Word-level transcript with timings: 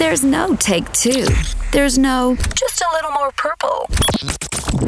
There's 0.00 0.24
no 0.24 0.56
take 0.56 0.90
two. 0.92 1.26
There's 1.72 1.98
no 1.98 2.34
just 2.54 2.80
a 2.80 2.86
little 2.94 3.10
more 3.10 3.30
purple. 3.32 3.86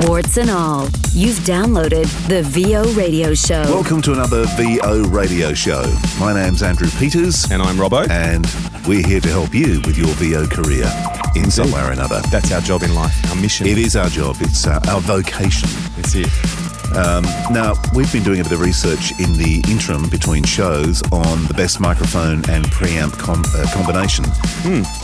Warts 0.08 0.38
and 0.38 0.48
all, 0.48 0.84
you've 1.12 1.36
downloaded 1.40 2.06
the 2.28 2.42
VO 2.42 2.84
Radio 2.94 3.34
Show. 3.34 3.60
Welcome 3.64 4.00
to 4.02 4.14
another 4.14 4.46
VO 4.56 5.02
Radio 5.10 5.52
Show. 5.52 5.84
My 6.18 6.32
name's 6.32 6.62
Andrew 6.62 6.88
Peters. 6.98 7.50
And 7.50 7.60
I'm 7.60 7.76
Robbo. 7.76 8.08
And 8.08 8.46
we're 8.86 9.06
here 9.06 9.20
to 9.20 9.28
help 9.28 9.54
you 9.54 9.82
with 9.84 9.98
your 9.98 10.08
VO 10.14 10.46
career 10.46 10.90
in 11.36 11.50
some 11.50 11.70
way 11.72 11.82
or 11.82 11.90
another. 11.92 12.22
That's 12.30 12.50
our 12.50 12.62
job 12.62 12.82
in 12.82 12.94
life, 12.94 13.14
our 13.28 13.36
mission. 13.36 13.66
It 13.66 13.76
is 13.76 13.96
our 13.96 14.08
job, 14.08 14.36
it's 14.40 14.66
uh, 14.66 14.80
our 14.88 15.02
vocation. 15.02 15.68
That's 15.94 16.14
it. 16.14 16.81
Um, 16.96 17.24
now, 17.50 17.74
we've 17.94 18.12
been 18.12 18.22
doing 18.22 18.40
a 18.40 18.42
bit 18.42 18.52
of 18.52 18.60
research 18.60 19.12
in 19.18 19.32
the 19.32 19.64
interim 19.68 20.10
between 20.10 20.44
shows 20.44 21.02
on 21.10 21.46
the 21.46 21.54
best 21.54 21.80
microphone 21.80 22.44
and 22.50 22.66
preamp 22.66 23.18
com- 23.18 23.44
uh, 23.56 23.66
combination. 23.72 24.24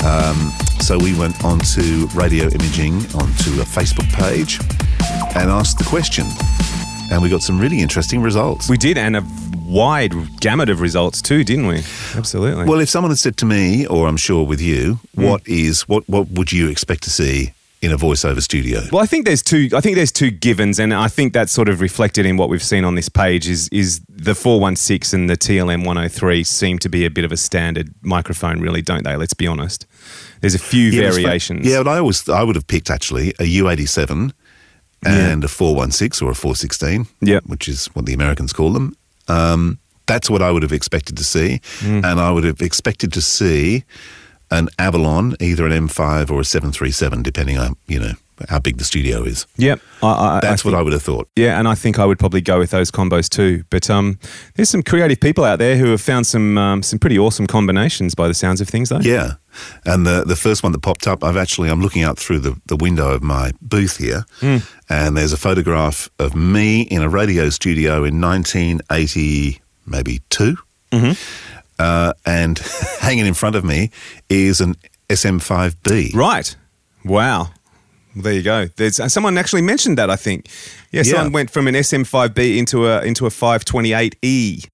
Um, 0.05 0.53
so 0.81 0.99
we 0.99 1.19
went 1.19 1.43
onto 1.45 2.07
Radio 2.09 2.49
Imaging, 2.49 2.97
onto 3.15 3.61
a 3.61 3.65
Facebook 3.65 4.09
page, 4.13 4.61
and 5.35 5.51
asked 5.51 5.79
the 5.79 5.85
question. 5.85 6.27
And 7.11 7.23
we 7.23 7.31
got 7.31 7.43
some 7.43 7.59
really 7.59 7.81
interesting 7.81 8.21
results. 8.21 8.69
We 8.69 8.77
did, 8.77 8.99
and 8.99 9.17
a 9.17 9.25
wide 9.65 10.13
gamut 10.41 10.69
of 10.69 10.81
results 10.81 11.23
too, 11.23 11.43
didn't 11.43 11.67
we? 11.69 11.79
Absolutely. 12.15 12.67
Well, 12.67 12.81
if 12.81 12.91
someone 12.91 13.11
had 13.11 13.19
said 13.19 13.39
to 13.39 13.47
me, 13.47 13.87
or 13.87 14.09
I'm 14.09 14.17
sure 14.19 14.45
with 14.45 14.61
you, 14.61 15.01
what 15.15 15.47
is 15.49 15.89
what 15.89 16.07
what 16.09 16.29
would 16.31 16.53
you 16.53 16.69
expect 16.69 17.05
to 17.05 17.11
see 17.11 17.53
in 17.81 17.93
a 17.93 17.97
voiceover 17.97 18.43
studio? 18.43 18.81
Well, 18.93 19.03
I 19.03 19.07
think 19.07 19.25
there's 19.25 19.43
two. 19.43 19.69
I 19.75 19.81
think 19.81 19.97
there's 19.97 20.13
two 20.13 20.31
givens, 20.31 20.79
and 20.79 20.93
I 20.93 21.09
think 21.09 21.33
that's 21.33 21.53
sort 21.53 21.69
of 21.69 21.81
reflected 21.81 22.27
in 22.27 22.37
what 22.37 22.49
we've 22.49 22.63
seen 22.63 22.85
on 22.85 22.95
this 22.95 23.09
page. 23.09 23.49
Is 23.49 23.69
is 23.71 24.01
the 24.09 24.35
416 24.35 25.19
and 25.21 25.31
the 25.31 25.37
TLM 25.37 25.85
103 25.87 26.43
seem 26.45 26.79
to 26.81 26.89
be 26.89 27.05
a 27.05 27.11
bit 27.11 27.25
of 27.25 27.33
a 27.33 27.37
standard 27.37 27.95
microphone, 28.03 28.61
really, 28.61 28.83
don't 28.83 29.05
they? 29.05 29.17
Let's 29.17 29.35
be 29.35 29.47
honest. 29.47 29.87
There's 30.41 30.55
a 30.55 30.59
few 30.59 30.91
Yeah, 30.91 31.11
variations. 31.11 31.67
Yeah, 31.67 31.83
but 31.83 31.91
I 31.91 31.99
always 31.99 32.29
I 32.29 32.43
would 32.43 32.57
have 32.57 32.67
picked 32.67 32.91
actually 32.91 33.31
a 33.39 33.45
U87 33.45 34.33
and 35.07 35.45
a 35.45 35.49
416 35.49 36.27
or 36.27 36.33
a 36.33 36.35
416, 36.35 37.07
Yep. 37.21 37.45
which 37.47 37.69
is 37.69 37.87
what 37.95 38.07
the 38.07 38.13
Americans 38.15 38.53
call 38.53 38.73
them. 38.73 38.97
Um, 39.29 39.79
that's 40.07 40.29
what 40.31 40.43
I 40.43 40.51
would 40.51 40.63
have 40.63 40.73
expected 40.73 41.17
to 41.19 41.25
see, 41.25 41.61
Mm. 41.81 42.03
and 42.05 42.19
I 42.21 42.31
would 42.33 42.43
have 42.45 42.61
expected 42.63 43.13
to 43.13 43.21
see 43.23 43.85
an 44.51 44.69
Avalon, 44.79 45.37
either 45.41 45.67
an 45.67 45.89
M5 45.89 46.31
or 46.31 46.41
a 46.41 46.45
737, 46.45 47.23
depending 47.23 47.59
on 47.59 47.77
you 47.87 47.99
know 47.99 48.13
how 48.49 48.59
big 48.59 48.79
the 48.79 48.85
studio 48.85 49.25
is. 49.25 49.47
Yep. 49.57 49.81
I, 50.03 50.07
I, 50.07 50.41
That's 50.41 50.65
I 50.65 50.69
what 50.69 50.79
I 50.79 50.83
would 50.83 50.93
have 50.93 51.03
thought. 51.03 51.29
Yeah, 51.35 51.59
and 51.59 51.67
I 51.67 51.75
think 51.75 51.99
I 51.99 52.05
would 52.05 52.19
probably 52.19 52.41
go 52.41 52.59
with 52.59 52.71
those 52.71 52.91
combos 52.91 53.29
too. 53.29 53.65
But 53.71 53.91
um, 53.91 54.19
there's 54.55 54.71
some 54.71 54.83
creative 54.83 55.21
people 55.21 55.45
out 55.45 55.59
there 55.59 55.77
who 55.77 55.87
have 55.91 56.01
found 56.01 56.27
some 56.27 56.57
um, 56.57 56.83
some 56.83 56.99
pretty 56.99 57.19
awesome 57.19 57.47
combinations 57.47 58.15
by 58.15 58.29
the 58.29 58.35
sounds 58.35 58.61
of 58.61 58.69
things, 58.69 58.91
though. 58.91 59.01
Yeah. 59.01 59.35
And 59.85 60.07
the 60.07 60.25
the 60.25 60.37
first 60.37 60.63
one 60.63 60.73
that 60.73 60.81
popped 60.83 61.07
up, 61.07 61.25
I've 61.25 61.37
actually 61.37 61.69
I'm 61.69 61.81
looking 61.81 62.03
out 62.03 62.19
through 62.19 62.41
the, 62.41 62.61
the 62.67 62.77
window 62.77 63.11
of 63.11 63.23
my 63.23 63.53
booth 63.61 63.97
here, 63.97 64.25
and 64.89 65.17
there's 65.17 65.33
a 65.33 65.39
photograph 65.39 66.09
of 66.19 66.35
me 66.37 66.83
in 66.83 67.03
a 67.03 67.09
radio 67.09 67.51
studio 67.51 68.05
in 68.05 68.21
1980, 68.21 69.61
maybe 69.87 70.21
2 70.31 70.57
uh, 71.79 72.13
and 72.27 72.59
hanging 73.01 73.27
in 73.27 73.35
front 73.35 73.57
of 73.57 73.65
me 73.65 73.91
is 74.29 74.61
an 74.61 74.75
SM5B. 75.09 76.15
Right. 76.15 76.57
Wow. 77.05 77.51
Well, 78.15 78.23
there 78.25 78.33
you 78.33 78.43
go. 78.43 78.67
There's 78.77 78.99
uh, 79.01 79.09
someone 79.09 79.39
actually 79.39 79.63
mentioned 79.63 79.99
that. 79.99 80.11
I 80.11 80.17
think. 80.17 80.49
Yeah, 80.91 81.03
Yeah. 81.05 81.13
someone 81.13 81.33
went 81.33 81.51
from 81.51 81.69
an 81.69 81.75
SM5B 81.75 82.57
into 82.59 82.87
a 82.87 83.03
into 83.03 83.27
a 83.27 83.31
528E, 83.31 84.67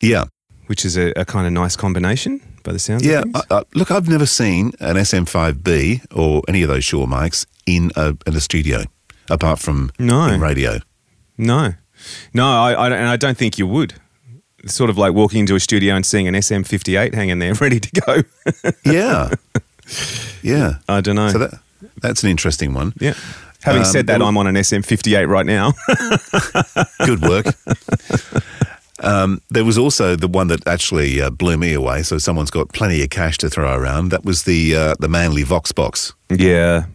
Yeah, 0.00 0.24
which 0.66 0.84
is 0.84 0.96
a, 0.96 1.12
a 1.16 1.24
kind 1.24 1.46
of 1.46 1.52
nice 1.52 1.76
combination 1.76 2.40
by 2.62 2.72
the 2.72 2.78
sounds. 2.78 3.04
yeah. 3.04 3.22
Uh, 3.34 3.42
uh, 3.50 3.64
look, 3.74 3.90
I've 3.90 4.08
never 4.08 4.26
seen 4.26 4.72
an 4.80 4.96
SM5B 4.96 6.06
or 6.14 6.42
any 6.48 6.62
of 6.62 6.68
those 6.68 6.84
Shure 6.84 7.06
mics 7.06 7.46
in 7.66 7.90
a 7.96 8.16
in 8.26 8.36
a 8.36 8.40
studio, 8.40 8.84
apart 9.28 9.58
from 9.58 9.90
No. 9.98 10.26
in 10.26 10.40
radio. 10.40 10.78
no, 11.36 11.74
no, 12.32 12.46
I, 12.46 12.72
I 12.74 12.86
and 12.90 13.08
I 13.08 13.16
don't 13.16 13.36
think 13.38 13.58
you 13.58 13.66
would. 13.66 13.94
It's 14.64 14.74
sort 14.74 14.90
of 14.90 14.98
like 14.98 15.12
walking 15.14 15.40
into 15.40 15.54
a 15.54 15.60
studio 15.60 15.94
and 15.94 16.04
seeing 16.04 16.26
an 16.28 16.34
SM58 16.34 17.14
hanging 17.14 17.38
there, 17.38 17.54
ready 17.60 17.78
to 17.80 17.90
go. 18.00 18.22
Yeah, 18.84 19.30
yeah. 20.42 20.78
I 20.88 21.00
don't 21.00 21.16
know. 21.16 21.28
So 21.30 21.38
that 21.38 21.60
that's 22.02 22.22
an 22.24 22.30
interesting 22.30 22.74
one. 22.74 22.92
yeah. 23.00 23.14
Having 23.62 23.82
Um, 23.82 23.86
said 23.88 24.06
that, 24.06 24.22
I'm 24.22 24.36
on 24.36 24.46
an 24.46 24.54
SM58 24.54 25.26
right 25.28 25.44
now. 25.44 25.72
Good 27.06 27.20
work. 27.22 27.46
um, 29.02 29.40
there 29.50 29.64
was 29.64 29.76
also 29.78 30.16
the 30.16 30.28
one 30.28 30.46
that 30.48 30.66
actually 30.66 31.20
uh, 31.20 31.30
blew 31.30 31.56
me 31.56 31.72
away. 31.74 32.02
So 32.02 32.18
someone's 32.18 32.50
got 32.50 32.72
plenty 32.72 33.02
of 33.02 33.10
cash 33.10 33.36
to 33.38 33.50
throw 33.50 33.74
around. 33.74 34.10
That 34.10 34.24
was 34.24 34.44
the 34.44 34.74
uh, 34.76 34.94
the 35.00 35.08
Manley 35.08 35.42
Vox 35.42 35.72
box. 35.72 36.14
Yeah, 36.30 36.86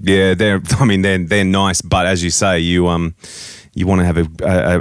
yeah. 0.00 0.34
They're. 0.34 0.60
I 0.80 0.84
mean, 0.84 1.02
they're 1.02 1.18
they're 1.24 1.44
nice, 1.44 1.82
but 1.82 2.06
as 2.06 2.22
you 2.24 2.30
say, 2.30 2.58
you 2.60 2.88
um, 2.88 3.14
you 3.76 3.86
want 3.86 4.00
to 4.00 4.04
have 4.06 4.16
a, 4.18 4.26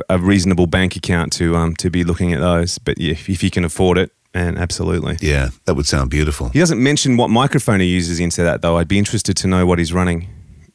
a, 0.09 0.15
a 0.15 0.17
reasonable 0.17 0.65
bank 0.67 0.95
account 0.95 1.31
to 1.33 1.55
um 1.55 1.75
to 1.75 1.89
be 1.91 2.03
looking 2.03 2.33
at 2.33 2.39
those. 2.39 2.79
But 2.79 2.97
yeah, 2.97 3.11
if, 3.11 3.29
if 3.29 3.43
you 3.43 3.51
can 3.51 3.63
afford 3.65 3.97
it, 3.99 4.11
and 4.33 4.57
absolutely. 4.57 5.17
Yeah, 5.21 5.49
that 5.65 5.75
would 5.75 5.85
sound 5.85 6.09
beautiful. 6.09 6.49
He 6.49 6.59
doesn't 6.59 6.81
mention 6.81 7.17
what 7.17 7.29
microphone 7.29 7.79
he 7.79 7.85
uses 7.87 8.19
into 8.19 8.41
that 8.43 8.61
though. 8.61 8.77
I'd 8.77 8.87
be 8.87 8.97
interested 8.97 9.37
to 9.37 9.47
know 9.47 9.65
what 9.65 9.77
he's 9.79 9.93
running 9.93 10.27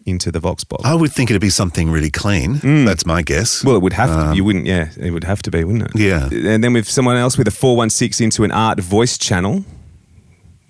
into 0.06 0.30
the 0.32 0.40
Vox 0.40 0.64
box. 0.64 0.82
I 0.84 0.94
would 0.94 1.12
think 1.12 1.30
it'd 1.30 1.42
be 1.42 1.50
something 1.50 1.90
really 1.90 2.10
clean. 2.10 2.58
That's 2.86 3.04
my 3.04 3.20
guess. 3.22 3.62
well, 3.64 3.76
it 3.76 3.82
would 3.82 3.92
have 3.92 4.30
to. 4.30 4.36
You 4.36 4.44
wouldn't. 4.44 4.66
Yeah, 4.66 4.88
it 4.98 5.10
would 5.10 5.24
have 5.24 5.42
to 5.42 5.50
be, 5.50 5.62
wouldn't 5.64 5.90
it? 5.90 5.94
Um, 5.94 6.00
Yeah. 6.00 6.50
And 6.52 6.62
then 6.64 6.72
with 6.72 6.88
someone 6.88 7.16
else 7.16 7.36
with 7.36 7.48
a 7.48 7.50
four 7.50 7.76
one 7.76 7.90
six 7.90 8.20
into 8.20 8.44
an 8.44 8.50
art 8.50 8.80
voice 8.80 9.18
channel. 9.18 9.64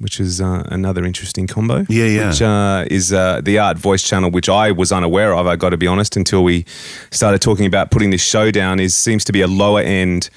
Which 0.01 0.19
is 0.19 0.41
uh, 0.41 0.63
another 0.67 1.05
interesting 1.05 1.47
combo. 1.47 1.85
Yeah, 1.91 2.07
yeah. 2.07 2.29
Which 2.31 2.41
uh, 2.41 2.85
is 2.91 3.13
uh, 3.13 3.43
the 3.43 3.59
art 3.59 3.77
voice 3.77 4.03
channel, 4.03 4.31
which 4.31 4.49
I 4.49 4.73
was 4.73 4.93
unaware 4.93 5.35
of. 5.35 5.47
I 5.47 5.57
got 5.57 5.71
to 5.71 5.77
be 5.77 5.87
honest, 5.87 6.17
until 6.17 6.43
we 6.43 6.65
started 7.11 7.43
talking 7.43 7.67
about 7.67 7.91
putting 7.91 8.09
this 8.11 8.23
show 8.23 8.51
down. 8.51 8.81
Is 8.81 8.95
seems 8.95 9.25
to 9.27 9.33
be 9.33 9.43
a 9.43 9.47
lower 9.47 9.81
end 9.83 10.31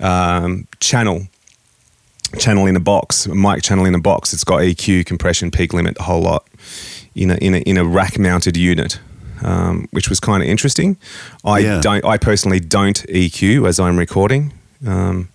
um, 0.00 0.68
channel, 0.80 1.28
channel 2.38 2.66
in 2.66 2.76
a 2.76 2.80
box, 2.80 3.26
mic 3.26 3.62
channel 3.62 3.86
in 3.86 3.94
a 3.94 3.98
box. 4.00 4.34
It's 4.34 4.44
got 4.44 4.60
EQ, 4.60 5.06
compression, 5.06 5.50
peak 5.50 5.72
limit, 5.72 5.96
the 5.96 6.02
whole 6.02 6.20
lot 6.20 6.46
in 7.14 7.30
a 7.30 7.36
in 7.36 7.54
a, 7.54 7.58
in 7.60 7.78
a 7.78 7.84
rack 7.86 8.18
mounted 8.18 8.56
unit. 8.56 9.00
Um, 9.42 9.86
which 9.92 10.08
was 10.10 10.18
kind 10.20 10.42
of 10.42 10.48
interesting. 10.48 10.96
I 11.44 11.58
Yeah. 11.60 11.80
don't. 11.80 12.04
I 12.04 12.18
personally 12.18 12.60
don't 12.60 13.02
EQ 13.08 13.66
as 13.68 13.78
I'm 13.80 13.96
recording. 13.98 14.52
Um, 14.86 15.28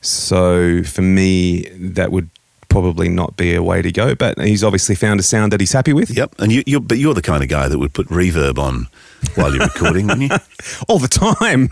so 0.00 0.82
for 0.82 1.02
me, 1.02 1.62
that 1.78 2.12
would 2.12 2.28
probably 2.68 3.08
not 3.08 3.36
be 3.36 3.54
a 3.54 3.62
way 3.62 3.82
to 3.82 3.92
go. 3.92 4.14
But 4.14 4.38
he's 4.38 4.64
obviously 4.64 4.94
found 4.94 5.20
a 5.20 5.22
sound 5.22 5.52
that 5.52 5.60
he's 5.60 5.72
happy 5.72 5.92
with. 5.92 6.10
Yep. 6.16 6.36
And 6.38 6.52
you, 6.52 6.62
you're, 6.66 6.80
but 6.80 6.98
you're 6.98 7.14
the 7.14 7.22
kind 7.22 7.42
of 7.42 7.48
guy 7.48 7.68
that 7.68 7.78
would 7.78 7.94
put 7.94 8.08
reverb 8.08 8.58
on 8.58 8.88
while 9.34 9.54
you're 9.54 9.64
recording, 9.64 10.06
wouldn't 10.06 10.30
you? 10.30 10.38
all 10.88 10.98
the 10.98 11.08
time. 11.08 11.68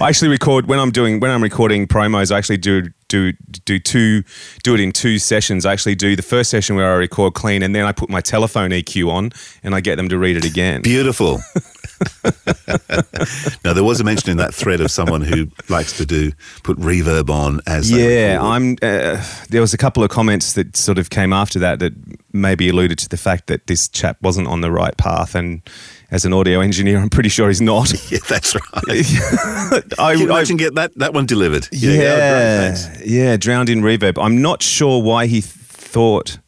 I 0.00 0.08
actually 0.08 0.28
record 0.28 0.66
when 0.66 0.78
I'm 0.78 0.90
doing 0.90 1.20
when 1.20 1.30
I'm 1.30 1.42
recording 1.42 1.86
promos. 1.86 2.30
I 2.32 2.38
actually 2.38 2.58
do 2.58 2.90
do 3.08 3.32
do 3.64 3.78
two 3.78 4.22
do 4.62 4.74
it 4.74 4.80
in 4.80 4.92
two 4.92 5.18
sessions. 5.18 5.64
I 5.66 5.72
actually 5.72 5.94
do 5.94 6.16
the 6.16 6.22
first 6.22 6.50
session 6.50 6.76
where 6.76 6.92
I 6.92 6.96
record 6.96 7.34
clean, 7.34 7.62
and 7.62 7.74
then 7.74 7.84
I 7.84 7.92
put 7.92 8.08
my 8.10 8.20
telephone 8.20 8.70
EQ 8.70 9.10
on, 9.10 9.32
and 9.62 9.74
I 9.74 9.80
get 9.80 9.96
them 9.96 10.08
to 10.08 10.18
read 10.18 10.36
it 10.36 10.44
again. 10.44 10.82
Beautiful. 10.82 11.40
now 13.64 13.72
there 13.72 13.84
was 13.84 14.00
a 14.00 14.04
mention 14.04 14.30
in 14.30 14.36
that 14.38 14.54
thread 14.54 14.80
of 14.80 14.90
someone 14.90 15.20
who 15.22 15.48
likes 15.68 15.96
to 15.96 16.06
do 16.06 16.32
put 16.62 16.78
reverb 16.78 17.30
on 17.30 17.60
as 17.66 17.90
Yeah. 17.90 18.38
I'm. 18.42 18.76
Uh, 18.82 19.22
there 19.50 19.60
was 19.60 19.72
a 19.74 19.76
couple 19.78 20.02
of 20.02 20.10
comments 20.10 20.52
that 20.54 20.76
sort 20.76 20.98
of 20.98 21.10
came 21.10 21.32
after 21.32 21.58
that 21.60 21.78
that 21.80 21.92
maybe 22.32 22.68
alluded 22.68 22.98
to 22.98 23.08
the 23.08 23.16
fact 23.16 23.46
that 23.46 23.66
this 23.66 23.88
chap 23.88 24.16
wasn't 24.22 24.48
on 24.48 24.60
the 24.60 24.70
right 24.70 24.96
path, 24.96 25.34
and 25.34 25.62
as 26.10 26.24
an 26.24 26.32
audio 26.32 26.60
engineer, 26.60 26.98
I'm 26.98 27.10
pretty 27.10 27.28
sure 27.28 27.48
he's 27.48 27.60
not. 27.60 27.92
Yeah, 28.10 28.18
that's 28.28 28.54
right. 28.54 28.62
I, 29.98 30.14
Can 30.16 30.20
you 30.28 30.32
I- 30.32 30.44
get 30.44 30.74
that, 30.76 30.92
that 30.96 31.12
one 31.12 31.26
delivered? 31.26 31.68
Yeah, 31.72 32.74
oh, 32.76 32.98
great, 32.98 33.06
yeah, 33.08 33.36
drowned 33.36 33.68
in 33.68 33.80
reverb. 33.80 34.22
I'm 34.22 34.40
not 34.40 34.62
sure 34.62 35.02
why 35.02 35.26
he 35.26 35.40
thought 35.40 36.38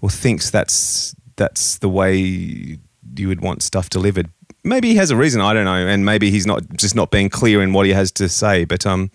or 0.00 0.08
thinks 0.10 0.50
that's 0.50 1.14
that's 1.36 1.78
the 1.78 1.88
way 1.88 2.16
you 2.16 3.28
would 3.28 3.40
want 3.40 3.62
stuff 3.62 3.88
delivered. 3.90 4.28
Maybe 4.64 4.88
he 4.88 4.96
has 4.96 5.10
a 5.10 5.16
reason. 5.16 5.40
I 5.40 5.52
don't 5.54 5.64
know, 5.64 5.86
and 5.86 6.04
maybe 6.04 6.30
he's 6.30 6.46
not 6.46 6.62
just 6.76 6.94
not 6.94 7.10
being 7.10 7.28
clear 7.30 7.62
in 7.62 7.72
what 7.72 7.86
he 7.86 7.92
has 7.92 8.10
to 8.12 8.28
say. 8.28 8.64
But 8.64 8.84
um, 8.86 9.10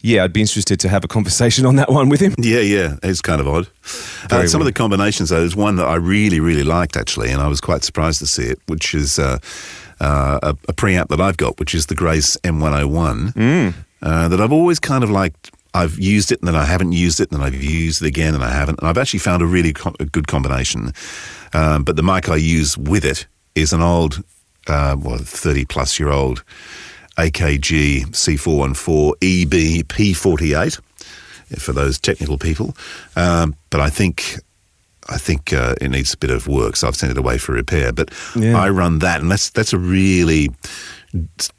yeah, 0.00 0.24
I'd 0.24 0.32
be 0.32 0.40
interested 0.40 0.80
to 0.80 0.88
have 0.88 1.04
a 1.04 1.08
conversation 1.08 1.66
on 1.66 1.76
that 1.76 1.90
one 1.90 2.08
with 2.08 2.20
him. 2.20 2.34
Yeah, 2.38 2.60
yeah, 2.60 2.96
it's 3.02 3.20
kind 3.20 3.40
of 3.40 3.46
odd. 3.48 3.68
Uh, 4.30 4.46
some 4.46 4.60
of 4.60 4.64
the 4.64 4.72
combinations, 4.72 5.28
though, 5.28 5.40
there's 5.40 5.54
one 5.56 5.76
that 5.76 5.86
I 5.86 5.96
really, 5.96 6.40
really 6.40 6.64
liked 6.64 6.96
actually, 6.96 7.30
and 7.30 7.40
I 7.42 7.48
was 7.48 7.60
quite 7.60 7.84
surprised 7.84 8.18
to 8.20 8.26
see 8.26 8.44
it, 8.44 8.58
which 8.66 8.94
is 8.94 9.18
uh, 9.18 9.38
uh, 10.00 10.38
a, 10.42 10.48
a 10.68 10.72
preamp 10.72 11.08
that 11.08 11.20
I've 11.20 11.36
got, 11.36 11.60
which 11.60 11.74
is 11.74 11.86
the 11.86 11.94
Grace 11.94 12.36
M101, 12.38 13.32
Mm. 13.34 13.74
uh, 14.02 14.28
that 14.28 14.40
I've 14.40 14.52
always 14.52 14.80
kind 14.80 15.04
of 15.04 15.10
liked. 15.10 15.50
I've 15.74 15.98
used 15.98 16.32
it 16.32 16.40
and 16.40 16.48
then 16.48 16.56
I 16.56 16.64
haven't 16.66 16.92
used 16.92 17.20
it, 17.20 17.30
and 17.30 17.40
then 17.40 17.46
I've 17.46 17.62
used 17.62 18.02
it 18.02 18.06
again 18.06 18.34
and 18.34 18.42
I 18.44 18.50
haven't, 18.50 18.78
and 18.80 18.88
I've 18.88 18.98
actually 18.98 19.20
found 19.20 19.42
a 19.42 19.46
really 19.46 19.72
co- 19.72 19.94
a 20.00 20.04
good 20.04 20.26
combination. 20.26 20.92
Um, 21.54 21.84
but 21.84 21.96
the 21.96 22.02
mic 22.02 22.28
I 22.28 22.36
use 22.36 22.76
with 22.76 23.04
it 23.04 23.26
is 23.54 23.72
an 23.72 23.80
old, 23.82 24.22
uh, 24.68 24.96
well, 24.98 25.18
30 25.18 25.64
plus 25.66 25.98
year 25.98 26.10
old 26.10 26.44
AKG 27.18 28.06
C414 28.10 29.12
EB 29.22 29.86
P48. 29.88 30.80
for 31.58 31.72
those 31.72 31.98
technical 32.00 32.38
people. 32.38 32.74
Um, 33.16 33.54
but 33.70 33.80
I 33.80 33.90
think 33.90 34.36
I 35.08 35.18
think 35.18 35.52
uh, 35.52 35.74
it 35.80 35.90
needs 35.90 36.14
a 36.14 36.16
bit 36.16 36.30
of 36.30 36.46
work, 36.46 36.76
so 36.76 36.86
I've 36.88 36.96
sent 36.96 37.10
it 37.12 37.18
away 37.18 37.36
for 37.36 37.52
repair. 37.52 37.92
But 37.92 38.10
Yeah. 38.36 38.56
I 38.56 38.70
run 38.70 39.00
that, 39.00 39.20
and 39.20 39.30
that's 39.30 39.50
that's 39.50 39.72
a 39.72 39.78
really 39.78 40.48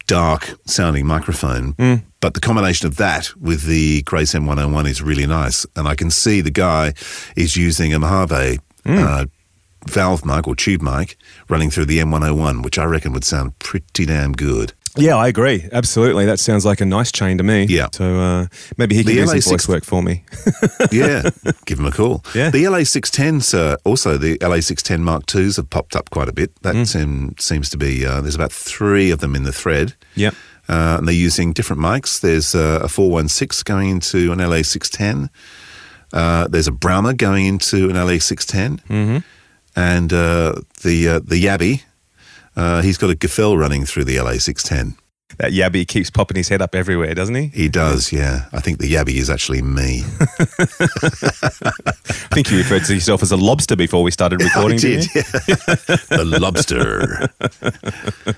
dark 0.08 0.50
sounding 0.66 1.06
microphone. 1.06 1.76
But 2.22 2.34
the 2.34 2.40
combination 2.40 2.88
of 2.88 2.96
that 2.96 3.30
with 3.40 3.64
the 3.64 4.02
Grace 4.04 4.34
M101 4.34 4.88
is 4.88 5.02
really 5.02 5.28
nice, 5.28 5.66
and 5.76 5.88
I 5.88 5.94
can 5.96 6.10
see 6.10 6.42
the 6.42 6.52
guy 6.52 6.94
is 7.36 7.56
using 7.56 7.94
a 7.94 8.00
Mojave. 8.00 8.60
Uh, 8.86 9.26
valve 9.88 10.26
mic 10.26 10.48
or 10.48 10.56
tube 10.56 10.82
mic 10.82 11.18
running 11.50 11.70
through 11.70 11.86
the 11.86 12.00
M101, 12.00 12.64
which 12.64 12.78
I 12.78 12.86
reckon 12.86 13.14
would 13.14 13.24
sound 13.26 13.58
pretty 13.60 14.06
damn 14.06 14.34
good. 14.34 14.74
Yeah, 14.96 15.16
I 15.16 15.28
agree. 15.28 15.68
Absolutely. 15.72 16.28
That 16.28 16.40
sounds 16.40 16.66
like 16.66 16.80
a 16.80 16.86
nice 16.86 17.12
chain 17.12 17.40
to 17.40 17.44
me. 17.44 17.64
Yeah. 17.64 17.88
So 17.92 18.20
uh, 18.20 18.48
maybe 18.78 18.96
he 18.96 19.04
can 19.04 19.16
The 19.16 19.22
do 19.22 19.26
some 19.28 19.38
LA6 19.40 19.50
voice 19.50 19.68
work 19.68 19.84
for 19.84 20.04
me. 20.04 20.24
yeah, 20.92 21.24
give 21.66 21.80
him 21.80 21.86
a 21.88 21.92
call. 21.92 22.24
Yeah. 22.36 22.52
The 22.52 22.64
LA610s, 22.66 23.58
uh, 23.58 23.78
also 23.86 24.18
the 24.18 24.38
LA610 24.38 25.00
Mark 25.00 25.24
IIs 25.36 25.56
have 25.56 25.72
popped 25.72 25.96
up 25.96 26.12
quite 26.12 26.30
a 26.30 26.34
bit. 26.34 26.52
That 26.62 26.76
Mm. 26.76 26.88
seem, 26.88 27.36
seems 27.40 27.70
to 27.72 27.78
be, 27.78 28.06
uh, 28.06 28.22
there's 28.22 28.36
about 28.36 28.52
three 28.52 29.10
of 29.10 29.18
them 29.18 29.36
in 29.36 29.44
the 29.44 29.52
thread. 29.52 29.96
Yeah. 30.14 30.30
Uh, 30.70 30.98
and 31.00 31.08
they're 31.08 31.16
using 31.16 31.54
different 31.54 31.82
mics. 31.82 32.22
There's 32.22 32.54
uh, 32.54 32.82
a 32.84 32.88
416 32.88 33.64
going 33.66 33.90
into 33.90 34.32
an 34.32 34.38
LA610. 34.38 35.30
Uh, 36.14 36.48
there's 36.48 36.68
a 36.68 36.72
Brahma 36.72 37.16
going 37.16 37.48
into 37.48 37.90
an 37.90 37.96
LA610. 37.96 38.80
Mm-hmm. 38.88 39.18
And 39.76 40.14
uh, 40.14 40.62
the 40.82 41.08
uh, 41.08 41.20
the 41.20 41.44
Yabby, 41.44 41.84
uh, 42.56 42.82
he's 42.82 42.98
got 42.98 43.10
a 43.10 43.16
Gefell 43.16 43.58
running 43.58 43.86
through 43.86 44.06
the 44.06 44.18
LA610. 44.18 44.96
That 45.38 45.52
Yabby 45.52 45.88
keeps 45.88 46.12
popping 46.12 46.38
his 46.38 46.50
head 46.50 46.62
up 46.62 46.76
everywhere, 46.76 47.16
doesn't 47.16 47.34
he? 47.34 47.48
He 47.48 47.68
does, 47.68 48.12
yeah. 48.12 48.46
I 48.54 48.60
think 48.60 48.78
the 48.78 48.94
Yabby 48.94 49.16
is 49.16 49.30
actually 49.30 49.64
me. 49.64 50.02
I 50.20 50.26
think 52.36 52.52
you 52.52 52.58
referred 52.58 52.86
to 52.86 52.94
yourself 52.94 53.24
as 53.24 53.32
a 53.32 53.38
lobster 53.38 53.76
before 53.76 54.04
we 54.04 54.12
started 54.12 54.44
recording. 54.44 54.80
I 54.80 54.82
you? 54.82 55.02
yeah. 55.16 55.24
the 56.10 56.38
lobster. 56.40 57.30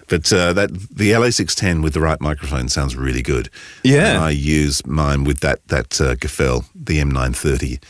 but 0.08 0.32
uh, 0.32 0.54
that 0.54 0.70
the 0.90 1.12
LA610 1.12 1.84
with 1.84 1.94
the 1.94 2.02
right 2.02 2.22
microphone 2.22 2.70
sounds 2.70 2.96
really 2.96 3.22
good. 3.22 3.50
Yeah. 3.84 4.12
And 4.12 4.24
I 4.24 4.30
use 4.30 4.86
mine 4.86 5.26
with 5.26 5.42
that 5.42 5.68
that 5.68 6.00
uh, 6.00 6.16
Gefell, 6.16 6.64
the 6.74 7.00
M930, 7.00 7.84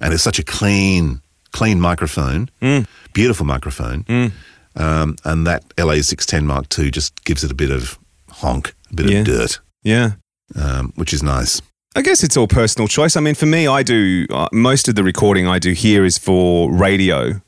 and 0.00 0.14
it's 0.14 0.22
such 0.22 0.38
a 0.38 0.44
clean 0.44 1.20
clean 1.52 1.80
microphone, 1.80 2.48
Mm. 2.62 2.86
beautiful 3.12 3.46
microphone, 3.46 4.04
um, 4.76 5.16
and 5.24 5.46
that 5.46 5.62
LA610 5.76 6.44
Mark 6.46 6.66
II 6.78 6.90
just 6.90 7.24
gives 7.24 7.44
it 7.44 7.50
a 7.50 7.54
bit 7.54 7.70
of 7.70 7.98
honk, 8.30 8.74
a 8.90 8.94
bit 8.94 9.10
Yeah. 9.10 9.18
of 9.20 9.26
dirt, 9.26 9.60
Yeah. 9.82 10.10
um, 10.56 10.92
which 10.96 11.12
is 11.12 11.22
nice. 11.22 11.60
I 11.94 12.00
guess 12.00 12.22
it's 12.24 12.38
all 12.38 12.46
personal 12.48 12.88
choice. 12.88 13.16
I 13.16 13.20
mean, 13.20 13.34
for 13.34 13.44
me, 13.44 13.66
I 13.66 13.82
do 13.82 14.26
uh, 14.30 14.48
most 14.50 14.88
of 14.88 14.94
the 14.94 15.04
recording 15.04 15.46
I 15.46 15.58
do 15.58 15.72
here 15.72 16.06
is 16.06 16.16
for 16.16 16.72
radio, 16.72 17.42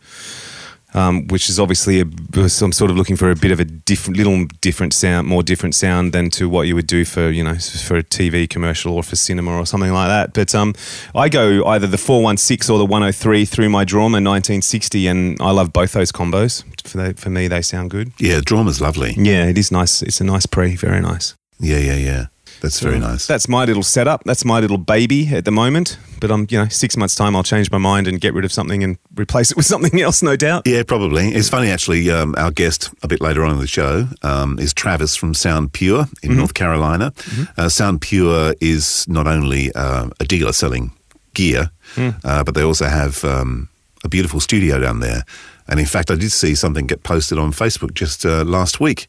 um, 0.95 1.27
which 1.29 1.49
is 1.49 1.59
obviously 1.59 2.01
a, 2.01 2.05
I'm 2.35 2.49
sort 2.49 2.91
of 2.91 2.97
looking 2.97 3.17
for 3.17 3.31
a 3.31 3.37
bit 3.37 3.51
of 3.51 3.61
a 3.61 3.65
different, 3.65 4.17
little 4.17 4.47
different 4.61 4.93
sound, 4.93 5.27
more 5.27 5.43
different 5.43 5.75
sound 5.75 6.13
than 6.13 6.31
to 6.31 6.49
what 6.49 6.67
you 6.67 6.75
would 6.75 6.87
do 6.87 7.05
for 7.05 7.31
you 7.31 7.45
know 7.45 7.55
for 7.55 7.97
a 7.97 8.03
TV 8.03 8.49
commercial 8.49 8.95
or 8.95 9.03
for 9.03 9.17
cinema 9.17 9.57
or 9.57 9.67
something 9.67 9.93
like 9.93 10.09
that. 10.09 10.33
But 10.33 10.55
um, 10.55 10.75
I 11.15 11.29
go 11.29 11.65
either 11.67 11.87
the 11.87 11.99
416 11.99 12.73
or 12.73 12.79
the 12.79 12.87
103 12.87 13.45
through 13.45 13.69
my 13.69 13.85
Drawmer 13.85 14.23
1960, 14.23 15.07
and 15.07 15.41
I 15.41 15.51
love 15.51 15.73
both 15.73 15.93
those 15.93 16.13
combos. 16.13 16.65
For 16.87 16.99
they, 16.99 17.13
for 17.15 17.31
me, 17.31 17.49
they 17.49 17.63
sound 17.63 17.91
good. 17.91 18.13
Yeah, 18.19 18.37
the 18.37 18.43
Drawmer's 18.43 18.81
lovely. 18.81 19.15
Yeah, 19.17 19.47
it 19.47 19.59
is 19.59 19.73
nice. 19.73 20.03
It's 20.03 20.21
a 20.21 20.25
nice 20.25 20.47
pre, 20.47 20.77
very 20.77 21.01
nice. 21.01 21.35
Yeah, 21.59 21.79
yeah, 21.79 21.97
yeah. 21.97 22.27
That's 22.61 22.81
very 22.81 22.99
nice. 22.99 23.27
That's 23.27 23.49
my 23.49 23.65
little 23.65 23.83
setup. 23.83 24.25
That's 24.25 24.45
my 24.45 24.61
little 24.61 24.79
baby 24.79 25.29
at 25.29 25.45
the 25.45 25.51
moment. 25.51 25.99
But 26.21 26.31
I'm, 26.31 26.47
you 26.49 26.59
know, 26.59 26.69
six 26.69 26.97
months 26.97 27.15
time, 27.15 27.37
I'll 27.37 27.43
change 27.43 27.71
my 27.71 27.79
mind 27.79 28.07
and 28.07 28.21
get 28.21 28.33
rid 28.35 28.45
of 28.45 28.53
something 28.53 28.83
and 28.83 28.99
replace 29.17 29.51
it 29.51 29.57
with 29.57 29.67
something 29.75 30.01
else, 30.01 30.23
no 30.23 30.37
doubt. 30.37 30.67
Yeah, 30.67 30.83
probably. 30.83 31.29
It's 31.29 31.49
funny, 31.49 31.71
actually. 31.71 32.11
Um, 32.11 32.35
our 32.39 32.51
guest 32.51 32.91
a 33.03 33.09
bit 33.09 33.21
later 33.21 33.45
on 33.45 33.53
in 33.53 33.59
the 33.59 33.67
show 33.67 34.09
um, 34.23 34.59
is 34.59 34.73
Travis 34.73 35.17
from 35.17 35.35
Sound 35.35 35.73
Pure 35.73 36.07
in 36.23 36.37
North 36.37 36.55
Carolina. 36.55 37.13
Uh, 37.57 37.69
Sound 37.69 38.01
Pure 38.01 38.55
is 38.61 39.07
not 39.09 39.27
only 39.27 39.73
uh, 39.75 40.09
a 40.21 40.25
dealer 40.25 40.53
selling 40.53 40.93
gear, 41.35 41.71
uh, 41.97 42.45
but 42.45 42.55
they 42.55 42.63
also 42.63 42.87
have 42.87 43.25
um, 43.25 43.69
a 44.05 44.09
beautiful 44.09 44.41
studio 44.41 44.79
down 44.79 45.01
there. 45.01 45.23
And 45.67 45.81
in 45.81 45.87
fact, 45.87 46.11
I 46.11 46.15
did 46.15 46.31
see 46.31 46.55
something 46.55 46.87
get 46.87 47.03
posted 47.03 47.39
on 47.39 47.53
Facebook 47.53 47.95
just 47.95 48.25
uh, 48.27 48.45
last 48.45 48.81
week. 48.81 49.09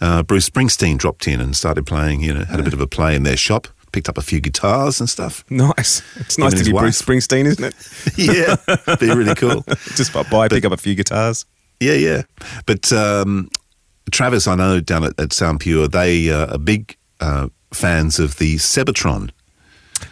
Uh, 0.00 0.22
Bruce 0.22 0.48
Springsteen 0.48 0.98
dropped 0.98 1.26
in 1.26 1.40
and 1.40 1.56
started 1.56 1.86
playing. 1.86 2.22
You 2.22 2.34
know, 2.34 2.44
had 2.44 2.60
a 2.60 2.62
bit 2.62 2.72
of 2.72 2.80
a 2.80 2.86
play 2.86 3.14
in 3.14 3.22
their 3.22 3.36
shop. 3.36 3.68
Picked 3.90 4.08
up 4.08 4.18
a 4.18 4.22
few 4.22 4.40
guitars 4.40 5.00
and 5.00 5.08
stuff. 5.08 5.44
Nice. 5.50 6.02
It's 6.16 6.36
nice 6.36 6.54
to 6.54 6.64
be 6.64 6.72
Bruce. 6.72 7.00
Springsteen, 7.00 7.46
isn't 7.46 7.64
it? 7.64 7.74
yeah, 8.18 8.96
be 8.96 9.06
really 9.06 9.34
cool. 9.34 9.64
Just 9.96 10.12
by, 10.12 10.48
pick 10.48 10.64
up 10.64 10.72
a 10.72 10.76
few 10.76 10.94
guitars. 10.94 11.46
Yeah, 11.80 11.94
yeah. 11.94 12.22
But 12.66 12.92
um, 12.92 13.48
Travis, 14.10 14.46
I 14.46 14.56
know 14.56 14.80
down 14.80 15.04
at, 15.04 15.18
at 15.18 15.32
Sound 15.32 15.60
Pure, 15.60 15.88
they 15.88 16.30
uh, 16.30 16.54
are 16.54 16.58
big 16.58 16.96
uh, 17.20 17.48
fans 17.72 18.18
of 18.18 18.36
the 18.36 18.56
Sebatron. 18.56 19.30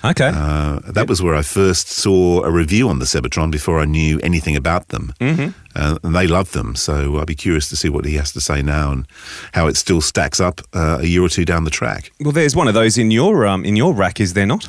Okay. 0.04 0.30
Uh, 0.34 0.80
that 0.92 1.08
was 1.08 1.22
where 1.22 1.34
I 1.34 1.42
first 1.42 1.88
saw 1.88 2.42
a 2.44 2.50
review 2.50 2.88
on 2.88 2.98
the 2.98 3.04
Sebatron 3.04 3.50
before 3.50 3.80
I 3.80 3.84
knew 3.84 4.18
anything 4.22 4.56
about 4.56 4.88
them. 4.88 5.12
Mm-hmm. 5.20 5.48
Uh, 5.74 5.98
and 6.02 6.14
they 6.14 6.26
love 6.26 6.52
them. 6.52 6.74
So 6.76 7.18
I'd 7.18 7.26
be 7.26 7.34
curious 7.34 7.68
to 7.68 7.76
see 7.76 7.88
what 7.88 8.04
he 8.04 8.14
has 8.16 8.32
to 8.32 8.40
say 8.40 8.62
now 8.62 8.92
and 8.92 9.06
how 9.52 9.66
it 9.66 9.76
still 9.76 10.00
stacks 10.00 10.40
up 10.40 10.60
uh, 10.72 10.98
a 11.00 11.06
year 11.06 11.22
or 11.22 11.28
two 11.28 11.44
down 11.44 11.64
the 11.64 11.70
track. 11.70 12.10
well, 12.20 12.32
there's 12.32 12.56
one 12.56 12.68
of 12.68 12.74
those 12.74 12.98
in 12.98 13.10
your 13.10 13.46
um, 13.46 13.64
in 13.64 13.76
your 13.76 13.94
rack, 13.94 14.20
is 14.20 14.32
there 14.34 14.46
not? 14.46 14.68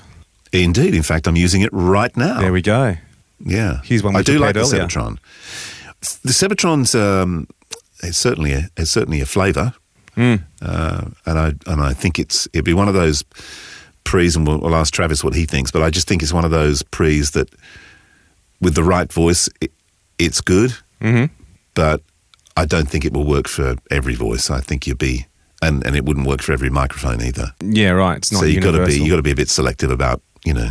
Indeed. 0.54 0.94
In 0.96 1.04
fact, 1.04 1.28
I'm 1.28 1.36
using 1.36 1.62
it 1.62 1.70
right 1.74 2.16
now. 2.18 2.40
There 2.40 2.54
we 2.54 2.62
go. 2.62 2.96
Yeah, 3.40 3.81
Here's 3.84 4.02
one 4.04 4.16
I 4.16 4.24
do 4.24 4.40
like 4.40 4.54
the 4.56 4.62
earlier. 4.62 4.86
Sebatron. 4.88 5.18
The 6.24 6.31
Sebatron's 6.34 6.96
um, 6.96 7.48
it's 8.02 8.18
certainly 8.18 8.54
a, 8.54 8.70
it's 8.78 8.92
certainly 8.92 9.22
a 9.22 9.25
flavour, 9.25 9.74
Hmm. 10.16 10.36
uh, 10.62 11.06
and 11.25 11.38
I 11.40 11.54
and 11.72 11.81
I 11.81 11.94
think 11.94 12.18
it's 12.18 12.48
it'd 12.54 12.66
be 12.66 12.74
one 12.74 12.88
of 12.88 12.94
those 12.96 13.24
pre's, 14.07 14.36
and 14.36 14.48
we'll, 14.48 14.59
we'll 14.59 14.75
ask 14.75 14.94
Travis 14.94 15.24
what 15.24 15.36
he 15.36 15.45
thinks. 15.45 15.71
But 15.71 15.83
I 15.83 15.89
just 15.89 16.07
think 16.07 16.24
it's 16.24 16.33
one 16.33 16.45
of 16.45 16.51
those 16.51 16.83
pre's 16.83 17.31
that, 17.31 17.50
with 18.62 18.75
the 18.75 18.83
right 18.83 19.12
voice, 19.12 19.50
it, 19.62 19.71
it's 20.18 20.42
good. 20.42 20.71
Mm-hmm. 21.01 21.33
But 21.75 22.01
I 22.56 22.65
don't 22.65 22.89
think 22.89 23.06
it 23.06 23.13
will 23.13 23.25
work 23.25 23.48
for 23.48 23.75
every 23.92 24.15
voice. 24.15 24.50
I 24.50 24.62
think 24.62 24.88
you'd 24.88 24.98
be, 24.98 25.27
and, 25.62 25.86
and 25.86 25.95
it 25.95 26.06
wouldn't 26.06 26.25
work 26.25 26.42
for 26.42 26.54
every 26.54 26.69
microphone 26.69 27.21
either. 27.21 27.54
Yeah, 27.62 27.92
right. 27.92 28.18
It's 28.18 28.31
not 28.31 28.39
so 28.39 28.45
you 28.45 28.62
got 28.62 28.71
to 28.71 28.86
be 28.86 29.00
you 29.00 29.09
got 29.09 29.18
to 29.18 29.21
be 29.21 29.31
a 29.31 29.36
bit 29.36 29.50
selective 29.50 29.92
about 29.92 30.21
you 30.44 30.53
know 30.53 30.69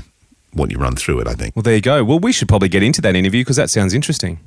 what 0.52 0.72
you 0.72 0.78
run 0.78 0.96
through 0.96 1.20
it. 1.20 1.28
I 1.28 1.34
think. 1.34 1.54
Well, 1.54 1.62
there 1.62 1.76
you 1.76 1.80
go. 1.80 2.02
Well, 2.02 2.18
we 2.18 2.32
should 2.32 2.48
probably 2.48 2.68
get 2.68 2.82
into 2.82 3.00
that 3.02 3.14
interview 3.14 3.42
because 3.42 3.56
that 3.56 3.70
sounds 3.70 3.94
interesting. 3.94 4.40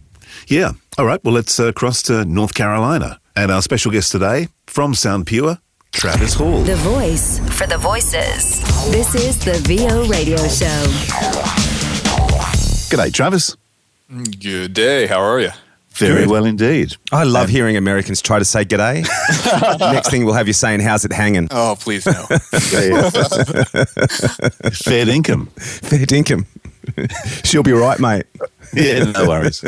Yeah. 0.47 0.71
All 0.97 1.05
right. 1.05 1.23
Well, 1.23 1.33
let's 1.33 1.59
uh, 1.59 1.71
cross 1.71 2.01
to 2.03 2.25
North 2.25 2.53
Carolina. 2.53 3.19
And 3.35 3.51
our 3.51 3.61
special 3.61 3.91
guest 3.91 4.11
today 4.11 4.49
from 4.67 4.93
Sound 4.93 5.25
Pure, 5.25 5.59
Travis 5.91 6.33
Hall. 6.33 6.61
The 6.63 6.75
voice 6.77 7.39
for 7.57 7.67
the 7.67 7.77
voices. 7.77 8.61
This 8.91 9.15
is 9.15 9.37
the 9.43 9.53
VO 9.67 10.05
Radio 10.05 10.37
Show. 10.37 10.83
G'day, 12.89 13.11
Travis. 13.13 13.55
Good 14.39 14.73
day. 14.73 15.07
How 15.07 15.19
are 15.21 15.39
you? 15.39 15.49
Very 15.91 16.25
well 16.27 16.45
indeed. 16.45 16.95
I 17.11 17.23
love 17.25 17.49
hearing 17.49 17.75
Americans 17.75 18.21
try 18.21 18.39
to 18.39 18.45
say 18.45 18.63
g'day. 18.63 19.05
Next 19.93 20.09
thing 20.09 20.23
we'll 20.23 20.35
have 20.35 20.47
you 20.47 20.53
saying, 20.53 20.79
how's 20.79 21.03
it 21.03 21.11
hanging? 21.11 21.49
Oh, 21.51 21.75
please 21.77 22.05
no. 22.05 22.13
Fair 24.71 25.09
income. 25.09 25.47
Fair 25.57 26.05
dinkum. 26.05 26.45
She'll 27.43 27.63
be 27.63 27.71
right, 27.71 27.99
mate. 27.99 28.25
Yeah, 28.73 29.05
no 29.11 29.27
worries. 29.27 29.63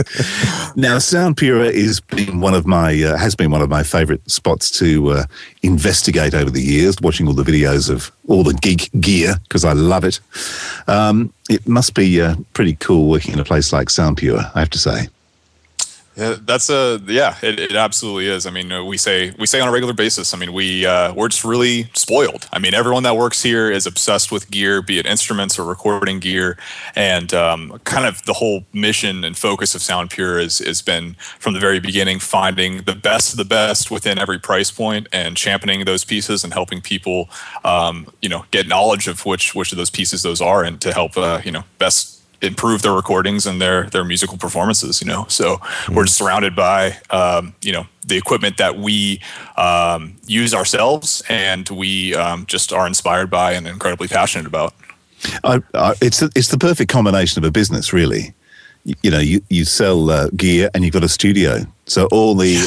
now, 0.75 1.00
Sound 1.00 1.38
Pure 1.38 1.66
is 1.66 2.00
been 2.00 2.40
one 2.40 2.54
of 2.54 2.68
my 2.68 3.01
uh, 3.01 3.18
has 3.18 3.36
been 3.36 3.51
one 3.51 3.62
of 3.62 3.70
my 3.70 3.84
favourite 3.84 4.22
spots 4.30 4.70
to 4.80 5.10
uh, 5.12 5.25
investigate 5.63 6.34
over 6.34 6.50
the 6.50 6.62
years. 6.62 6.96
Watching 7.01 7.28
all 7.28 7.34
the 7.34 7.44
videos 7.44 7.90
of 7.90 8.12
all 8.28 8.44
the 8.44 8.54
geek 8.54 8.92
gear 9.00 9.36
because 9.44 9.66
I 9.66 9.74
love 9.74 10.04
it. 10.04 10.20
Um, 10.88 11.34
it 11.50 11.68
must 11.68 11.96
be 11.96 12.22
uh, 12.22 12.36
pretty 12.54 12.75
cool 12.75 13.10
working 13.10 13.34
in 13.34 13.40
a 13.40 13.44
place 13.44 13.74
like 13.74 13.90
Sound 13.90 14.18
Pure. 14.18 14.40
I 14.54 14.60
have 14.60 14.70
to 14.72 14.80
say. 14.80 15.08
Yeah, 16.15 16.36
that's 16.41 16.70
a 16.70 17.01
yeah. 17.08 17.38
It, 17.41 17.58
it 17.58 17.75
absolutely 17.75 18.27
is. 18.27 18.46
I 18.46 18.51
mean, 18.51 18.70
uh, 18.70 18.84
we 18.84 18.98
say 18.98 19.34
we 19.39 19.48
say 19.48 19.62
on 19.62 19.70
a 19.70 19.72
regular 19.72 19.94
basis. 19.94 20.34
I 20.34 20.38
mean, 20.38 20.51
we 20.51 20.86
uh, 20.86 21.13
we're 21.13 21.30
just 21.30 21.46
really 21.46 21.86
spoiled. 21.94 22.50
I 22.51 22.60
mean, 22.60 22.74
everyone 22.74 23.03
that 23.03 23.15
works 23.15 23.41
here 23.41 23.72
is 23.72 23.88
obsessed 23.88 24.30
with 24.30 24.51
gear, 24.51 24.82
be 24.82 25.00
it 25.00 25.06
instruments 25.06 25.58
or 25.58 25.63
recording 25.63 26.20
gear, 26.20 26.58
and 26.96 27.34
um, 27.34 27.80
kind 27.86 28.06
of 28.06 28.24
the 28.25 28.34
whole 28.34 28.65
mission 28.74 29.24
and 29.24 29.38
focus 29.38 29.74
of 29.74 29.82
Sound 29.82 30.10
Pure 30.10 30.39
has 30.41 30.82
been 30.82 31.15
from 31.39 31.53
the 31.53 31.62
very 31.62 31.80
beginning 31.80 32.20
finding 32.20 32.82
the 32.84 32.96
best 32.96 33.32
of 33.32 33.38
the 33.38 33.46
best 33.46 33.89
within 33.89 34.20
every 34.20 34.38
price 34.38 34.70
point 34.70 35.08
and 35.13 35.38
championing 35.38 35.86
those 35.86 36.03
pieces 36.03 36.44
and 36.44 36.51
helping 36.51 36.82
people, 36.82 37.30
um, 37.63 38.06
you 38.22 38.27
know, 38.27 38.44
get 38.51 38.68
knowledge 38.68 39.08
of 39.08 39.25
which 39.25 39.56
which 39.56 39.72
of 39.72 39.77
those 39.77 39.89
pieces 39.89 40.24
those 40.24 40.41
are 40.41 40.62
and 40.65 40.82
to 40.82 40.91
help 40.91 41.15
uh, 41.15 41.39
you 41.46 41.51
know 41.51 41.63
best 41.80 42.21
improve 42.41 42.81
their 42.81 42.93
recordings 42.93 43.45
and 43.45 43.62
their 43.62 43.86
their 43.89 44.03
musical 44.03 44.38
performances 44.38 45.01
you 45.01 45.07
know 45.07 45.25
so 45.27 45.62
we're 45.91 46.07
surrounded 46.07 46.55
by 46.55 46.98
um, 47.10 47.53
you 47.62 47.71
know 47.71 47.86
the 48.05 48.17
equipment 48.17 48.57
that 48.57 48.77
we 48.77 49.21
um, 49.57 50.15
use 50.25 50.53
ourselves 50.53 51.21
and 51.29 51.69
we 51.69 52.15
um, 52.15 52.45
just 52.48 52.74
are 52.74 52.88
inspired 52.88 53.29
by 53.29 53.53
and 53.53 53.67
incredibly 53.67 54.07
passionate 54.07 54.48
about 54.48 54.74
I, 55.43 55.62
I, 55.74 55.93
it's 56.01 56.21
it's 56.21 56.50
the 56.50 56.57
perfect 56.57 56.91
combination 56.91 57.43
of 57.43 57.48
a 57.48 57.51
business, 57.51 57.93
really. 57.93 58.33
You, 58.83 58.95
you 59.03 59.12
know, 59.12 59.19
you 59.19 59.41
you 59.50 59.65
sell 59.65 60.10
uh, 60.10 60.29
gear 60.36 60.69
and 60.74 60.83
you've 60.83 60.93
got 60.93 61.03
a 61.03 61.10
studio. 61.10 61.65
So 61.86 62.07
all 62.12 62.36
the 62.36 62.57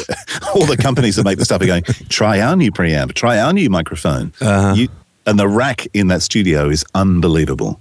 all 0.54 0.66
the 0.66 0.76
companies 0.76 1.16
that 1.16 1.25
make 1.25 1.38
the 1.38 1.45
stuff 1.45 1.62
are 1.62 1.66
going. 1.66 1.83
Try 2.09 2.40
our 2.40 2.57
new 2.57 2.71
preamp. 2.71 3.14
Try 3.14 3.38
our 3.38 3.52
new 3.52 3.69
microphone. 3.71 4.33
Uh-huh. 4.40 4.75
You, 4.75 4.88
and 5.26 5.38
the 5.38 5.49
rack 5.49 5.87
in 5.95 6.09
that 6.09 6.23
studio 6.23 6.69
is 6.69 6.85
unbelievable. 6.95 7.81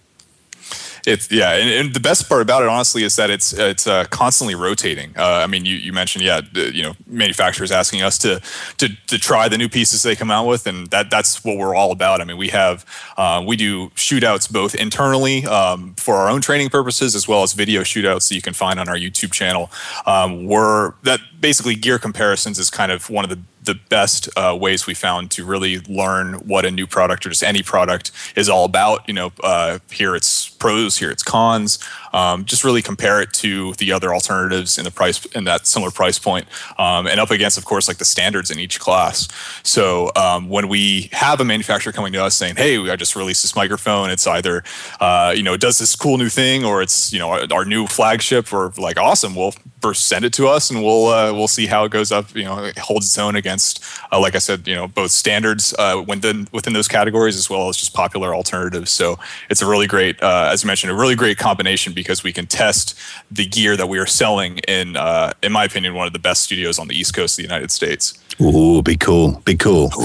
It's 1.06 1.30
yeah, 1.30 1.54
and, 1.54 1.70
and, 1.70 1.94
the 1.94 2.00
best 2.00 2.30
part 2.30 2.42
about 2.42 2.64
it, 2.64 2.70
honestly, 2.70 3.04
is 3.04 3.18
that 3.18 3.30
it's 3.30 3.52
it's 3.52 3.88
uh, 3.88 4.06
constantly 4.06 4.56
rotating. 4.56 5.14
Uh, 5.18 5.42
I 5.44 5.48
mean, 5.48 5.66
you, 5.66 5.76
you 5.76 5.92
mentioned 5.92 6.24
yeah, 6.24 6.40
the, 6.54 6.74
you 6.74 6.82
know, 6.82 6.94
manufacturers 7.08 7.72
asking 7.74 8.02
us 8.02 8.18
to, 8.20 8.42
to 8.78 8.88
to 9.08 9.20
try 9.20 9.50
the 9.50 9.58
new 9.58 9.68
pieces 9.68 10.04
they 10.04 10.16
come 10.16 10.32
out 10.32 10.48
with, 10.48 10.66
and 10.66 10.88
that 10.92 11.10
that's 11.10 11.44
what 11.44 11.58
we're 11.58 11.76
all 11.76 11.92
about. 11.92 12.22
I 12.22 12.24
mean, 12.24 12.38
we 12.38 12.48
have 12.50 12.86
uh, 13.18 13.44
we 13.46 13.58
do 13.58 13.90
shootouts 13.90 14.50
both 14.50 14.76
internally 14.76 15.46
um, 15.46 15.94
for 15.96 16.16
our 16.16 16.30
own 16.30 16.40
training 16.40 16.70
purposes 16.70 17.16
as 17.16 17.28
well 17.28 17.44
as 17.44 17.52
video 17.52 17.82
shootouts 17.82 18.30
that 18.30 18.36
you 18.36 18.42
can 18.42 18.54
find 18.54 18.80
on 18.80 18.88
our 18.88 18.98
YouTube 18.98 19.34
channel. 19.34 19.70
Um, 20.06 20.46
we're 20.46 20.94
that 21.04 21.20
basically 21.42 21.76
gear 21.76 22.00
comparisons 22.00 22.58
is 22.58 22.70
kind 22.70 22.94
of 22.94 23.10
one 23.10 23.26
of 23.26 23.30
the 23.30 23.40
the 23.66 23.76
best 23.90 24.30
uh, 24.38 24.58
ways 24.60 24.88
we 24.88 24.94
found 24.94 25.32
to 25.32 25.46
really 25.46 25.80
learn 25.82 26.36
what 26.36 26.66
a 26.66 26.72
new 26.72 26.88
product 26.88 27.26
or 27.26 27.30
just 27.30 27.44
any 27.44 27.64
product 27.64 28.12
is 28.36 28.50
all 28.50 28.66
about. 28.66 29.08
You 29.08 29.14
know, 29.14 29.32
uh, 29.44 29.80
here 29.92 30.16
it's 30.16 30.50
pros, 30.50 30.98
here 30.98 31.12
it's 31.12 31.24
cons. 31.24 31.80
Um, 32.14 32.46
just 32.46 32.64
really 32.64 32.82
compare 32.82 33.22
it 33.22 33.34
to 33.34 33.74
the 33.74 33.92
other 33.92 34.14
alternatives 34.14 34.78
in 34.78 34.84
the 34.84 34.92
price 34.92 35.26
in 35.28 35.44
that 35.46 35.68
similar 35.68 35.92
price 35.92 36.20
point, 36.20 36.48
um, 36.78 37.08
and 37.08 37.20
up 37.20 37.32
against, 37.32 37.58
of 37.58 37.66
course, 37.66 37.88
like 37.88 37.98
the 37.98 38.06
standards 38.06 38.52
in 38.52 38.60
each 38.60 38.80
class. 38.80 39.28
So 39.64 40.12
um, 40.16 40.50
when 40.50 40.68
we 40.68 41.10
have 41.12 41.40
a 41.40 41.46
manufacturer 41.46 41.92
coming 41.92 42.14
to 42.14 42.24
us 42.24 42.36
saying, 42.36 42.56
"Hey, 42.56 42.78
I 42.90 42.96
just 42.96 43.16
released 43.16 43.44
this 43.44 43.56
microphone. 43.56 44.10
It's 44.10 44.28
either 44.28 44.64
uh, 45.00 45.34
you 45.36 45.44
know 45.44 45.54
it 45.54 45.62
does 45.62 45.78
this 45.78 45.96
cool 45.96 46.18
new 46.18 46.30
thing, 46.30 46.64
or 46.64 46.82
it's 46.82 47.12
you 47.12 47.20
know 47.20 47.30
our, 47.30 47.48
our 47.52 47.66
new 47.66 47.88
flagship," 47.88 48.54
or 48.54 48.74
like, 48.78 48.98
"Awesome, 48.98 49.36
well, 49.36 49.54
first 49.84 50.08
send 50.08 50.24
it 50.24 50.32
to 50.32 50.48
us, 50.48 50.72
and 50.72 50.82
we'll 50.82 51.08
uh, 51.08 51.34
we'll 51.34 51.48
see 51.48 51.68
how 51.68 51.84
it 51.84 51.92
goes 51.92 52.12
up. 52.12 52.34
You 52.36 52.46
know, 52.46 52.64
it 52.64 52.78
holds 52.78 53.06
its 53.06 53.18
own 53.18 53.36
against, 53.36 53.84
uh, 54.12 54.20
like 54.20 54.34
I 54.34 54.40
said, 54.40 54.66
you 54.66 54.74
know, 54.74 54.88
both 54.88 55.12
standards 55.12 55.76
uh, 55.78 56.02
within 56.08 56.48
within 56.54 56.74
those 56.74 56.88
categories 56.88 57.36
as 57.36 57.50
well 57.50 57.68
as 57.68 57.76
just 57.78 57.94
popular 57.94 58.34
alternatives. 58.34 58.92
So 58.92 59.20
it's 59.50 59.62
a 59.62 59.68
really 59.68 59.86
great, 59.86 60.24
uh, 60.24 60.50
as 60.52 60.64
you 60.64 60.68
mentioned, 60.68 60.92
a 60.92 60.96
really 60.96 61.16
great 61.16 61.38
combination 61.38 61.94
because 62.04 62.24
we 62.24 62.34
can 62.34 62.46
test 62.46 62.98
the 63.32 63.46
gear 63.46 63.78
that 63.78 63.88
we 63.88 63.98
are 63.98 64.06
selling 64.06 64.60
in, 64.68 64.98
uh, 64.98 65.34
in 65.42 65.52
my 65.52 65.64
opinion, 65.64 65.96
one 65.96 66.06
of 66.06 66.14
the 66.14 66.20
best 66.20 66.44
studios 66.44 66.78
on 66.78 66.88
the 66.88 66.96
East 66.96 67.14
Coast 67.14 67.40
of 67.40 67.44
the 67.44 67.50
United 67.50 67.72
States. 67.72 68.20
Ooh, 68.42 68.82
be 68.82 68.98
cool, 68.98 69.42
be 69.46 69.56
cool. 69.56 69.92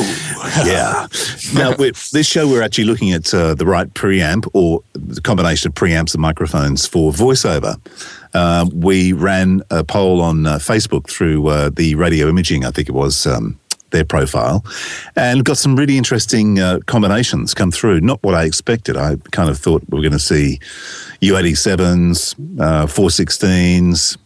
yeah. 0.64 1.06
now, 1.54 1.74
with 1.76 2.10
this 2.10 2.26
show, 2.26 2.46
we're 2.46 2.62
actually 2.62 2.84
looking 2.84 3.12
at 3.12 3.32
uh, 3.32 3.54
the 3.54 3.66
right 3.66 3.92
preamp 3.94 4.48
or 4.52 4.82
the 4.92 5.20
combination 5.20 5.68
of 5.68 5.74
preamps 5.74 6.14
and 6.14 6.20
microphones 6.20 6.86
for 6.86 7.10
voiceover. 7.10 7.76
Uh, 8.34 8.68
we 8.72 9.12
ran 9.12 9.62
a 9.70 9.82
poll 9.82 10.20
on 10.20 10.46
uh, 10.46 10.56
Facebook 10.56 11.08
through 11.08 11.48
uh, 11.48 11.70
the 11.70 11.94
radio 11.94 12.28
imaging, 12.28 12.64
I 12.64 12.70
think 12.70 12.88
it 12.88 12.92
was. 12.92 13.26
Um, 13.26 13.58
their 13.90 14.04
profile 14.04 14.64
and 15.16 15.44
got 15.44 15.56
some 15.56 15.76
really 15.76 15.96
interesting 15.96 16.58
uh, 16.58 16.78
combinations 16.86 17.54
come 17.54 17.70
through. 17.70 18.00
Not 18.00 18.22
what 18.22 18.34
I 18.34 18.44
expected. 18.44 18.96
I 18.96 19.16
kind 19.32 19.48
of 19.48 19.58
thought 19.58 19.82
we 19.88 19.98
were 19.98 20.02
going 20.02 20.12
to 20.12 20.18
see 20.18 20.58
U87s, 21.22 22.34
uh, 22.60 22.86
416s, 22.86 24.16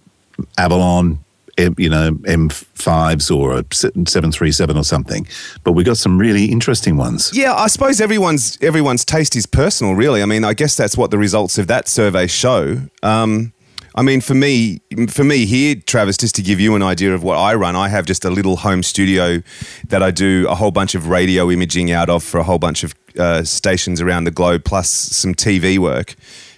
Avalon, 0.59 1.19
you 1.59 1.89
know, 1.89 2.13
M5s 2.13 3.35
or 3.35 3.59
a 3.59 3.65
737 3.73 4.77
or 4.77 4.85
something. 4.85 5.27
But 5.65 5.73
we 5.73 5.85
got 5.85 5.97
some 5.97 6.19
really 6.19 6.47
interesting 6.47 6.97
ones. 6.97 7.31
Yeah, 7.35 7.55
I 7.55 7.67
suppose 7.67 8.01
everyone's 8.01 8.59
everyone's 8.63 9.05
taste 9.05 9.37
is 9.37 9.47
personal, 9.47 9.95
really. 9.95 10.23
I 10.23 10.27
mean, 10.27 10.45
I 10.45 10.55
guess 10.55 10.77
that's 10.77 10.97
what 10.97 11.11
the 11.11 11.19
results 11.19 11.59
of 11.59 11.67
that 11.67 11.89
survey 11.89 12.27
show. 12.27 12.81
Um, 13.03 13.53
I 13.95 14.03
mean, 14.03 14.21
for 14.21 14.35
me, 14.35 14.81
for 15.09 15.25
me 15.25 15.45
here, 15.45 15.75
Travis, 15.75 16.17
just 16.17 16.35
to 16.37 16.43
give 16.43 16.61
you 16.61 16.75
an 16.75 16.83
idea 16.83 17.15
of 17.15 17.23
what 17.23 17.37
I 17.37 17.55
run, 17.55 17.77
I 17.77 17.89
have 17.89 18.07
just 18.07 18.25
a 18.25 18.31
little 18.31 18.57
home 18.57 18.83
studio 18.83 19.43
that 19.89 20.03
I 20.03 20.11
do 20.11 20.47
a 20.49 20.55
whole 20.55 20.71
bunch 20.71 20.95
of 20.95 21.09
radio 21.09 21.51
imaging 21.51 21.91
out 21.91 22.09
of 22.09 22.23
for 22.23 22.39
a 22.39 22.43
whole 22.43 22.59
bunch 22.59 22.85
of 22.85 22.95
uh, 23.19 23.45
stations 23.45 24.01
around 24.01 24.25
the 24.25 24.31
globe, 24.31 24.65
plus 24.65 24.89
some 24.89 25.35
TV 25.35 25.79
work. 25.79 26.15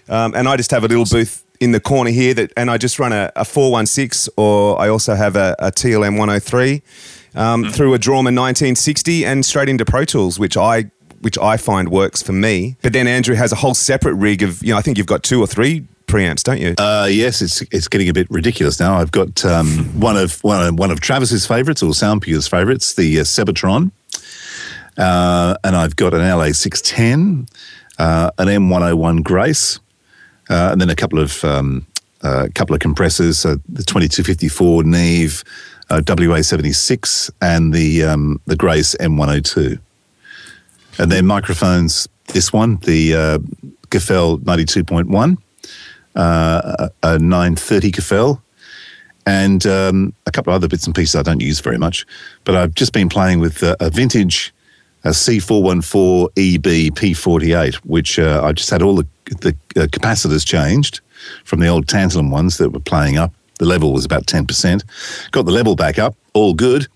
Um, 0.09 0.35
and 0.35 0.49
I 0.49 0.57
just 0.57 0.71
have 0.71 0.85
a 0.85 0.89
little 0.89 1.07
booth 1.07 1.45
in 1.61 1.73
the 1.73 1.81
corner 1.81 2.11
here 2.11 2.35
that, 2.35 2.53
and 2.57 2.71
I 2.71 2.79
just 2.79 2.99
run 2.99 3.13
a, 3.13 3.33
a 3.37 3.45
416 3.45 4.33
or 4.37 4.81
I 4.81 4.89
also 4.89 5.15
have 5.15 5.35
a, 5.35 5.57
a 5.59 5.71
TLM 5.73 6.19
103 6.19 6.83
um, 7.35 7.63
mm-hmm. 7.63 7.73
through 7.73 7.95
a 7.95 7.99
Drawmer 7.99 8.31
1960 8.31 9.25
and 9.25 9.45
straight 9.45 9.69
into 9.69 9.85
Pro 9.85 10.05
Tools, 10.05 10.39
which 10.39 10.57
I 10.57 10.91
which 11.21 11.39
I 11.39 11.57
find 11.57 11.89
works 11.89 12.23
for 12.23 12.33
me. 12.33 12.77
But 12.83 12.93
then 12.93 13.07
Andrew 13.07 13.35
has 13.35 13.51
a 13.51 13.57
whole 13.57 13.73
separate 13.73 14.13
rig 14.13 14.43
of, 14.43 14.63
you 14.63 14.75
know, 14.75 14.79
I 14.79 14.83
think 14.83 14.99
you've 14.99 15.07
got 15.07 15.23
two 15.23 15.41
or 15.41 15.47
three 15.47 15.87
preamps, 16.15 16.43
don't 16.45 16.61
you? 16.61 16.75
Uh, 16.79 17.09
yes, 17.11 17.43
it's 17.43 17.61
it's 17.73 17.89
getting 17.89 18.09
a 18.09 18.13
bit 18.13 18.31
ridiculous 18.31 18.79
now. 18.79 18.95
I've 18.97 19.11
got 19.11 19.45
um, 19.45 19.69
one 20.01 20.17
of 20.17 20.43
one 20.45 20.67
of, 20.67 20.79
one 20.79 20.91
of 20.91 21.01
Travis's 21.01 21.47
favourites 21.47 21.83
or 21.83 21.91
Soundpure's 21.91 22.47
favourites, 22.47 22.95
the 22.95 23.21
uh, 23.21 23.23
Sebatron, 23.25 23.91
uh, 24.97 25.57
and 25.65 25.75
I've 25.75 25.97
got 25.97 26.15
an 26.15 26.21
LA 26.21 26.53
six 26.53 26.81
ten, 26.81 27.47
uh, 27.99 28.31
an 28.39 28.49
M 28.49 28.71
one 28.71 28.83
hundred 28.83 28.97
one 28.97 29.23
Grace, 29.23 29.81
uh, 30.49 30.71
and 30.73 30.81
then 30.81 30.91
a 30.91 30.97
couple 30.97 31.19
of 31.19 31.43
um, 31.45 31.87
uh, 32.23 32.49
couple 32.55 32.75
of 32.75 32.81
compressors, 32.81 33.45
uh, 33.45 33.57
the 33.69 33.83
2254 33.83 34.85
Neve 34.85 35.45
uh, 35.91 36.01
WA76 36.01 37.31
and 37.43 37.75
the 37.75 38.05
um, 38.05 38.41
the 38.47 38.57
Grace 38.57 38.95
M102. 38.97 39.79
And 40.99 41.13
then 41.13 41.27
microphones, 41.27 42.09
this 42.29 42.53
one, 42.53 42.77
the 42.77 43.15
uh, 43.15 43.39
Gefell 43.91 44.39
92.1, 44.39 45.37
uh, 46.15 46.89
a 47.03 47.19
930 47.19 47.93
Gefell, 47.93 48.41
and 49.27 49.67
um, 49.67 50.15
a 50.27 50.31
couple 50.31 50.53
of 50.53 50.57
other 50.57 50.69
bits 50.69 50.87
and 50.87 50.95
pieces 50.95 51.15
I 51.17 51.23
don't 51.23 51.41
use 51.41 51.61
very 51.61 51.79
much. 51.79 52.07
But 52.45 52.57
I've 52.57 52.75
just 52.75 52.93
been 52.93 53.09
playing 53.09 53.41
with 53.41 53.63
uh, 53.63 53.77
a 53.81 53.91
vintage 53.91 54.55
a 55.05 55.11
C414 55.11 56.31
EB 56.37 56.95
P48, 56.95 57.75
which 57.85 58.19
uh, 58.19 58.41
I 58.43 58.53
just 58.53 58.71
had 58.71 58.83
all 58.83 58.97
the, 58.97 59.07
the 59.27 59.55
uh, 59.77 59.87
capacitors 59.87 60.47
changed 60.47 61.01
from 61.45 61.61
the 61.61 61.69
old 61.69 61.87
tantalum 61.87 62.31
ones 62.31 62.57
that 62.59 62.71
were 62.71 62.81
playing 62.81 63.19
up. 63.19 63.33
The 63.59 63.67
level 63.67 63.93
was 63.93 64.05
about 64.05 64.27
10%. 64.27 64.83
Got 65.31 65.45
the 65.45 65.53
level 65.53 65.77
back 65.77 65.99
up, 65.99 66.17
all 66.33 66.55
good. 66.55 66.89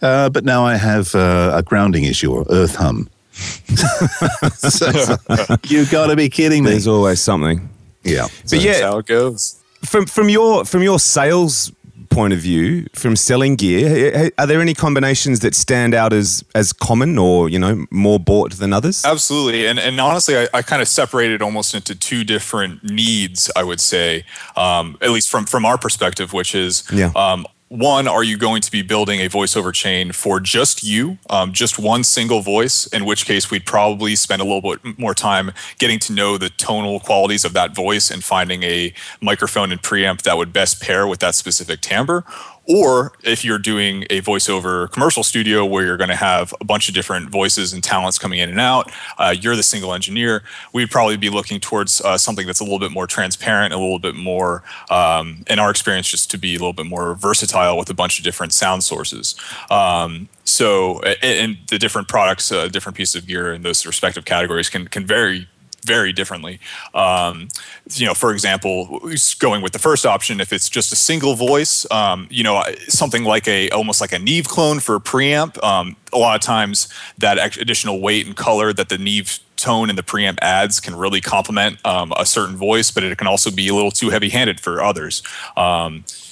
Uh, 0.00 0.30
but 0.30 0.44
now 0.44 0.64
I 0.64 0.76
have 0.76 1.14
uh, 1.14 1.52
a 1.54 1.62
grounding 1.62 2.04
issue 2.04 2.32
or 2.32 2.46
earth 2.50 2.76
hum. 2.76 3.08
so, 3.32 4.90
so, 4.92 5.56
you've 5.66 5.90
got 5.90 6.06
to 6.06 6.16
be 6.16 6.28
kidding 6.28 6.64
me. 6.64 6.70
There's 6.70 6.86
always 6.86 7.20
something. 7.20 7.68
Yeah. 8.08 8.28
But 8.42 8.48
so 8.50 8.56
yeah, 8.56 8.82
how 8.82 8.98
it 8.98 9.06
goes. 9.06 9.62
From 9.84 10.06
from 10.06 10.28
your 10.28 10.64
from 10.64 10.82
your 10.82 10.98
sales 10.98 11.72
point 12.10 12.32
of 12.32 12.40
view, 12.40 12.86
from 12.94 13.14
selling 13.16 13.54
gear, 13.54 14.30
are 14.38 14.46
there 14.46 14.60
any 14.60 14.74
combinations 14.74 15.40
that 15.40 15.54
stand 15.54 15.94
out 15.94 16.12
as 16.12 16.44
as 16.54 16.72
common 16.72 17.18
or 17.18 17.48
you 17.48 17.58
know 17.58 17.86
more 17.90 18.18
bought 18.18 18.54
than 18.54 18.72
others? 18.72 19.04
Absolutely, 19.04 19.66
and 19.66 19.78
and 19.78 20.00
honestly, 20.00 20.36
I, 20.36 20.48
I 20.52 20.62
kind 20.62 20.82
of 20.82 20.88
separated 20.88 21.42
almost 21.42 21.74
into 21.74 21.94
two 21.94 22.24
different 22.24 22.82
needs. 22.82 23.50
I 23.54 23.62
would 23.62 23.80
say, 23.80 24.24
um, 24.56 24.96
at 25.00 25.10
least 25.10 25.28
from 25.28 25.46
from 25.46 25.64
our 25.64 25.78
perspective, 25.78 26.32
which 26.32 26.54
is 26.54 26.84
yeah. 26.92 27.12
Um, 27.14 27.46
one, 27.68 28.08
are 28.08 28.24
you 28.24 28.38
going 28.38 28.62
to 28.62 28.70
be 28.70 28.80
building 28.80 29.20
a 29.20 29.28
voiceover 29.28 29.74
chain 29.74 30.12
for 30.12 30.40
just 30.40 30.82
you, 30.82 31.18
um, 31.28 31.52
just 31.52 31.78
one 31.78 32.02
single 32.02 32.40
voice? 32.40 32.86
In 32.86 33.04
which 33.04 33.26
case, 33.26 33.50
we'd 33.50 33.66
probably 33.66 34.16
spend 34.16 34.40
a 34.40 34.44
little 34.44 34.62
bit 34.62 34.98
more 34.98 35.14
time 35.14 35.52
getting 35.78 35.98
to 36.00 36.12
know 36.12 36.38
the 36.38 36.48
tonal 36.48 36.98
qualities 36.98 37.44
of 37.44 37.52
that 37.52 37.74
voice 37.74 38.10
and 38.10 38.24
finding 38.24 38.62
a 38.62 38.94
microphone 39.20 39.70
and 39.70 39.82
preamp 39.82 40.22
that 40.22 40.38
would 40.38 40.52
best 40.52 40.80
pair 40.80 41.06
with 41.06 41.20
that 41.20 41.34
specific 41.34 41.82
timbre. 41.82 42.24
Or 42.68 43.12
if 43.24 43.44
you're 43.44 43.58
doing 43.58 44.04
a 44.10 44.20
voiceover 44.20 44.90
commercial 44.90 45.22
studio 45.22 45.64
where 45.64 45.86
you're 45.86 45.96
going 45.96 46.10
to 46.10 46.16
have 46.16 46.52
a 46.60 46.64
bunch 46.64 46.88
of 46.88 46.94
different 46.94 47.30
voices 47.30 47.72
and 47.72 47.82
talents 47.82 48.18
coming 48.18 48.40
in 48.40 48.50
and 48.50 48.60
out, 48.60 48.92
uh, 49.16 49.34
you're 49.38 49.56
the 49.56 49.62
single 49.62 49.94
engineer, 49.94 50.42
we'd 50.74 50.90
probably 50.90 51.16
be 51.16 51.30
looking 51.30 51.60
towards 51.60 52.02
uh, 52.02 52.18
something 52.18 52.46
that's 52.46 52.60
a 52.60 52.64
little 52.64 52.78
bit 52.78 52.92
more 52.92 53.06
transparent, 53.06 53.72
a 53.72 53.78
little 53.78 53.98
bit 53.98 54.14
more, 54.14 54.62
um, 54.90 55.44
in 55.48 55.58
our 55.58 55.70
experience, 55.70 56.08
just 56.08 56.30
to 56.30 56.36
be 56.36 56.54
a 56.54 56.58
little 56.58 56.74
bit 56.74 56.86
more 56.86 57.14
versatile 57.14 57.78
with 57.78 57.88
a 57.88 57.94
bunch 57.94 58.18
of 58.18 58.24
different 58.24 58.52
sound 58.52 58.84
sources. 58.84 59.34
Um, 59.70 60.28
so, 60.44 61.00
and, 61.00 61.56
the 61.68 61.78
different 61.78 62.08
products, 62.08 62.52
uh, 62.52 62.68
different 62.68 62.96
pieces 62.96 63.14
of 63.14 63.26
gear 63.26 63.52
in 63.52 63.62
those 63.62 63.86
respective 63.86 64.24
categories 64.24 64.68
can 64.68 64.88
can 64.88 65.06
vary 65.06 65.48
very 65.84 66.12
differently. 66.12 66.60
Um, 66.94 67.48
you 67.94 68.06
know, 68.06 68.14
for 68.14 68.32
example, 68.32 69.00
going 69.38 69.62
with 69.62 69.72
the 69.72 69.78
first 69.78 70.04
option, 70.04 70.40
if 70.40 70.52
it's 70.52 70.68
just 70.68 70.92
a 70.92 70.96
single 70.96 71.34
voice, 71.34 71.86
um, 71.90 72.26
you 72.30 72.44
know, 72.44 72.62
something 72.88 73.24
like 73.24 73.48
a 73.48 73.70
almost 73.70 74.00
like 74.00 74.12
a 74.12 74.18
Neve 74.18 74.48
clone 74.48 74.80
for 74.80 74.96
a 74.96 75.00
preamp. 75.00 75.62
Um, 75.62 75.96
a 76.12 76.18
lot 76.18 76.34
of 76.34 76.40
times, 76.40 76.88
that 77.18 77.58
additional 77.58 78.00
weight 78.00 78.26
and 78.26 78.36
color 78.36 78.72
that 78.72 78.88
the 78.88 78.98
Neve 78.98 79.38
tone 79.56 79.90
and 79.90 79.98
the 79.98 80.02
preamp 80.02 80.38
adds 80.40 80.80
can 80.80 80.94
really 80.94 81.20
complement 81.20 81.84
um, 81.84 82.12
a 82.16 82.24
certain 82.24 82.56
voice, 82.56 82.90
but 82.90 83.02
it 83.02 83.18
can 83.18 83.26
also 83.26 83.50
be 83.50 83.68
a 83.68 83.74
little 83.74 83.90
too 83.90 84.10
heavy-handed 84.10 84.60
for 84.60 84.82
others. 84.82 85.22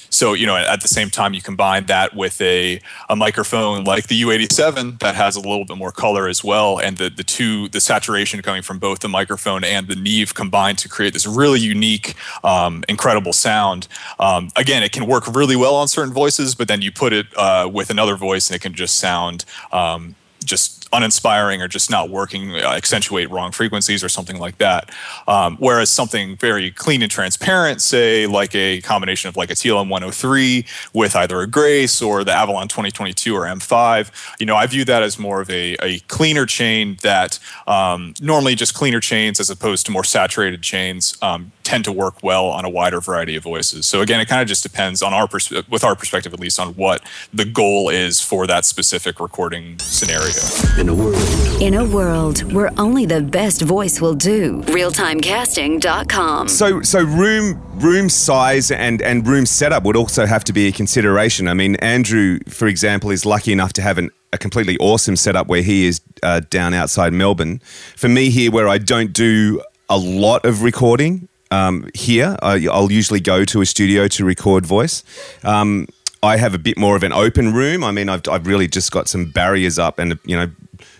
So 0.09 0.33
you 0.33 0.45
know, 0.45 0.55
at 0.55 0.81
the 0.81 0.87
same 0.87 1.09
time, 1.09 1.33
you 1.33 1.41
combine 1.41 1.85
that 1.85 2.15
with 2.15 2.39
a 2.41 2.79
a 3.09 3.15
microphone 3.15 3.83
like 3.83 4.07
the 4.07 4.21
U87 4.21 4.99
that 4.99 5.15
has 5.15 5.35
a 5.35 5.39
little 5.39 5.65
bit 5.65 5.77
more 5.77 5.91
color 5.91 6.27
as 6.27 6.43
well, 6.43 6.79
and 6.79 6.97
the 6.97 7.09
the 7.09 7.23
two 7.23 7.69
the 7.69 7.81
saturation 7.81 8.41
coming 8.41 8.61
from 8.61 8.79
both 8.79 8.99
the 8.99 9.09
microphone 9.09 9.63
and 9.63 9.87
the 9.87 9.95
Neve 9.95 10.33
combined 10.33 10.77
to 10.79 10.89
create 10.89 11.13
this 11.13 11.25
really 11.25 11.59
unique, 11.59 12.15
um, 12.43 12.83
incredible 12.89 13.33
sound. 13.33 13.87
Um, 14.19 14.49
again, 14.55 14.83
it 14.83 14.91
can 14.91 15.05
work 15.05 15.27
really 15.27 15.55
well 15.55 15.75
on 15.75 15.87
certain 15.87 16.13
voices, 16.13 16.55
but 16.55 16.67
then 16.67 16.81
you 16.81 16.91
put 16.91 17.13
it 17.13 17.27
uh, 17.37 17.69
with 17.71 17.89
another 17.89 18.15
voice, 18.15 18.49
and 18.49 18.55
it 18.55 18.61
can 18.61 18.73
just 18.73 18.99
sound 18.99 19.45
um, 19.71 20.15
just 20.43 20.87
uninspiring 20.93 21.61
or 21.61 21.67
just 21.67 21.89
not 21.89 22.09
working, 22.09 22.55
uh, 22.55 22.69
accentuate 22.69 23.29
wrong 23.29 23.51
frequencies 23.51 24.03
or 24.03 24.09
something 24.09 24.39
like 24.39 24.57
that. 24.57 24.89
Um, 25.27 25.57
whereas 25.57 25.89
something 25.89 26.37
very 26.37 26.71
clean 26.71 27.01
and 27.01 27.11
transparent, 27.11 27.81
say 27.81 28.27
like 28.27 28.55
a 28.55 28.81
combination 28.81 29.29
of 29.29 29.37
like 29.37 29.49
a 29.49 29.53
TLM 29.53 29.89
103 29.89 30.65
with 30.93 31.15
either 31.15 31.41
a 31.41 31.47
Grace 31.47 32.01
or 32.01 32.23
the 32.23 32.31
Avalon 32.31 32.67
2022 32.67 33.35
or 33.35 33.41
M5, 33.41 34.11
you 34.39 34.45
know, 34.45 34.55
I 34.55 34.65
view 34.67 34.85
that 34.85 35.03
as 35.03 35.19
more 35.19 35.41
of 35.41 35.49
a, 35.49 35.75
a 35.81 35.99
cleaner 36.07 36.45
chain 36.45 36.97
that 37.01 37.39
um, 37.67 38.13
normally 38.21 38.55
just 38.55 38.73
cleaner 38.73 38.99
chains 38.99 39.39
as 39.39 39.49
opposed 39.49 39.85
to 39.87 39.91
more 39.91 40.03
saturated 40.03 40.61
chains 40.61 41.17
um, 41.21 41.51
tend 41.67 41.83
to 41.83 41.91
work 41.91 42.23
well 42.23 42.45
on 42.45 42.63
a 42.63 42.69
wider 42.69 43.01
variety 43.01 43.35
of 43.35 43.43
voices. 43.43 43.85
So 43.85 43.99
again, 43.99 44.21
it 44.21 44.27
kind 44.29 44.41
of 44.41 44.47
just 44.47 44.63
depends 44.63 45.01
on 45.01 45.13
our 45.13 45.27
pers- 45.27 45.51
with 45.67 45.83
our 45.83 45.95
perspective 45.95 46.33
at 46.33 46.39
least 46.39 46.59
on 46.59 46.73
what 46.75 47.03
the 47.33 47.43
goal 47.43 47.89
is 47.89 48.21
for 48.21 48.47
that 48.47 48.63
specific 48.63 49.19
recording 49.19 49.77
scenario. 49.79 50.33
In 50.79 50.87
a 50.87 50.95
world. 50.95 51.61
In 51.61 51.73
a 51.73 51.83
world 51.83 52.53
where 52.53 52.71
only 52.77 53.05
the 53.05 53.21
best 53.21 53.61
voice 53.61 53.99
will 53.99 54.15
do. 54.15 54.61
Realtimecasting.com. 54.63 56.47
So 56.47 56.81
so 56.81 57.01
room 57.03 57.61
room 57.79 58.07
size 58.09 58.71
and 58.71 59.01
and 59.01 59.27
room 59.27 59.45
setup 59.45 59.83
would 59.83 59.97
also 59.97 60.25
have 60.25 60.45
to 60.45 60.53
be 60.53 60.67
a 60.67 60.71
consideration. 60.71 61.49
I 61.49 61.53
mean, 61.53 61.75
Andrew, 61.75 62.39
for 62.47 62.67
example, 62.67 63.11
is 63.11 63.25
lucky 63.25 63.51
enough 63.51 63.73
to 63.73 63.81
have 63.81 63.97
an 63.97 64.09
a 64.33 64.37
completely 64.37 64.77
awesome 64.79 65.15
setup 65.15 65.47
where 65.47 65.61
he 65.61 65.85
is 65.85 66.01
uh, 66.23 66.41
down 66.49 66.73
outside 66.73 67.13
Melbourne. 67.13 67.59
For 67.95 68.09
me 68.09 68.29
here, 68.29 68.51
where 68.51 68.67
I 68.67 68.77
don't 68.77 69.13
do 69.13 69.61
a 69.89 69.97
lot 69.97 70.45
of 70.45 70.63
recording, 70.63 71.29
um, 71.51 71.89
here. 71.93 72.37
I, 72.41 72.57
will 72.57 72.91
usually 72.91 73.19
go 73.19 73.45
to 73.45 73.61
a 73.61 73.65
studio 73.65 74.07
to 74.09 74.25
record 74.25 74.65
voice. 74.65 75.03
Um, 75.43 75.87
I 76.23 76.37
have 76.37 76.53
a 76.53 76.57
bit 76.57 76.77
more 76.77 76.95
of 76.95 77.03
an 77.03 77.13
open 77.13 77.53
room. 77.53 77.83
I 77.83 77.91
mean, 77.91 78.09
I've, 78.09 78.27
I've 78.29 78.47
really 78.47 78.67
just 78.67 78.91
got 78.91 79.07
some 79.07 79.25
barriers 79.25 79.77
up 79.77 79.99
and, 79.99 80.17
you 80.25 80.35
know, 80.35 80.49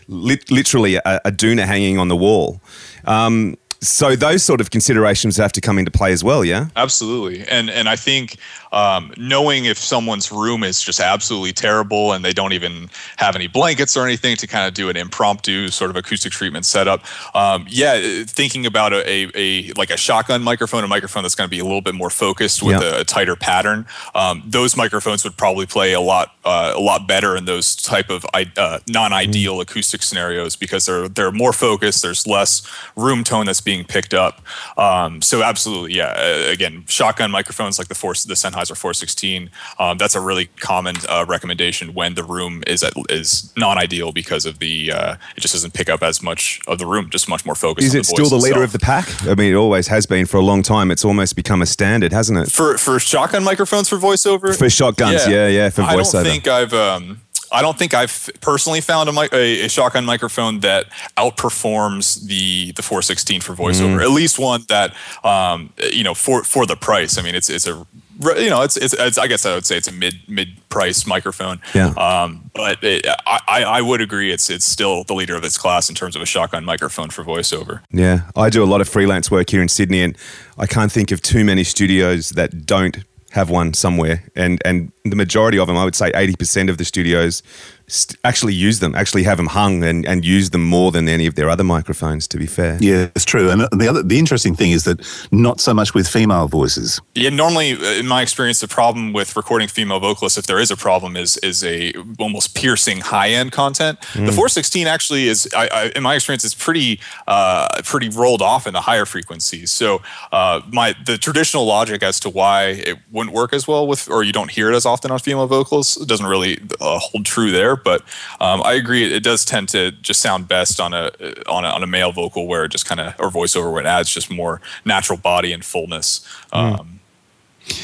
literally 0.08 0.96
a, 0.96 1.02
a 1.26 1.32
doona 1.32 1.66
hanging 1.66 1.98
on 1.98 2.08
the 2.08 2.16
wall. 2.16 2.62
Um, 3.06 3.58
so 3.82 4.16
those 4.16 4.44
sort 4.44 4.62
of 4.62 4.72
considerations 4.72 5.38
have 5.38 5.52
to 5.54 5.62
come 5.62 5.78
into 5.78 5.92
play 5.92 6.12
as 6.12 6.24
well, 6.24 6.44
yeah. 6.44 6.68
Absolutely, 6.76 7.48
and 7.48 7.70
and 7.70 7.88
I 7.88 7.96
think 7.96 8.38
um, 8.78 9.12
knowing 9.18 9.66
if 9.66 9.80
someone's 9.80 10.32
room 10.32 10.64
is 10.64 10.80
just 10.80 11.00
absolutely 11.00 11.52
terrible 11.52 12.14
and 12.14 12.24
they 12.24 12.32
don't 12.32 12.54
even 12.54 12.92
have 13.18 13.36
any 13.36 13.48
blankets 13.48 13.98
or 13.98 14.06
anything 14.06 14.36
to 14.38 14.46
kind 14.46 14.68
of 14.68 14.76
do 14.76 14.88
an 14.88 14.96
impromptu 14.96 15.70
sort 15.70 15.90
of 15.90 15.96
acoustic 15.96 16.32
treatment 16.32 16.64
setup, 16.64 17.04
um, 17.36 17.66
yeah, 17.68 18.24
thinking 18.26 18.68
about 18.68 18.94
a, 18.94 19.02
a, 19.10 19.32
a, 19.34 19.72
like 19.74 19.90
a 19.90 19.98
shotgun 19.98 20.44
microphone, 20.44 20.84
a 20.84 20.88
microphone 20.88 21.24
that's 21.24 21.34
going 21.34 21.48
to 21.48 21.52
be 21.52 21.58
a 21.58 21.64
little 21.64 21.82
bit 21.82 21.96
more 21.96 22.12
focused 22.12 22.62
with 22.62 22.80
a, 22.80 23.02
a, 23.02 23.04
tighter 23.04 23.36
pattern, 23.36 23.88
um, 24.14 24.44
those 24.46 24.78
microphones 24.78 25.24
would 25.24 25.36
probably 25.38 25.66
play 25.66 25.94
a 25.94 26.02
lot 26.02 26.36
uh, 26.46 26.74
a 26.76 26.80
lot 26.80 27.08
better 27.08 27.36
in 27.36 27.46
those 27.46 27.76
type 27.76 28.10
of 28.10 28.26
uh, 28.34 28.80
non-ideal 28.88 29.58
mm. 29.58 29.62
acoustic 29.62 30.04
scenarios 30.04 30.56
because 30.56 30.86
they're 30.86 31.08
they're 31.10 31.32
more 31.32 31.54
focused. 31.54 32.02
There's 32.02 32.28
less 32.28 32.62
room 32.96 33.24
tone 33.24 33.46
that's 33.48 33.62
being 33.62 33.86
picked 33.86 34.14
up. 34.14 34.42
Um, 34.78 35.22
so 35.22 35.42
absolutely, 35.42 35.94
yeah. 35.94 36.14
Again, 36.52 36.84
shotgun 36.88 37.32
microphones 37.32 37.80
like 37.80 37.88
the 37.88 37.96
Force, 37.96 38.24
the 38.24 38.36
Sennheiser 38.36 38.67
416. 38.76 39.50
Um, 39.80 39.98
that's 39.98 40.16
a 40.16 40.22
really 40.22 40.46
common 40.60 40.96
uh, 41.10 41.26
recommendation 41.28 41.94
when 41.94 42.16
the 42.16 42.24
room 42.24 42.64
is 42.68 42.84
at, 42.84 42.94
is 43.10 43.54
non-ideal 43.56 44.12
because 44.12 44.46
of 44.46 44.60
the 44.60 44.92
uh, 44.92 45.16
it 45.36 45.42
just 45.42 45.54
doesn't 45.54 45.74
pick 45.74 45.90
up 45.90 46.04
as 46.04 46.22
much 46.22 46.60
of 46.68 46.80
the 46.80 46.86
room, 46.86 47.10
just 47.10 47.30
much 47.30 47.46
more 47.46 47.56
focused. 47.56 47.88
Is 47.88 47.96
it 47.96 48.00
the 48.00 48.04
still 48.06 48.30
the 48.30 48.38
leader 48.38 48.64
of 48.64 48.72
the 48.72 48.80
pack? 48.80 49.08
I 49.28 49.36
mean, 49.36 49.54
it 49.54 49.56
always 49.56 49.88
has 49.88 50.06
been 50.06 50.26
for 50.26 50.38
a 50.38 50.44
long 50.44 50.64
time. 50.64 50.92
It's 50.92 51.06
almost 51.06 51.36
become 51.36 51.62
a 51.62 51.66
standard, 51.66 52.12
hasn't 52.12 52.38
it? 52.40 52.52
For 52.52 52.78
for 52.78 53.00
shotgun 53.00 53.44
microphones 53.44 53.90
for 53.90 53.98
voiceover. 53.98 54.56
For 54.58 54.70
shotguns, 54.70 55.28
yeah, 55.28 55.34
yeah, 55.34 55.48
yeah 55.48 55.70
for 55.70 55.84
voiceover. 55.84 56.20
I 56.20 56.24
don't 56.24 56.24
think 56.24 56.48
I've. 56.48 56.74
Um, 56.74 57.22
I 57.52 57.62
don't 57.62 57.78
think 57.78 57.94
I've 57.94 58.30
personally 58.42 58.82
found 58.82 59.10
a, 59.10 59.36
a, 59.36 59.66
a, 59.66 59.70
shotgun 59.70 60.06
microphone 60.06 60.60
that 60.62 60.88
outperforms 61.18 62.26
the 62.26 62.72
the 62.74 62.82
416 62.82 63.42
for 63.42 63.54
voiceover. 63.54 63.98
Mm. 63.98 64.02
At 64.02 64.12
least 64.12 64.40
one 64.40 64.64
that 64.70 64.96
um, 65.24 65.72
you 65.92 66.04
know 66.04 66.14
for 66.14 66.44
for 66.44 66.66
the 66.66 66.76
price. 66.76 67.18
I 67.18 67.22
mean, 67.22 67.36
it's 67.36 67.50
it's 67.50 67.68
a 67.68 67.86
you 68.20 68.50
know 68.50 68.62
it's, 68.64 68.78
it's, 68.78 68.94
it's 68.94 69.18
I 69.18 69.28
guess 69.28 69.46
I 69.46 69.54
would 69.54 69.66
say 69.66 69.78
it's 69.78 69.88
a 69.88 69.92
mid 69.92 70.16
mid 70.28 70.50
price 70.70 71.06
microphone. 71.06 71.62
Yeah. 71.74 71.90
Um, 71.90 72.50
but 72.54 72.84
it, 72.84 73.06
I 73.26 73.64
I 73.64 73.82
would 73.82 74.02
agree 74.02 74.32
it's 74.32 74.50
it's 74.50 74.66
still 74.66 75.04
the 75.04 75.14
leader 75.14 75.36
of 75.36 75.44
its 75.44 75.58
class 75.58 75.90
in 75.90 75.96
terms 75.96 76.16
of 76.16 76.22
a 76.22 76.26
shotgun 76.26 76.66
microphone 76.66 77.10
for 77.10 77.24
voiceover. 77.24 77.82
Yeah, 77.92 78.30
I 78.36 78.50
do 78.50 78.64
a 78.64 78.66
lot 78.66 78.82
of 78.82 78.90
freelance 78.90 79.32
work 79.32 79.50
here 79.50 79.62
in 79.62 79.70
Sydney, 79.70 80.02
and 80.02 80.18
I 80.58 80.68
can't 80.68 80.92
think 80.92 81.12
of 81.12 81.22
too 81.22 81.44
many 81.44 81.64
studios 81.64 82.32
that 82.32 82.66
don't 82.66 82.98
have 83.32 83.50
one 83.50 83.74
somewhere, 83.74 84.24
and 84.36 84.62
and 84.66 84.92
the 85.04 85.16
majority 85.16 85.60
of 85.60 85.68
them, 85.68 85.78
I 85.78 85.86
would 85.86 85.96
say, 85.96 86.12
eighty 86.16 86.36
percent 86.36 86.70
of 86.70 86.78
the 86.78 86.86
studios 86.86 87.44
st- 87.88 88.20
actually 88.24 88.54
use 88.54 88.80
them, 88.80 88.96
actually 88.96 89.24
have 89.24 89.38
them 89.38 89.48
hung 89.48 89.84
and, 89.84 90.06
and 90.06 90.26
use 90.26 90.50
them 90.50 90.64
more 90.64 90.92
than 90.92 91.08
any 91.08 91.26
of 91.26 91.36
their 91.36 91.50
other 91.50 91.64
microphones. 91.64 92.28
To 92.28 92.38
be 92.38 92.46
fair, 92.46 92.78
yeah, 92.82 93.08
it's 93.16 93.26
true. 93.26 93.50
And 93.50 93.62
the 93.72 93.88
other, 93.90 94.04
the 94.04 94.20
interesting 94.20 94.56
thing 94.56 94.72
is 94.72 94.84
that 94.84 95.00
not 95.32 95.60
so 95.60 95.74
much 95.74 95.94
with 95.94 96.08
female 96.08 96.48
voices. 96.48 97.00
Yeah, 97.16 97.30
normally, 97.30 97.74
uh, 97.74 98.00
in 98.00 98.08
my 98.08 98.22
experience, 98.22 98.60
the 98.60 98.68
problem 98.68 99.14
with 99.14 99.36
recording 99.36 99.68
female 99.68 100.00
vocalists, 100.00 100.38
if 100.38 100.48
there 100.48 100.60
is 100.60 100.72
a 100.72 100.78
problem, 100.78 101.16
is 101.16 101.38
is 101.38 101.64
a 101.64 101.94
almost 102.20 102.56
piercing 102.56 103.02
high 103.02 103.30
end 103.30 103.52
content. 103.52 104.00
Mm. 104.14 104.26
The 104.26 104.34
416 104.34 104.88
actually 104.88 105.28
is, 105.28 105.48
I, 105.56 105.68
I, 105.68 105.92
in 105.96 106.04
my 106.04 106.16
experience, 106.16 106.44
is 106.44 106.54
pretty 106.54 107.00
uh, 107.28 107.82
pretty 107.84 108.10
rolled 108.10 108.42
off 108.42 108.68
in 108.68 108.74
the 108.74 108.82
higher 108.82 109.06
frequencies. 109.06 109.72
So 109.72 110.02
uh, 110.32 110.62
my 110.72 110.96
the 111.06 111.18
traditional 111.18 111.66
logic 111.66 112.04
as 112.04 112.20
to 112.22 112.30
why 112.30 112.66
it 112.66 112.98
wouldn't 113.12 113.36
work 113.36 113.54
as 113.54 113.68
well 113.68 113.88
with, 113.88 114.10
or 114.10 114.24
you 114.24 114.34
don't 114.34 114.52
hear 114.52 114.72
it 114.72 114.76
as 114.76 114.86
often 114.86 115.12
on 115.12 115.20
female 115.20 115.48
vocals, 115.48 115.96
doesn't 115.96 116.26
really 116.26 116.60
uh, 116.82 117.00
hold 117.00 117.26
true 117.26 117.52
there. 117.52 117.77
But 117.84 118.02
um, 118.40 118.62
I 118.64 118.74
agree, 118.74 119.04
it 119.04 119.24
does 119.24 119.46
tend 119.46 119.70
to 119.70 119.92
just 119.92 120.22
sound 120.22 120.48
best 120.48 120.80
on 120.80 120.94
a 120.94 121.12
on 121.48 121.66
a, 121.66 121.70
on 121.70 121.84
a 121.84 121.88
male 121.88 122.12
vocal 122.12 122.48
where 122.48 122.66
it 122.66 122.70
just 122.70 122.86
kind 122.86 123.00
of 123.00 123.14
or 123.20 123.30
voiceover 123.30 123.72
where 123.72 123.82
it 123.82 123.88
adds 123.88 124.14
just 124.14 124.30
more 124.30 124.62
natural 124.86 125.18
body 125.18 125.54
and 125.54 125.64
fullness. 125.64 126.28
Mm. 126.54 126.80
Um, 126.80 126.98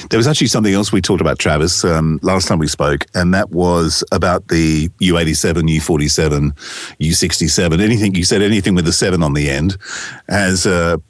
there 0.09 0.17
was 0.17 0.27
actually 0.27 0.47
something 0.47 0.73
else 0.73 0.91
we 0.91 1.01
talked 1.01 1.21
about, 1.21 1.39
Travis, 1.39 1.83
um, 1.83 2.19
last 2.23 2.47
time 2.47 2.59
we 2.59 2.67
spoke, 2.67 3.05
and 3.13 3.33
that 3.33 3.51
was 3.51 4.03
about 4.11 4.47
the 4.47 4.87
U87, 5.01 5.63
U47, 5.63 6.53
U67. 6.99 7.81
Anything 7.81 8.15
you 8.15 8.23
said, 8.23 8.41
anything 8.41 8.75
with 8.75 8.87
a 8.87 8.93
seven 8.93 9.23
on 9.23 9.33
the 9.33 9.49
end, 9.49 9.77
has 10.29 10.65
a 10.65 11.01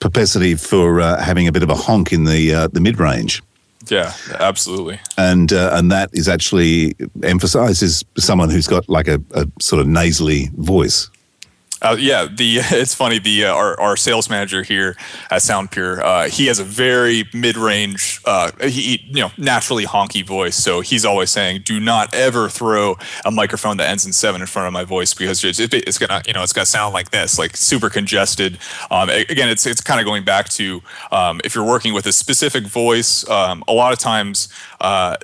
propensity 0.00 0.54
for 0.54 1.00
uh, 1.00 1.22
having 1.22 1.46
a 1.46 1.52
bit 1.52 1.62
of 1.62 1.70
a 1.70 1.74
honk 1.74 2.12
in 2.12 2.24
the 2.24 2.54
uh, 2.54 2.68
the 2.68 2.80
mid 2.80 2.98
range. 2.98 3.42
Yeah, 3.88 4.12
absolutely. 4.38 5.00
And 5.16 5.52
uh, 5.52 5.70
and 5.74 5.90
that 5.90 6.10
is 6.12 6.28
actually 6.28 6.94
emphasizes 7.22 8.04
someone 8.16 8.50
who's 8.50 8.66
got 8.66 8.88
like 8.88 9.08
a, 9.08 9.20
a 9.34 9.46
sort 9.60 9.80
of 9.80 9.86
nasally 9.86 10.50
voice. 10.56 11.10
Uh, 11.82 11.96
yeah, 11.98 12.26
the 12.26 12.58
it's 12.70 12.94
funny. 12.94 13.18
The 13.18 13.46
uh, 13.46 13.54
our 13.54 13.78
our 13.80 13.96
sales 13.96 14.30
manager 14.30 14.62
here 14.62 14.96
at 15.30 15.42
Soundpure, 15.42 15.98
uh, 15.98 16.28
he 16.28 16.46
has 16.46 16.58
a 16.58 16.64
very 16.64 17.24
mid 17.34 17.56
range, 17.56 18.20
uh, 18.24 18.52
he 18.66 19.04
you 19.08 19.20
know 19.20 19.32
naturally 19.36 19.84
honky 19.84 20.24
voice. 20.24 20.56
So 20.56 20.80
he's 20.80 21.04
always 21.04 21.30
saying, 21.30 21.62
"Do 21.64 21.80
not 21.80 22.14
ever 22.14 22.48
throw 22.48 22.96
a 23.24 23.30
microphone 23.30 23.76
that 23.78 23.90
ends 23.90 24.06
in 24.06 24.12
seven 24.12 24.40
in 24.40 24.46
front 24.46 24.68
of 24.68 24.72
my 24.72 24.84
voice 24.84 25.12
because 25.12 25.44
it's, 25.44 25.58
it's 25.58 25.98
gonna 25.98 26.22
you 26.26 26.32
know 26.32 26.42
it's 26.42 26.52
gonna 26.52 26.66
sound 26.66 26.94
like 26.94 27.10
this, 27.10 27.38
like 27.38 27.56
super 27.56 27.90
congested." 27.90 28.58
Um, 28.90 29.10
again, 29.10 29.48
it's 29.48 29.66
it's 29.66 29.80
kind 29.80 30.00
of 30.00 30.06
going 30.06 30.24
back 30.24 30.48
to 30.50 30.82
um, 31.10 31.40
if 31.44 31.54
you're 31.54 31.66
working 31.66 31.92
with 31.92 32.06
a 32.06 32.12
specific 32.12 32.64
voice. 32.64 33.28
Um, 33.28 33.64
a 33.66 33.72
lot 33.72 33.92
of 33.92 33.98
times 33.98 34.48
uh, 34.82 35.16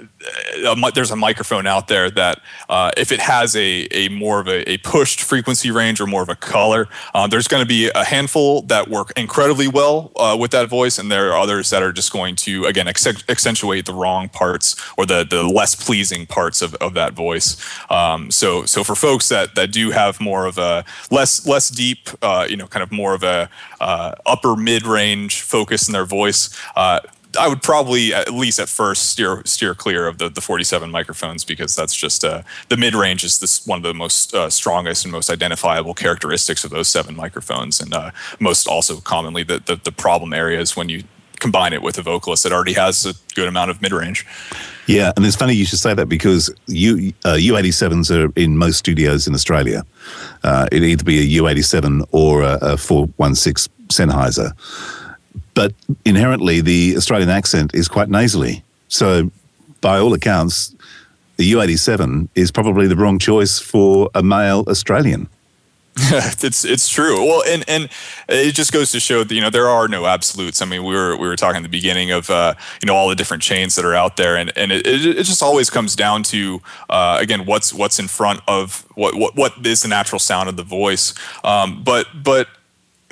there's 0.95 1.11
a 1.11 1.17
microphone 1.17 1.67
out 1.67 1.89
there 1.89 2.11
that 2.11 2.41
uh, 2.69 2.91
if 2.97 3.11
it 3.11 3.21
has 3.21 3.57
a, 3.57 3.89
a 3.91 4.09
more 4.09 4.41
of 4.41 4.47
a, 4.47 4.71
a, 4.71 4.79
pushed 4.79 5.21
frequency 5.21 5.71
range 5.71 6.01
or 6.01 6.07
more 6.07 6.23
of 6.23 6.29
a 6.29 6.37
uh, 6.55 7.27
there's 7.27 7.49
going 7.49 7.63
to 7.63 7.69
be 7.69 7.91
a 7.95 8.05
handful 8.05 8.63
that 8.63 8.89
work 8.89 9.13
incredibly 9.17 9.69
well 9.69 10.11
uh, 10.17 10.37
with 10.39 10.51
that 10.51 10.69
voice, 10.69 10.99
and 10.99 11.11
there 11.11 11.33
are 11.33 11.39
others 11.39 11.71
that 11.71 11.83
are 11.83 11.93
just 11.93 12.13
going 12.13 12.37
to 12.37 12.65
again 12.67 12.89
accentuate 12.89 13.87
the 13.87 13.95
wrong 13.95 14.29
parts 14.29 14.77
or 14.97 15.07
the 15.07 15.25
the 15.29 15.43
less 15.43 15.75
pleasing 15.75 16.27
parts 16.27 16.63
of, 16.63 16.75
of 16.77 16.95
that 16.95 17.13
voice. 17.13 17.57
Um, 17.91 18.31
so 18.31 18.65
so 18.65 18.85
for 18.85 18.95
folks 18.95 19.29
that 19.29 19.55
that 19.55 19.73
do 19.73 19.91
have 19.91 20.21
more 20.21 20.47
of 20.47 20.59
a 20.59 20.85
less 21.11 21.47
less 21.47 21.69
deep, 21.69 22.09
uh, 22.23 22.47
you 22.49 22.57
know, 22.57 22.67
kind 22.67 22.83
of 22.83 22.91
more 22.91 23.15
of 23.15 23.23
a 23.23 23.49
uh, 23.81 24.15
upper 24.27 24.57
mid 24.57 24.87
range 24.87 25.43
focus 25.43 25.89
in 25.89 25.93
their 25.93 26.07
voice 26.07 26.51
I 27.39 27.49
would 27.49 27.63
probably 27.63 28.15
at 28.15 28.33
least 28.33 28.59
at 28.59 28.69
first 28.69 29.11
steer 29.11 29.43
steer 29.45 29.75
clear 29.75 30.07
of 30.07 30.19
the, 30.19 30.29
the 30.29 30.41
47 30.41 30.91
microphones 30.91 31.45
because 31.45 31.75
that's 31.75 31.95
just 31.95 32.25
uh, 32.25 32.43
the 32.69 32.77
mid 32.77 32.95
range 32.95 33.25
is 33.25 33.39
this 33.39 33.67
one 33.67 33.79
of 33.79 33.83
the 33.83 33.93
most 33.93 34.35
uh, 34.35 34.49
strongest 34.49 35.05
and 35.05 35.13
most 35.13 35.29
identifiable 35.29 35.95
characteristics 35.95 36.65
of 36.65 36.71
those 36.71 36.89
seven 36.89 37.15
microphones, 37.15 37.81
and 37.81 37.93
uh, 37.93 38.11
most 38.41 38.67
also 38.67 39.01
commonly 39.01 39.43
the, 39.43 39.59
the, 39.59 39.77
the 39.77 39.93
problem 39.93 40.33
areas 40.33 40.77
when 40.77 40.89
you 40.89 41.05
combine 41.39 41.73
it 41.73 41.83
with 41.83 41.99
a 41.99 42.03
vocalist 42.03 42.43
that 42.43 42.53
already 42.53 42.73
has 42.73 43.07
a 43.07 43.15
good 43.35 43.49
amount 43.49 43.71
of 43.71 43.81
mid 43.83 43.93
range. 43.93 44.27
Yeah, 44.87 45.13
and 45.17 45.25
it's 45.25 45.37
funny 45.37 45.55
you 45.55 45.67
should 45.67 45.79
say 45.79 45.95
that 45.95 46.07
because 46.07 46.51
U 46.67 47.13
uh, 47.25 47.35
U87s 47.35 48.11
are 48.11 48.33
in 48.41 48.57
most 48.57 48.79
studios 48.79 49.27
in 49.27 49.35
Australia. 49.35 49.85
Uh, 50.43 50.67
it'd 50.73 50.85
either 50.85 51.05
be 51.05 51.19
a 51.19 51.43
U87 51.43 52.07
or 52.13 52.43
a, 52.43 52.59
a 52.63 52.77
416 52.77 53.73
Sennheiser. 53.89 54.53
But 55.59 55.75
inherently, 56.05 56.61
the 56.61 56.95
Australian 56.97 57.31
accent 57.31 57.75
is 57.75 57.89
quite 57.89 58.09
nasally. 58.09 58.63
So, 58.87 59.33
by 59.81 59.99
all 59.99 60.15
accounts, 60.15 60.73
the 61.37 61.51
U87 61.51 62.29
is 62.37 62.53
probably 62.53 62.87
the 62.87 62.95
wrong 62.95 63.19
choice 63.19 63.59
for 63.59 64.09
a 64.15 64.23
male 64.23 64.63
Australian. 64.69 65.29
it's 65.97 66.65
it's 66.65 66.89
true. 66.89 67.27
Well, 67.27 67.43
and 67.45 67.65
and 67.67 67.89
it 68.29 68.53
just 68.53 68.71
goes 68.73 68.93
to 68.93 69.01
show 69.01 69.25
that 69.25 69.35
you 69.35 69.41
know 69.41 69.51
there 69.51 69.69
are 69.69 69.89
no 69.89 70.07
absolutes. 70.07 70.63
I 70.63 70.65
mean, 70.65 70.85
we 70.85 70.95
were 70.95 71.17
we 71.17 71.27
were 71.27 71.35
talking 71.35 71.57
at 71.57 71.65
the 71.65 71.69
beginning 71.69 72.13
of 72.13 72.31
uh, 72.31 72.55
you 72.81 72.87
know 72.87 72.95
all 72.95 73.09
the 73.09 73.17
different 73.17 73.43
chains 73.43 73.75
that 73.75 73.85
are 73.85 73.97
out 73.97 74.17
there, 74.17 74.37
and 74.37 74.53
and 74.57 74.71
it, 74.71 74.87
it 74.87 75.25
just 75.25 75.43
always 75.43 75.71
comes 75.71 75.97
down 75.97 76.23
to 76.35 76.63
uh, 76.89 77.19
again 77.21 77.47
what's 77.47 77.75
what's 77.75 77.99
in 77.99 78.07
front 78.07 78.43
of 78.47 78.85
what 78.95 79.17
what 79.17 79.35
what 79.35 79.67
is 79.67 79.83
the 79.83 79.89
natural 79.89 80.21
sound 80.21 80.49
of 80.49 80.57
the 80.57 80.63
voice. 80.63 81.15
Um, 81.43 81.83
but 81.83 82.07
but 82.15 82.47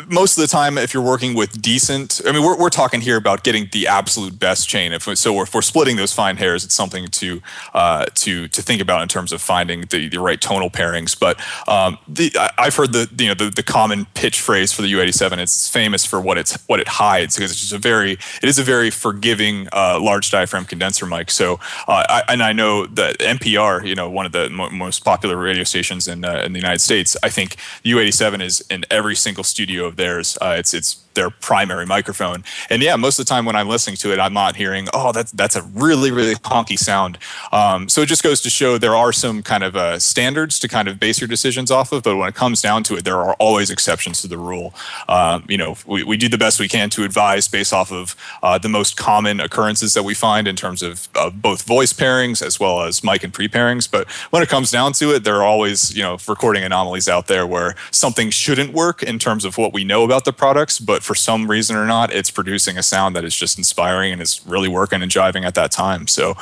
most 0.09 0.37
of 0.37 0.43
the 0.43 0.47
time, 0.47 0.77
if 0.77 0.93
you're 0.93 1.03
working 1.03 1.35
with 1.35 1.63
decent, 1.63 2.21
I 2.27 2.33
mean, 2.33 2.43
we're, 2.43 2.59
we're 2.59 2.69
talking 2.71 3.01
here 3.01 3.17
about 3.17 3.45
getting 3.45 3.69
the 3.73 3.89
absolute 3.89 4.39
best 4.39 4.69
chain. 4.69 4.93
If 4.93 5.05
so, 5.17 5.41
if 5.41 5.55
we're 5.55 5.63
splitting 5.63 5.97
those 5.97 6.13
fine 6.13 6.37
hairs, 6.37 6.65
it's 6.65 6.75
something 6.75 7.07
to 7.09 7.41
uh, 7.73 8.05
to 8.17 8.47
to 8.49 8.63
think 8.63 8.83
about 8.83 9.03
in 9.03 9.09
terms 9.09 9.33
of 9.33 9.41
finding 9.41 9.83
the, 9.83 10.09
the 10.09 10.21
right 10.21 10.39
tonal 10.39 10.69
pairings. 10.69 11.19
But 11.19 11.41
um, 11.67 11.99
the, 12.07 12.31
I've 12.59 12.77
heard 12.77 12.93
the 12.93 13.09
you 13.19 13.29
know 13.29 13.35
the, 13.35 13.49
the 13.49 13.63
common 13.63 14.07
pitch 14.15 14.41
phrase 14.41 14.71
for 14.71 14.83
the 14.83 14.93
U87. 14.93 15.39
It's 15.39 15.69
famous 15.69 16.05
for 16.05 16.21
what 16.21 16.37
it's 16.37 16.63
what 16.67 16.79
it 16.79 16.89
hides 16.89 17.37
because 17.37 17.51
it's 17.51 17.61
just 17.61 17.73
a 17.73 17.79
very 17.79 18.13
it 18.13 18.45
is 18.49 18.59
a 18.59 18.63
very 18.63 18.91
forgiving 18.91 19.67
uh, 19.73 19.99
large 19.99 20.31
diaphragm 20.31 20.67
condenser 20.67 21.07
mic. 21.07 21.31
So 21.31 21.55
uh, 21.89 22.05
I, 22.09 22.23
and 22.29 22.43
I 22.43 22.53
know 22.53 22.87
that 22.87 23.19
NPR, 23.19 23.87
you 23.87 23.95
know, 23.95 24.11
one 24.11 24.27
of 24.27 24.33
the 24.33 24.51
mo- 24.51 24.71
most 24.71 25.05
popular 25.07 25.39
radio 25.39 25.65
stations 25.65 26.07
in 26.07 26.25
uh, 26.25 26.43
in 26.45 26.53
the 26.53 26.59
United 26.59 26.81
States. 26.81 27.17
I 27.23 27.31
think 27.31 27.57
the 27.83 27.93
U87 27.93 28.43
is 28.43 28.61
in 28.69 28.85
every 28.91 29.15
single 29.15 29.43
studio 29.43 29.86
of 29.87 29.97
theirs. 29.97 30.37
Uh, 30.41 30.57
it's 30.59 30.75
it's 30.75 31.03
their 31.17 31.31
primary 31.31 31.85
microphone. 31.85 32.45
And 32.71 32.81
yeah, 32.81 32.95
most 32.95 33.19
of 33.19 33.27
the 33.27 33.29
time 33.29 33.45
when 33.45 33.57
I'm 33.57 33.69
listening 33.69 33.97
to 33.97 34.13
it, 34.13 34.21
I'm 34.21 34.33
not 34.33 34.55
hearing, 34.55 34.87
oh, 34.95 35.11
that's 35.11 35.33
that's 35.33 35.57
a 35.57 35.63
really 35.63 36.13
really 36.13 36.37
honky 36.37 36.79
sound. 36.79 37.19
Um, 37.51 37.89
so 37.89 38.03
it 38.03 38.07
just 38.07 38.23
goes 38.23 38.41
to 38.43 38.51
show 38.51 38.79
there 38.79 38.95
are 38.95 39.13
some 39.13 39.43
kind 39.43 39.65
of 39.65 39.75
uh, 39.75 39.99
standards 39.99 40.61
to 40.61 40.69
kind 40.69 40.87
of 40.87 41.01
base 41.01 41.21
your 41.21 41.27
decisions 41.27 41.73
off 41.73 41.91
of. 41.91 42.05
But 42.05 42.17
when 42.17 42.29
it 42.29 42.37
comes 42.37 42.63
down 42.63 42.85
to 42.85 42.95
it, 42.95 43.05
there 43.05 43.17
are 43.17 43.35
always 43.35 43.71
exceptions 43.71 44.23
to 44.23 44.29
the 44.29 44.39
rule. 44.39 44.73
Um, 45.09 45.45
you 45.49 45.59
know, 45.59 45.77
we, 45.87 46.05
we 46.05 46.17
do 46.17 46.29
the 46.29 46.39
best 46.39 46.61
we 46.61 46.69
can 46.69 46.91
to 46.91 47.03
advise 47.03 47.49
based 47.49 47.73
off 47.73 47.91
of 47.91 48.15
uh, 48.43 48.59
the 48.59 48.69
most 48.69 48.97
common 48.97 49.41
occurrences 49.41 49.95
that 49.95 50.05
we 50.05 50.15
find 50.15 50.47
in 50.47 50.55
terms 50.55 50.83
of 50.83 51.09
uh, 51.17 51.31
both 51.31 51.63
voice 51.63 51.93
pairings 51.93 52.45
as 52.45 52.61
well 52.61 52.83
as 52.83 53.03
mic 53.03 53.25
and 53.25 53.33
pre 53.33 53.49
pairings. 53.49 53.91
But 53.91 54.09
when 54.31 54.43
it 54.43 54.49
comes 54.49 54.71
down 54.71 54.93
to 54.95 55.15
it, 55.15 55.25
there 55.25 55.37
are 55.37 55.45
always 55.45 55.97
you 55.97 56.03
know 56.03 56.19
recording 56.29 56.63
anomalies 56.63 57.09
out 57.09 57.27
there 57.27 57.47
where 57.47 57.75
something 57.91 58.31
shouldn't 58.31 58.73
work 58.73 59.03
in 59.03 59.19
terms 59.19 59.45
of 59.45 59.57
what 59.59 59.73
we 59.73 59.85
know 59.85 60.05
about 60.05 60.25
the 60.25 60.33
products, 60.33 60.79
but 60.79 61.03
for 61.07 61.15
some 61.15 61.49
reason 61.49 61.77
or 61.77 61.87
not, 61.87 62.13
it's 62.13 62.31
producing 62.31 62.77
a 62.77 62.83
sound 62.83 63.15
that 63.15 63.25
is 63.25 63.35
just 63.35 63.57
inspiring 63.57 64.13
and 64.13 64.21
is 64.21 64.45
really 64.45 64.69
working 64.69 65.03
and 65.03 65.11
jiving 65.11 65.45
at 65.45 65.55
that 65.55 65.71
time. 65.71 66.07
So 66.09 66.35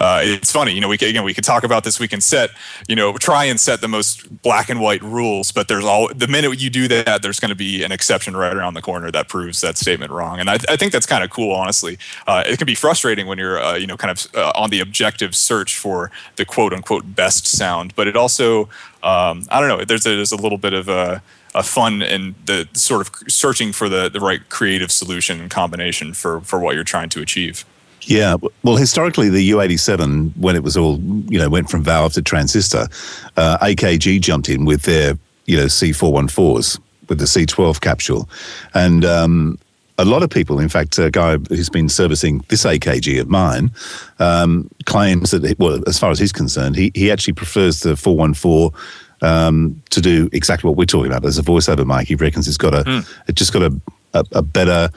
uh, 0.00 0.20
it's 0.22 0.50
funny, 0.50 0.72
you 0.72 0.80
know, 0.80 0.88
we 0.88 0.96
again 0.96 1.22
we 1.22 1.32
could 1.32 1.44
talk 1.44 1.62
about 1.62 1.84
this. 1.84 2.00
We 2.00 2.08
can 2.08 2.20
set, 2.20 2.50
you 2.88 2.96
know, 2.96 3.16
try 3.16 3.44
and 3.44 3.58
set 3.60 3.80
the 3.80 3.88
most 3.88 4.42
black 4.42 4.68
and 4.68 4.80
white 4.80 5.02
rules, 5.02 5.52
but 5.52 5.68
there's 5.68 5.84
all 5.84 6.10
the 6.12 6.26
minute 6.26 6.60
you 6.60 6.68
do 6.68 6.88
that, 6.88 7.22
there's 7.22 7.38
going 7.38 7.50
to 7.50 7.54
be 7.68 7.84
an 7.84 7.92
exception 7.92 8.36
right 8.36 8.54
around 8.54 8.74
the 8.74 8.82
corner 8.82 9.10
that 9.12 9.28
proves 9.28 9.60
that 9.60 9.78
statement 9.78 10.10
wrong. 10.10 10.40
And 10.40 10.50
I, 10.50 10.54
I 10.68 10.76
think 10.76 10.92
that's 10.92 11.06
kind 11.06 11.22
of 11.22 11.30
cool, 11.30 11.52
honestly. 11.52 11.98
Uh, 12.26 12.42
it 12.44 12.58
can 12.58 12.66
be 12.66 12.74
frustrating 12.74 13.26
when 13.28 13.38
you're, 13.38 13.62
uh, 13.62 13.76
you 13.76 13.86
know, 13.86 13.96
kind 13.96 14.10
of 14.10 14.34
uh, 14.34 14.52
on 14.56 14.70
the 14.70 14.80
objective 14.80 15.36
search 15.36 15.76
for 15.76 16.10
the 16.36 16.44
quote 16.44 16.72
unquote 16.72 17.14
best 17.14 17.46
sound, 17.46 17.94
but 17.94 18.08
it 18.08 18.16
also, 18.16 18.64
um, 19.02 19.44
I 19.50 19.60
don't 19.60 19.68
know, 19.68 19.84
there's 19.84 20.06
a, 20.06 20.16
there's 20.16 20.32
a 20.32 20.36
little 20.36 20.58
bit 20.58 20.72
of 20.72 20.88
a 20.88 21.22
a 21.58 21.62
fun 21.62 22.02
and 22.02 22.36
the 22.46 22.68
sort 22.72 23.00
of 23.06 23.12
searching 23.28 23.72
for 23.72 23.88
the, 23.88 24.08
the 24.08 24.20
right 24.20 24.48
creative 24.48 24.92
solution 24.92 25.40
and 25.40 25.50
combination 25.50 26.14
for, 26.14 26.40
for 26.42 26.60
what 26.60 26.76
you're 26.76 26.84
trying 26.84 27.08
to 27.08 27.20
achieve. 27.20 27.64
Yeah, 28.02 28.36
well, 28.62 28.76
historically, 28.76 29.28
the 29.28 29.50
U87, 29.50 30.34
when 30.36 30.54
it 30.54 30.62
was 30.62 30.76
all, 30.76 30.98
you 31.28 31.38
know, 31.38 31.48
went 31.50 31.68
from 31.68 31.82
valve 31.82 32.12
to 32.14 32.22
transistor, 32.22 32.86
uh, 33.36 33.58
AKG 33.58 34.20
jumped 34.20 34.48
in 34.48 34.64
with 34.64 34.82
their, 34.82 35.18
you 35.46 35.56
know, 35.56 35.66
C414s 35.66 36.80
with 37.08 37.18
the 37.18 37.24
C12 37.24 37.80
capsule. 37.80 38.28
And 38.72 39.04
um, 39.04 39.58
a 39.98 40.04
lot 40.04 40.22
of 40.22 40.30
people, 40.30 40.60
in 40.60 40.68
fact, 40.68 40.96
a 40.98 41.10
guy 41.10 41.36
who's 41.48 41.68
been 41.68 41.88
servicing 41.88 42.44
this 42.48 42.64
AKG 42.64 43.20
of 43.20 43.28
mine, 43.28 43.72
um, 44.20 44.70
claims 44.86 45.32
that, 45.32 45.44
it, 45.44 45.58
well, 45.58 45.82
as 45.88 45.98
far 45.98 46.10
as 46.10 46.20
he's 46.20 46.32
concerned, 46.32 46.76
he, 46.76 46.92
he 46.94 47.10
actually 47.10 47.34
prefers 47.34 47.80
the 47.80 47.96
414 47.96 48.70
um, 49.22 49.80
to 49.90 50.00
do 50.00 50.28
exactly 50.32 50.68
what 50.68 50.76
we're 50.76 50.84
talking 50.84 51.10
about. 51.10 51.22
There's 51.22 51.38
a 51.38 51.42
voiceover 51.42 51.86
mic. 51.86 52.08
He 52.08 52.14
reckons 52.14 52.48
it's 52.48 52.56
got 52.56 52.74
a, 52.74 52.84
mm. 52.84 53.14
it 53.26 53.34
just 53.34 53.52
got 53.52 53.62
a, 53.62 53.80
a, 54.14 54.24
a, 54.32 54.42
better, 54.42 54.90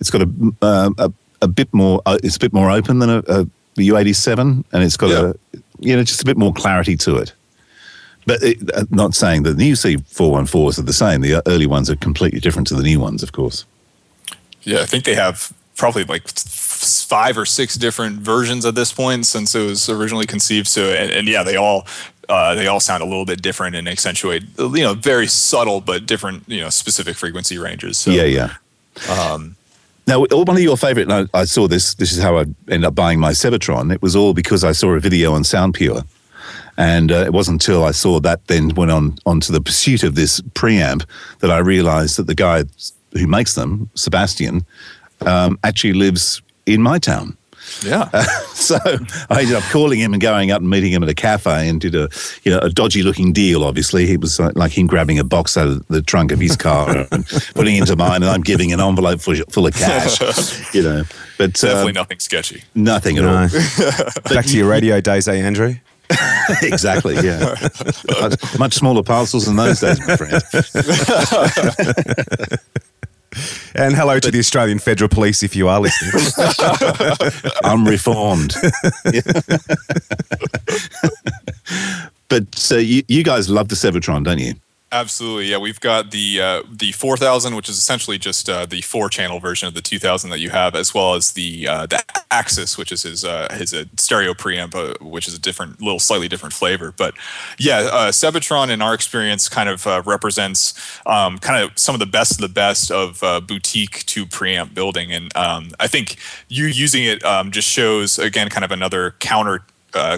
it's 0.00 0.10
got 0.10 0.22
a, 0.22 0.54
uh, 0.62 0.90
a, 0.98 1.12
a 1.42 1.48
bit 1.48 1.72
more, 1.72 2.02
uh, 2.06 2.18
it's 2.22 2.36
a 2.36 2.40
bit 2.40 2.52
more 2.52 2.70
open 2.70 2.98
than 2.98 3.10
a, 3.10 3.18
a 3.18 3.46
U87, 3.76 4.64
and 4.72 4.82
it's 4.82 4.96
got 4.96 5.10
yeah. 5.10 5.32
a, 5.32 5.58
you 5.80 5.96
know, 5.96 6.02
just 6.02 6.22
a 6.22 6.24
bit 6.24 6.36
more 6.36 6.52
clarity 6.52 6.96
to 6.98 7.16
it. 7.16 7.32
But 8.26 8.42
it, 8.42 8.74
uh, 8.74 8.84
not 8.90 9.14
saying 9.14 9.42
that 9.42 9.56
the 9.56 9.64
new 9.64 9.74
C414s 9.74 10.78
are 10.78 10.82
the 10.82 10.92
same. 10.92 11.20
The 11.20 11.42
early 11.46 11.66
ones 11.66 11.90
are 11.90 11.96
completely 11.96 12.40
different 12.40 12.68
to 12.68 12.74
the 12.74 12.82
new 12.82 12.98
ones, 12.98 13.22
of 13.22 13.32
course. 13.32 13.66
Yeah, 14.62 14.80
I 14.80 14.86
think 14.86 15.04
they 15.04 15.14
have 15.14 15.52
probably 15.76 16.04
like 16.04 16.26
five 16.28 17.36
or 17.36 17.44
six 17.44 17.74
different 17.76 18.20
versions 18.20 18.64
at 18.64 18.74
this 18.74 18.92
point 18.92 19.26
since 19.26 19.54
it 19.54 19.66
was 19.66 19.88
originally 19.88 20.26
conceived. 20.26 20.68
So, 20.68 20.90
and, 20.90 21.10
and 21.10 21.28
yeah, 21.28 21.42
they 21.42 21.56
all 21.56 21.86
uh, 22.28 22.54
they 22.54 22.66
all 22.66 22.80
sound 22.80 23.02
a 23.02 23.06
little 23.06 23.24
bit 23.24 23.42
different 23.42 23.76
and 23.76 23.88
accentuate, 23.88 24.42
you 24.58 24.82
know, 24.82 24.94
very 24.94 25.26
subtle 25.26 25.80
but 25.80 26.06
different, 26.06 26.42
you 26.46 26.60
know, 26.60 26.70
specific 26.70 27.16
frequency 27.16 27.58
ranges. 27.58 27.96
So, 27.98 28.10
yeah, 28.10 28.24
yeah. 28.24 28.54
Um, 29.10 29.56
now, 30.06 30.20
one 30.20 30.56
of 30.56 30.62
your 30.62 30.76
favorite, 30.76 31.10
and 31.10 31.28
I, 31.34 31.40
I, 31.40 31.44
saw 31.44 31.66
this. 31.66 31.94
This 31.94 32.12
is 32.12 32.22
how 32.22 32.36
I 32.36 32.42
ended 32.68 32.84
up 32.84 32.94
buying 32.94 33.18
my 33.18 33.30
Sebatron. 33.30 33.92
It 33.92 34.02
was 34.02 34.14
all 34.14 34.34
because 34.34 34.62
I 34.62 34.72
saw 34.72 34.90
a 34.90 35.00
video 35.00 35.32
on 35.32 35.42
Soundpure, 35.42 36.06
and 36.76 37.10
uh, 37.10 37.24
it 37.24 37.32
wasn't 37.32 37.62
until 37.62 37.84
I 37.84 37.92
saw 37.92 38.20
that 38.20 38.46
then 38.46 38.74
went 38.74 38.90
on 38.90 39.16
onto 39.24 39.52
the 39.52 39.62
pursuit 39.62 40.02
of 40.02 40.14
this 40.14 40.40
preamp 40.40 41.06
that 41.40 41.50
I 41.50 41.58
realised 41.58 42.18
that 42.18 42.26
the 42.26 42.34
guy 42.34 42.64
who 43.12 43.26
makes 43.26 43.54
them, 43.54 43.88
Sebastian, 43.94 44.66
um, 45.22 45.58
actually 45.64 45.94
lives 45.94 46.42
in 46.66 46.82
my 46.82 46.98
town. 46.98 47.36
Yeah. 47.82 48.08
Uh, 48.12 48.22
so 48.54 48.76
I 49.30 49.40
ended 49.40 49.56
up 49.56 49.62
calling 49.64 49.98
him 49.98 50.12
and 50.12 50.20
going 50.20 50.50
up 50.50 50.60
and 50.60 50.70
meeting 50.70 50.92
him 50.92 51.02
at 51.02 51.08
a 51.08 51.14
cafe 51.14 51.68
and 51.68 51.80
did 51.80 51.94
a 51.94 52.08
you 52.42 52.52
know 52.52 52.58
a 52.58 52.70
dodgy 52.70 53.02
looking 53.02 53.32
deal. 53.32 53.64
Obviously, 53.64 54.06
he 54.06 54.16
was 54.16 54.38
like 54.40 54.76
him 54.76 54.86
grabbing 54.86 55.18
a 55.18 55.24
box 55.24 55.56
out 55.56 55.68
of 55.68 55.86
the 55.88 56.02
trunk 56.02 56.32
of 56.32 56.40
his 56.40 56.56
car 56.56 57.06
and 57.12 57.26
putting 57.54 57.76
it 57.76 57.80
into 57.80 57.96
mine, 57.96 58.22
and 58.22 58.30
I'm 58.30 58.42
giving 58.42 58.72
an 58.72 58.80
envelope 58.80 59.20
full, 59.20 59.36
full 59.50 59.66
of 59.66 59.74
cash. 59.74 60.20
you 60.74 60.82
know, 60.82 61.04
but 61.38 61.54
definitely 61.54 61.90
um, 61.90 61.94
nothing 61.94 62.20
sketcy. 62.20 62.62
Nothing 62.74 63.18
at 63.18 63.24
no. 63.24 63.42
all. 63.42 63.48
Back 64.34 64.46
to 64.46 64.56
your 64.56 64.68
radio 64.68 65.00
days, 65.00 65.28
eh, 65.28 65.34
Andrew? 65.34 65.74
exactly. 66.62 67.14
Yeah, 67.16 67.54
much, 68.20 68.58
much 68.58 68.74
smaller 68.74 69.02
parcels 69.02 69.48
in 69.48 69.56
those 69.56 69.80
days, 69.80 69.98
my 70.06 70.16
friend. 70.16 70.42
And 73.74 73.94
hello 73.94 74.20
to 74.20 74.30
the 74.30 74.38
Australian 74.38 74.78
Federal 74.78 75.08
Police 75.08 75.42
if 75.42 75.56
you 75.56 75.68
are 75.68 75.80
listening. 75.80 76.22
I'm 77.64 77.86
reformed. 77.86 78.54
but 82.28 82.54
so 82.54 82.76
you, 82.76 83.02
you 83.08 83.24
guys 83.24 83.50
love 83.50 83.68
the 83.68 83.74
Sebatron, 83.74 84.24
don't 84.24 84.38
you? 84.38 84.54
Absolutely, 84.94 85.46
yeah. 85.46 85.58
We've 85.58 85.80
got 85.80 86.12
the 86.12 86.40
uh, 86.40 86.62
the 86.70 86.92
4000, 86.92 87.56
which 87.56 87.68
is 87.68 87.76
essentially 87.76 88.16
just 88.16 88.48
uh, 88.48 88.64
the 88.64 88.80
four 88.80 89.08
channel 89.08 89.40
version 89.40 89.66
of 89.66 89.74
the 89.74 89.80
2000 89.80 90.30
that 90.30 90.38
you 90.38 90.50
have, 90.50 90.76
as 90.76 90.94
well 90.94 91.14
as 91.14 91.32
the 91.32 91.66
uh, 91.66 91.86
the 91.86 92.00
Axis, 92.30 92.78
which 92.78 92.92
is 92.92 93.02
his 93.02 93.24
uh, 93.24 93.52
his 93.54 93.74
uh, 93.74 93.86
stereo 93.96 94.34
preamp, 94.34 94.72
uh, 94.76 94.94
which 95.04 95.26
is 95.26 95.34
a 95.34 95.40
different, 95.40 95.82
little 95.82 95.98
slightly 95.98 96.28
different 96.28 96.52
flavor. 96.52 96.94
But 96.96 97.14
yeah, 97.58 98.10
Sebatron, 98.12 98.70
in 98.70 98.80
our 98.80 98.94
experience, 98.94 99.48
kind 99.48 99.68
of 99.68 99.84
represents 100.06 100.74
um, 101.06 101.38
kind 101.38 101.64
of 101.64 101.76
some 101.76 101.96
of 101.96 101.98
the 101.98 102.06
best 102.06 102.34
of 102.34 102.40
the 102.42 102.48
best 102.48 102.92
of 102.92 103.18
boutique 103.48 104.06
to 104.06 104.24
preamp 104.24 104.74
building, 104.74 105.12
and 105.12 105.36
um, 105.36 105.70
I 105.80 105.88
think 105.88 106.18
you 106.46 106.66
using 106.66 107.02
it 107.02 107.24
um, 107.24 107.50
just 107.50 107.68
shows 107.68 108.16
again 108.16 108.48
kind 108.48 108.64
of 108.64 108.70
another 108.70 109.16
counter 109.18 109.64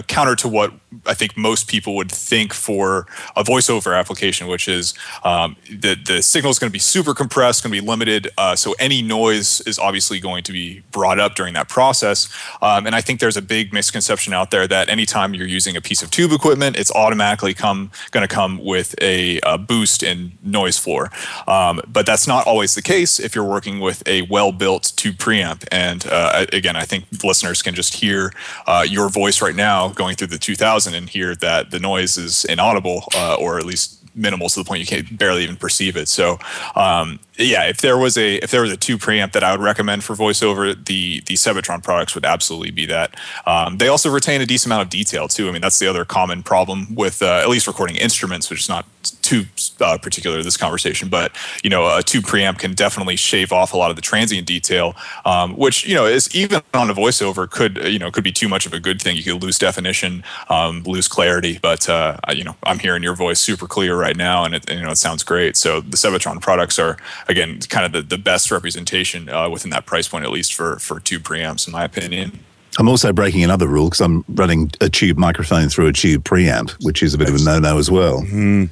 counter 0.07 0.35
to 0.35 0.47
what 0.47 0.71
I 1.05 1.13
think 1.13 1.35
most 1.35 1.67
people 1.67 1.95
would 1.97 2.11
think 2.11 2.53
for 2.53 3.07
a 3.35 3.43
voiceover 3.43 3.97
application, 3.97 4.47
which 4.47 4.69
is 4.69 4.93
um, 5.23 5.57
the 5.69 5.95
the 5.95 6.21
signal 6.21 6.49
is 6.49 6.59
going 6.59 6.69
to 6.69 6.73
be 6.73 6.79
super 6.79 7.13
compressed, 7.13 7.63
going 7.63 7.73
to 7.73 7.81
be 7.81 7.85
limited, 7.85 8.29
uh, 8.37 8.55
so 8.55 8.73
any 8.79 9.01
noise 9.01 9.59
is 9.61 9.77
obviously 9.77 10.19
going 10.19 10.43
to 10.43 10.53
be 10.53 10.83
brought 10.91 11.19
up 11.19 11.35
during 11.35 11.53
that 11.55 11.67
process. 11.67 12.29
Um, 12.61 12.85
and 12.85 12.95
I 12.95 13.01
think 13.01 13.19
there's 13.19 13.35
a 13.35 13.41
big 13.41 13.73
misconception 13.73 14.33
out 14.33 14.51
there 14.51 14.65
that 14.67 14.87
anytime 14.87 15.33
you're 15.33 15.47
using 15.47 15.75
a 15.75 15.81
piece 15.81 16.01
of 16.01 16.09
tube 16.09 16.31
equipment, 16.31 16.77
it's 16.77 16.91
automatically 16.91 17.53
come 17.53 17.91
going 18.11 18.25
to 18.25 18.33
come 18.33 18.63
with 18.63 18.95
a, 19.01 19.41
a, 19.41 19.57
boost 19.57 20.03
in 20.03 20.37
noise 20.43 20.77
floor. 20.77 21.11
Um, 21.47 21.81
but 21.87 22.05
that's 22.05 22.27
not 22.27 22.47
always 22.47 22.75
the 22.75 22.81
case 22.81 23.19
if 23.19 23.35
you're 23.35 23.43
working 23.43 23.81
with 23.81 24.07
a 24.07 24.21
well-built 24.23 24.93
tube 24.95 25.17
preamp. 25.17 25.67
And 25.71 26.05
uh, 26.07 26.45
again, 26.53 26.77
I 26.77 26.83
think 26.83 27.05
listeners 27.23 27.61
can 27.61 27.75
just 27.75 27.95
hear 27.95 28.31
uh, 28.65 28.85
your 28.87 29.09
voice 29.09 29.41
right 29.41 29.55
now 29.55 29.89
going 29.89 30.15
through 30.15 30.27
the 30.27 30.37
2000 30.37 30.76
and 30.85 31.09
hear 31.09 31.35
that 31.35 31.71
the 31.71 31.79
noise 31.79 32.17
is 32.17 32.45
inaudible 32.45 33.03
uh, 33.15 33.35
or 33.39 33.57
at 33.57 33.65
least 33.65 33.97
minimal 34.17 34.49
to 34.49 34.59
the 34.59 34.65
point 34.65 34.79
you 34.79 34.85
can 34.85 35.15
barely 35.15 35.43
even 35.43 35.55
perceive 35.55 35.95
it. 35.95 36.07
So 36.07 36.39
um, 36.75 37.19
yeah, 37.37 37.65
if 37.65 37.81
there 37.81 37.97
was 37.97 38.17
a 38.17 38.35
if 38.37 38.51
there 38.51 38.61
was 38.61 38.71
a 38.71 38.77
two 38.77 38.97
preamp 38.97 39.31
that 39.33 39.43
I 39.43 39.51
would 39.51 39.61
recommend 39.61 40.03
for 40.03 40.15
voiceover, 40.15 40.73
the 40.85 41.21
the 41.27 41.35
Sebatron 41.35 41.83
products 41.83 42.15
would 42.15 42.25
absolutely 42.25 42.71
be 42.71 42.85
that. 42.87 43.15
Um, 43.45 43.77
they 43.77 43.87
also 43.87 44.09
retain 44.09 44.41
a 44.41 44.45
decent 44.45 44.71
amount 44.71 44.83
of 44.83 44.89
detail 44.89 45.27
too. 45.27 45.47
I 45.47 45.51
mean, 45.51 45.61
that's 45.61 45.79
the 45.79 45.87
other 45.87 46.03
common 46.03 46.43
problem 46.43 46.93
with 46.95 47.21
uh, 47.21 47.41
at 47.43 47.49
least 47.49 47.67
recording 47.67 47.95
instruments, 47.95 48.49
which 48.49 48.61
is 48.61 48.69
not 48.69 48.85
too 49.27 49.45
uh, 49.81 49.97
particular 49.97 50.41
this 50.41 50.55
conversation, 50.55 51.09
but 51.09 51.35
you 51.61 51.69
know, 51.69 51.97
a 51.97 52.01
tube 52.01 52.23
preamp 52.23 52.59
can 52.59 52.73
definitely 52.73 53.17
shave 53.17 53.51
off 53.51 53.73
a 53.73 53.77
lot 53.77 53.89
of 53.89 53.97
the 53.97 54.01
transient 54.01 54.47
detail, 54.47 54.95
um, 55.25 55.55
which 55.57 55.85
you 55.85 55.95
know 55.95 56.05
is 56.05 56.33
even 56.33 56.61
on 56.73 56.89
a 56.89 56.93
voiceover 56.93 57.49
could 57.49 57.77
you 57.85 57.99
know 57.99 58.09
could 58.09 58.23
be 58.23 58.31
too 58.31 58.47
much 58.47 58.65
of 58.65 58.73
a 58.73 58.79
good 58.79 59.01
thing. 59.01 59.17
You 59.17 59.23
could 59.23 59.43
lose 59.43 59.57
definition, 59.57 60.23
um, 60.49 60.83
lose 60.83 61.09
clarity, 61.09 61.59
but 61.61 61.89
uh, 61.89 62.17
you 62.33 62.45
know, 62.45 62.55
I'm 62.63 62.79
hearing 62.79 63.03
your 63.03 63.15
voice 63.15 63.39
super 63.39 63.67
clear 63.67 63.99
right 63.99 64.15
now, 64.15 64.45
and 64.45 64.55
it 64.55 64.71
you 64.71 64.81
know 64.81 64.91
it 64.91 64.97
sounds 64.97 65.23
great. 65.23 65.57
So 65.57 65.81
the 65.81 65.97
Sebatron 65.97 66.41
products 66.41 66.79
are 66.79 66.97
again, 67.27 67.59
kind 67.59 67.85
of 67.85 67.91
the, 67.91 68.01
the 68.01 68.21
best 68.21 68.49
representation 68.49 69.27
uh, 69.27 69.49
within 69.49 69.71
that 69.71 69.85
price 69.85 70.07
point, 70.07 70.23
at 70.23 70.31
least 70.31 70.53
for 70.53 70.79
for 70.79 71.01
tube 71.01 71.23
preamps, 71.23 71.67
in 71.67 71.73
my 71.73 71.83
opinion. 71.83 72.39
I'm 72.79 72.87
also 72.87 73.11
breaking 73.11 73.43
another 73.43 73.67
rule 73.67 73.87
because 73.87 74.01
I'm 74.01 74.23
running 74.29 74.71
a 74.81 74.89
tube 74.89 75.17
microphone 75.17 75.67
through 75.69 75.87
a 75.87 75.93
tube 75.93 76.23
preamp, 76.23 76.71
which 76.83 77.01
is 77.01 77.13
a 77.13 77.17
bit 77.17 77.29
of 77.29 77.35
a 77.35 77.43
no-no 77.43 77.79
as 77.79 77.89
well. 77.89 78.21
Mm. 78.21 78.69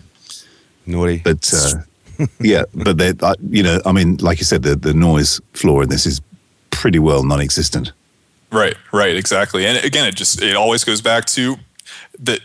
Naughty, 0.86 1.21
but 1.24 1.52
uh, 1.54 2.26
yeah, 2.39 2.63
but 2.74 2.98
they, 2.98 3.13
uh, 3.21 3.36
you 3.50 3.63
know, 3.63 3.80
I 3.86 3.91
mean, 3.91 4.17
like 4.17 4.39
you 4.39 4.45
said, 4.45 4.63
the 4.63 4.76
the 4.76 4.93
noise 4.93 5.41
floor 5.54 5.84
in 5.84 5.89
this 5.89 6.06
is 6.06 6.21
pretty 6.71 7.00
well 7.00 7.24
non-existent. 7.24 7.91
Right, 8.52 8.78
right, 8.93 9.15
exactly. 9.15 9.65
And 9.65 9.84
again, 9.84 10.08
it 10.08 10.15
just 10.15 10.41
it 10.41 10.56
always 10.56 10.84
goes 10.84 11.02
back 11.02 11.26
to 11.26 11.58
that 12.19 12.39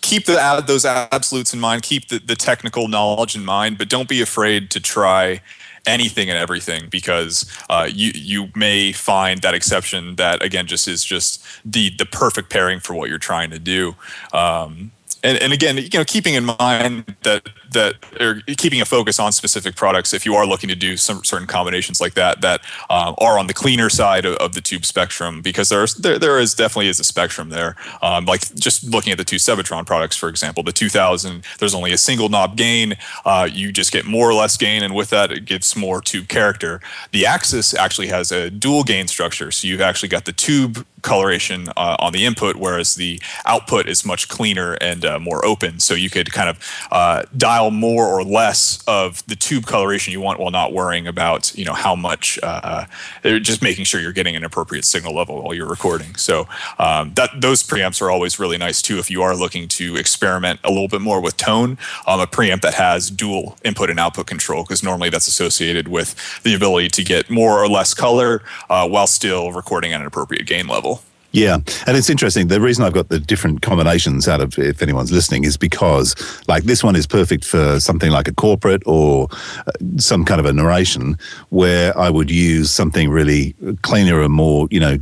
keep 0.00 0.26
the 0.26 0.64
those 0.66 0.84
absolutes 0.84 1.52
in 1.52 1.60
mind, 1.60 1.82
keep 1.82 2.08
the, 2.08 2.18
the 2.18 2.36
technical 2.36 2.88
knowledge 2.88 3.34
in 3.34 3.44
mind, 3.44 3.78
but 3.78 3.88
don't 3.88 4.08
be 4.08 4.20
afraid 4.22 4.70
to 4.70 4.80
try 4.80 5.40
anything 5.86 6.28
and 6.28 6.38
everything 6.38 6.88
because 6.90 7.50
uh, 7.68 7.88
you 7.90 8.12
you 8.14 8.48
may 8.54 8.92
find 8.92 9.42
that 9.42 9.54
exception 9.54 10.16
that 10.16 10.42
again 10.42 10.66
just 10.66 10.86
is 10.86 11.04
just 11.04 11.44
the 11.64 11.90
the 11.98 12.06
perfect 12.06 12.50
pairing 12.50 12.80
for 12.80 12.94
what 12.94 13.08
you're 13.08 13.18
trying 13.18 13.50
to 13.50 13.58
do. 13.58 13.94
Um, 14.32 14.92
and, 15.22 15.36
and 15.38 15.52
again, 15.52 15.76
you 15.76 15.88
know, 15.94 16.04
keeping 16.04 16.34
in 16.34 16.44
mind 16.58 17.16
that 17.22 17.48
that 17.72 17.94
are 18.20 18.40
keeping 18.56 18.80
a 18.80 18.84
focus 18.84 19.18
on 19.18 19.32
specific 19.32 19.76
products, 19.76 20.12
if 20.12 20.26
you 20.26 20.34
are 20.34 20.46
looking 20.46 20.68
to 20.68 20.74
do 20.74 20.96
some 20.96 21.24
certain 21.24 21.46
combinations 21.46 22.00
like 22.00 22.14
that, 22.14 22.40
that 22.40 22.60
um, 22.88 23.14
are 23.18 23.38
on 23.38 23.46
the 23.46 23.54
cleaner 23.54 23.88
side 23.88 24.24
of, 24.24 24.36
of, 24.36 24.54
the 24.54 24.60
tube 24.60 24.84
spectrum, 24.84 25.40
because 25.40 25.68
there's 25.68 25.94
there, 25.94 26.18
there 26.18 26.38
is 26.38 26.54
definitely 26.54 26.88
is 26.88 26.98
a 26.98 27.04
spectrum 27.04 27.50
there. 27.50 27.76
Um, 28.02 28.24
like 28.24 28.54
just 28.54 28.84
looking 28.84 29.12
at 29.12 29.18
the 29.18 29.24
two 29.24 29.36
Sebatron 29.36 29.86
products, 29.86 30.16
for 30.16 30.28
example, 30.28 30.62
the 30.62 30.72
2000, 30.72 31.44
there's 31.58 31.74
only 31.74 31.92
a 31.92 31.98
single 31.98 32.28
knob 32.28 32.56
gain. 32.56 32.94
Uh, 33.24 33.48
you 33.50 33.72
just 33.72 33.92
get 33.92 34.06
more 34.06 34.28
or 34.28 34.34
less 34.34 34.56
gain, 34.56 34.82
and 34.82 34.94
with 34.94 35.10
that, 35.10 35.30
it 35.30 35.44
gives 35.44 35.76
more 35.76 36.00
tube 36.00 36.28
character. 36.28 36.80
The 37.12 37.26
Axis 37.26 37.74
actually 37.74 38.08
has 38.08 38.32
a 38.32 38.50
dual 38.50 38.82
gain 38.82 39.06
structure, 39.06 39.50
so 39.50 39.68
you've 39.68 39.80
actually 39.80 40.08
got 40.08 40.24
the 40.24 40.32
tube 40.32 40.84
coloration 41.02 41.68
uh, 41.76 41.96
on 41.98 42.12
the 42.12 42.24
input, 42.24 42.56
whereas 42.56 42.94
the 42.94 43.20
output 43.46 43.88
is 43.88 44.04
much 44.04 44.28
cleaner 44.28 44.74
and 44.74 45.04
uh, 45.04 45.18
more 45.18 45.44
open. 45.44 45.80
So 45.80 45.94
you 45.94 46.10
could 46.10 46.32
kind 46.32 46.48
of 46.48 46.58
uh, 46.90 47.22
dial 47.60 47.70
more 47.70 48.06
or 48.06 48.24
less 48.24 48.82
of 48.86 49.24
the 49.26 49.36
tube 49.36 49.66
coloration 49.66 50.12
you 50.12 50.20
want 50.20 50.38
while 50.40 50.50
not 50.50 50.72
worrying 50.72 51.06
about 51.06 51.56
you 51.56 51.64
know 51.64 51.72
how 51.72 51.94
much. 51.94 52.38
Uh, 52.42 52.86
uh, 53.24 53.38
just 53.40 53.62
making 53.62 53.84
sure 53.84 54.00
you're 54.00 54.12
getting 54.12 54.36
an 54.36 54.44
appropriate 54.44 54.84
signal 54.84 55.14
level 55.14 55.42
while 55.42 55.54
you're 55.54 55.68
recording. 55.68 56.14
So 56.16 56.48
um, 56.78 57.12
that 57.14 57.40
those 57.40 57.62
preamps 57.62 58.00
are 58.00 58.10
always 58.10 58.38
really 58.38 58.58
nice 58.58 58.82
too 58.82 58.98
if 58.98 59.10
you 59.10 59.22
are 59.22 59.34
looking 59.34 59.68
to 59.68 59.96
experiment 59.96 60.60
a 60.64 60.68
little 60.68 60.88
bit 60.88 61.00
more 61.00 61.20
with 61.20 61.36
tone. 61.36 61.78
Um, 62.06 62.20
a 62.20 62.26
preamp 62.26 62.62
that 62.62 62.74
has 62.74 63.10
dual 63.10 63.56
input 63.64 63.90
and 63.90 64.00
output 64.00 64.26
control 64.26 64.62
because 64.62 64.82
normally 64.82 65.10
that's 65.10 65.26
associated 65.26 65.88
with 65.88 66.14
the 66.42 66.54
ability 66.54 66.88
to 66.88 67.04
get 67.04 67.30
more 67.30 67.62
or 67.62 67.68
less 67.68 67.94
color 67.94 68.42
uh, 68.68 68.88
while 68.88 69.06
still 69.06 69.52
recording 69.52 69.92
at 69.92 70.00
an 70.00 70.06
appropriate 70.06 70.46
gain 70.46 70.66
level. 70.66 71.02
Yeah, 71.32 71.58
and 71.86 71.96
it's 71.96 72.10
interesting. 72.10 72.48
The 72.48 72.60
reason 72.60 72.84
I've 72.84 72.92
got 72.92 73.08
the 73.08 73.20
different 73.20 73.62
combinations 73.62 74.26
out 74.26 74.40
of, 74.40 74.58
if 74.58 74.82
anyone's 74.82 75.12
listening, 75.12 75.44
is 75.44 75.56
because 75.56 76.16
like 76.48 76.64
this 76.64 76.82
one 76.82 76.96
is 76.96 77.06
perfect 77.06 77.44
for 77.44 77.78
something 77.78 78.10
like 78.10 78.26
a 78.26 78.34
corporate 78.34 78.82
or 78.84 79.28
uh, 79.66 79.72
some 79.96 80.24
kind 80.24 80.40
of 80.40 80.46
a 80.46 80.52
narration 80.52 81.16
where 81.50 81.96
I 81.96 82.10
would 82.10 82.30
use 82.30 82.72
something 82.72 83.10
really 83.10 83.54
cleaner 83.82 84.22
and 84.22 84.32
more, 84.32 84.66
you 84.72 84.80
know, 84.80 84.98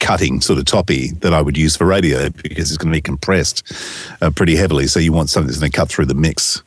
cutting 0.00 0.40
sort 0.40 0.58
of 0.58 0.64
toppy 0.64 1.10
that 1.20 1.32
I 1.32 1.40
would 1.40 1.56
use 1.56 1.76
for 1.76 1.84
radio 1.84 2.30
because 2.30 2.70
it's 2.70 2.78
going 2.78 2.90
to 2.90 2.96
be 2.96 3.02
compressed 3.02 3.72
uh, 4.20 4.30
pretty 4.30 4.56
heavily. 4.56 4.88
So 4.88 4.98
you 4.98 5.12
want 5.12 5.30
something 5.30 5.46
that's 5.46 5.60
going 5.60 5.70
to 5.70 5.76
cut 5.76 5.88
through 5.88 6.06
the 6.06 6.14
mix. 6.14 6.62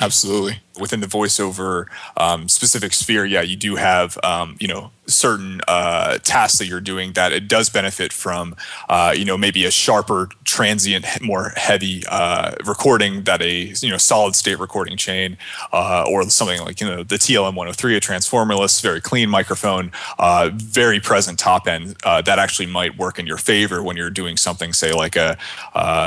Absolutely. 0.00 0.60
Within 0.80 0.98
the 1.00 1.06
voiceover 1.06 1.86
um, 2.16 2.48
specific 2.48 2.92
sphere, 2.94 3.24
yeah, 3.24 3.42
you 3.42 3.54
do 3.54 3.76
have, 3.76 4.18
um, 4.24 4.56
you 4.58 4.66
know, 4.66 4.90
certain 5.06 5.60
uh, 5.68 6.18
tasks 6.18 6.58
that 6.58 6.66
you're 6.66 6.80
doing 6.80 7.12
that 7.12 7.32
it 7.32 7.48
does 7.48 7.68
benefit 7.68 8.12
from, 8.12 8.56
uh, 8.88 9.14
you 9.16 9.24
know, 9.24 9.36
maybe 9.36 9.64
a 9.64 9.70
sharper, 9.70 10.28
transient, 10.44 11.04
more 11.20 11.52
heavy 11.56 12.02
uh, 12.08 12.54
recording 12.64 13.24
that 13.24 13.42
a 13.42 13.72
you 13.80 13.90
know 13.90 13.96
solid 13.96 14.34
state 14.34 14.58
recording 14.58 14.96
chain 14.96 15.36
uh, 15.72 16.04
or 16.08 16.28
something 16.30 16.60
like 16.62 16.80
you 16.80 16.86
know 16.86 17.02
the 17.02 17.16
TLM 17.16 17.54
103, 17.54 17.96
a 17.96 18.00
transformerless, 18.00 18.82
very 18.82 19.00
clean 19.00 19.28
microphone, 19.28 19.92
uh, 20.18 20.50
very 20.54 21.00
present 21.00 21.38
top 21.38 21.66
end 21.66 21.96
uh, 22.04 22.22
that 22.22 22.38
actually 22.38 22.66
might 22.66 22.96
work 22.96 23.18
in 23.18 23.26
your 23.26 23.38
favor 23.38 23.82
when 23.82 23.96
you're 23.96 24.10
doing 24.10 24.36
something, 24.36 24.72
say 24.72 24.92
like 24.92 25.16
a 25.16 25.36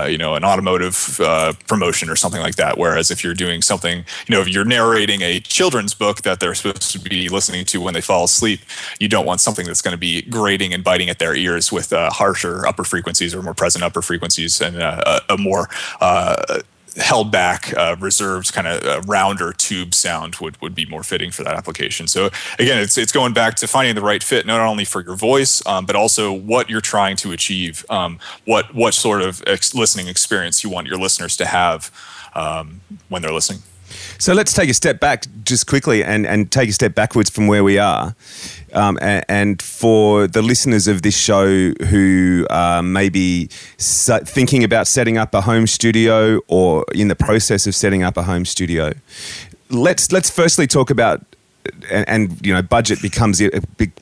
you 0.09 0.17
know 0.17 0.35
an 0.35 0.43
automotive 0.43 1.19
promotion 1.67 2.09
or 2.09 2.15
something 2.15 2.41
like 2.41 2.55
that. 2.55 2.77
Whereas 2.77 3.11
if 3.11 3.23
you're 3.23 3.33
doing 3.33 3.61
something, 3.61 4.05
you 4.27 4.35
know, 4.35 4.41
if 4.41 4.47
you're 4.47 4.65
narrating 4.65 5.21
a 5.21 5.39
children's 5.39 5.93
book 5.93 6.21
that 6.21 6.39
they're 6.39 6.55
supposed 6.55 6.91
to 6.91 6.99
be 6.99 7.29
listening 7.29 7.65
to 7.65 7.81
when 7.81 7.93
they 7.93 8.01
fall 8.01 8.23
asleep 8.23 8.61
you 8.99 9.07
don't 9.07 9.25
want 9.25 9.41
something 9.41 9.65
that's 9.65 9.81
going 9.81 9.93
to 9.93 9.97
be 9.97 10.21
grating 10.23 10.73
and 10.73 10.83
biting 10.83 11.09
at 11.09 11.19
their 11.19 11.35
ears 11.35 11.71
with 11.71 11.93
uh, 11.93 12.09
harsher 12.09 12.65
upper 12.67 12.83
frequencies 12.83 13.33
or 13.33 13.41
more 13.41 13.53
present 13.53 13.83
upper 13.83 14.01
frequencies 14.01 14.61
and 14.61 14.81
uh, 14.81 15.19
a, 15.29 15.33
a, 15.33 15.37
more 15.37 15.69
uh, 16.01 16.61
held 16.97 17.31
back, 17.31 17.75
uh, 17.77 17.95
reserved 17.99 18.53
kind 18.53 18.67
of 18.67 18.83
uh, 18.83 19.01
rounder 19.01 19.53
tube 19.53 19.93
sound 19.93 20.35
would, 20.37 20.59
would 20.61 20.73
be 20.73 20.85
more 20.85 21.03
fitting 21.03 21.31
for 21.31 21.43
that 21.43 21.55
application. 21.55 22.07
So 22.07 22.29
again, 22.59 22.79
it's 22.79 22.97
it's 22.97 23.11
going 23.11 23.33
back 23.33 23.55
to 23.55 23.67
finding 23.67 23.95
the 23.95 24.01
right 24.01 24.23
fit, 24.23 24.45
not 24.45 24.59
only 24.59 24.85
for 24.85 25.01
your 25.01 25.15
voice, 25.15 25.65
um, 25.65 25.85
but 25.85 25.95
also 25.95 26.33
what 26.33 26.69
you're 26.69 26.81
trying 26.81 27.15
to 27.17 27.31
achieve, 27.31 27.85
um, 27.89 28.19
what 28.45 28.73
what 28.73 28.93
sort 28.93 29.21
of 29.21 29.43
ex- 29.47 29.75
listening 29.75 30.07
experience 30.07 30.63
you 30.63 30.69
want 30.69 30.87
your 30.87 30.97
listeners 30.97 31.37
to 31.37 31.45
have 31.45 31.91
um, 32.35 32.81
when 33.09 33.21
they're 33.21 33.33
listening. 33.33 33.61
So 34.17 34.33
let's 34.33 34.53
take 34.53 34.69
a 34.69 34.73
step 34.73 34.99
back 34.99 35.25
just 35.43 35.67
quickly 35.67 36.03
and, 36.03 36.25
and 36.25 36.51
take 36.51 36.69
a 36.69 36.73
step 36.73 36.95
backwards 36.95 37.29
from 37.29 37.47
where 37.47 37.63
we 37.63 37.77
are. 37.77 38.15
Um, 38.73 38.97
and, 39.01 39.25
and, 39.29 39.61
for 39.61 40.27
the 40.27 40.41
listeners 40.41 40.87
of 40.87 41.01
this 41.01 41.17
show 41.17 41.71
who 41.71 42.45
uh, 42.49 42.81
may 42.81 43.07
be 43.07 43.47
thinking 43.47 44.63
about 44.63 44.87
setting 44.87 45.17
up 45.17 45.33
a 45.33 45.41
home 45.41 45.67
studio 45.67 46.41
or 46.47 46.85
in 46.93 47.07
the 47.07 47.15
process 47.15 47.65
of 47.65 47.75
setting 47.75 48.03
up 48.03 48.17
a 48.17 48.23
home 48.23 48.43
studio, 48.43 48.91
let's 49.69 50.11
let's 50.11 50.29
firstly 50.29 50.67
talk 50.67 50.89
about 50.89 51.21
and, 51.89 52.07
and, 52.07 52.45
you 52.45 52.53
know 52.53 52.61
budget 52.61 53.01
becomes 53.01 53.41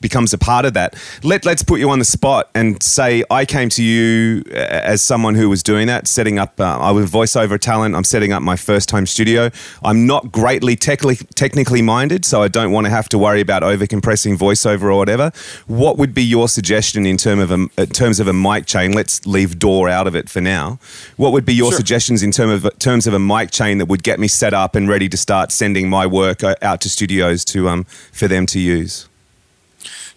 becomes 0.01 0.33
a 0.33 0.37
part 0.37 0.65
of 0.65 0.73
that. 0.73 0.95
Let 1.23 1.45
let's 1.45 1.63
put 1.63 1.79
you 1.79 1.89
on 1.89 1.99
the 1.99 2.05
spot 2.05 2.49
and 2.55 2.81
say 2.81 3.23
I 3.29 3.45
came 3.45 3.69
to 3.69 3.83
you 3.83 4.43
uh, 4.51 4.57
as 4.93 5.01
someone 5.01 5.35
who 5.35 5.49
was 5.49 5.63
doing 5.63 5.87
that, 5.87 6.07
setting 6.07 6.39
up. 6.39 6.59
Uh, 6.59 6.77
I 6.79 6.91
was 6.91 7.09
voiceover 7.09 7.59
talent. 7.59 7.95
I'm 7.95 8.03
setting 8.03 8.31
up 8.33 8.41
my 8.41 8.55
first 8.55 8.91
home 8.91 9.05
studio. 9.05 9.49
I'm 9.83 10.05
not 10.05 10.31
greatly 10.31 10.75
technically 10.75 11.27
technically 11.35 11.81
minded, 11.81 12.25
so 12.25 12.41
I 12.41 12.47
don't 12.47 12.71
want 12.71 12.85
to 12.85 12.91
have 12.91 13.09
to 13.09 13.17
worry 13.17 13.41
about 13.41 13.63
over 13.63 13.87
compressing 13.87 14.37
voiceover 14.37 14.83
or 14.83 14.97
whatever. 14.97 15.31
What 15.67 15.97
would 15.97 16.13
be 16.13 16.23
your 16.23 16.47
suggestion 16.47 17.05
in 17.05 17.17
terms 17.17 17.43
of 17.43 17.51
a 17.51 17.81
in 17.81 17.87
terms 17.87 18.19
of 18.19 18.27
a 18.27 18.33
mic 18.33 18.65
chain? 18.65 18.93
Let's 18.93 19.25
leave 19.25 19.59
DAW 19.59 19.87
out 19.87 20.07
of 20.07 20.15
it 20.15 20.29
for 20.29 20.41
now. 20.41 20.79
What 21.17 21.31
would 21.33 21.45
be 21.45 21.53
your 21.53 21.71
sure. 21.71 21.77
suggestions 21.77 22.23
in 22.23 22.31
terms 22.31 22.63
of 22.63 22.79
terms 22.79 23.07
of 23.07 23.13
a 23.13 23.19
mic 23.19 23.51
chain 23.51 23.77
that 23.79 23.87
would 23.87 24.03
get 24.03 24.19
me 24.19 24.27
set 24.27 24.53
up 24.53 24.75
and 24.75 24.87
ready 24.87 25.09
to 25.09 25.17
start 25.17 25.51
sending 25.51 25.89
my 25.89 26.05
work 26.05 26.43
uh, 26.43 26.55
out 26.61 26.81
to 26.81 26.89
studios? 26.89 27.45
To 27.45 27.54
to 27.55 27.69
um, 27.69 27.83
for 28.11 28.27
them 28.27 28.45
to 28.47 28.59
use? 28.59 29.07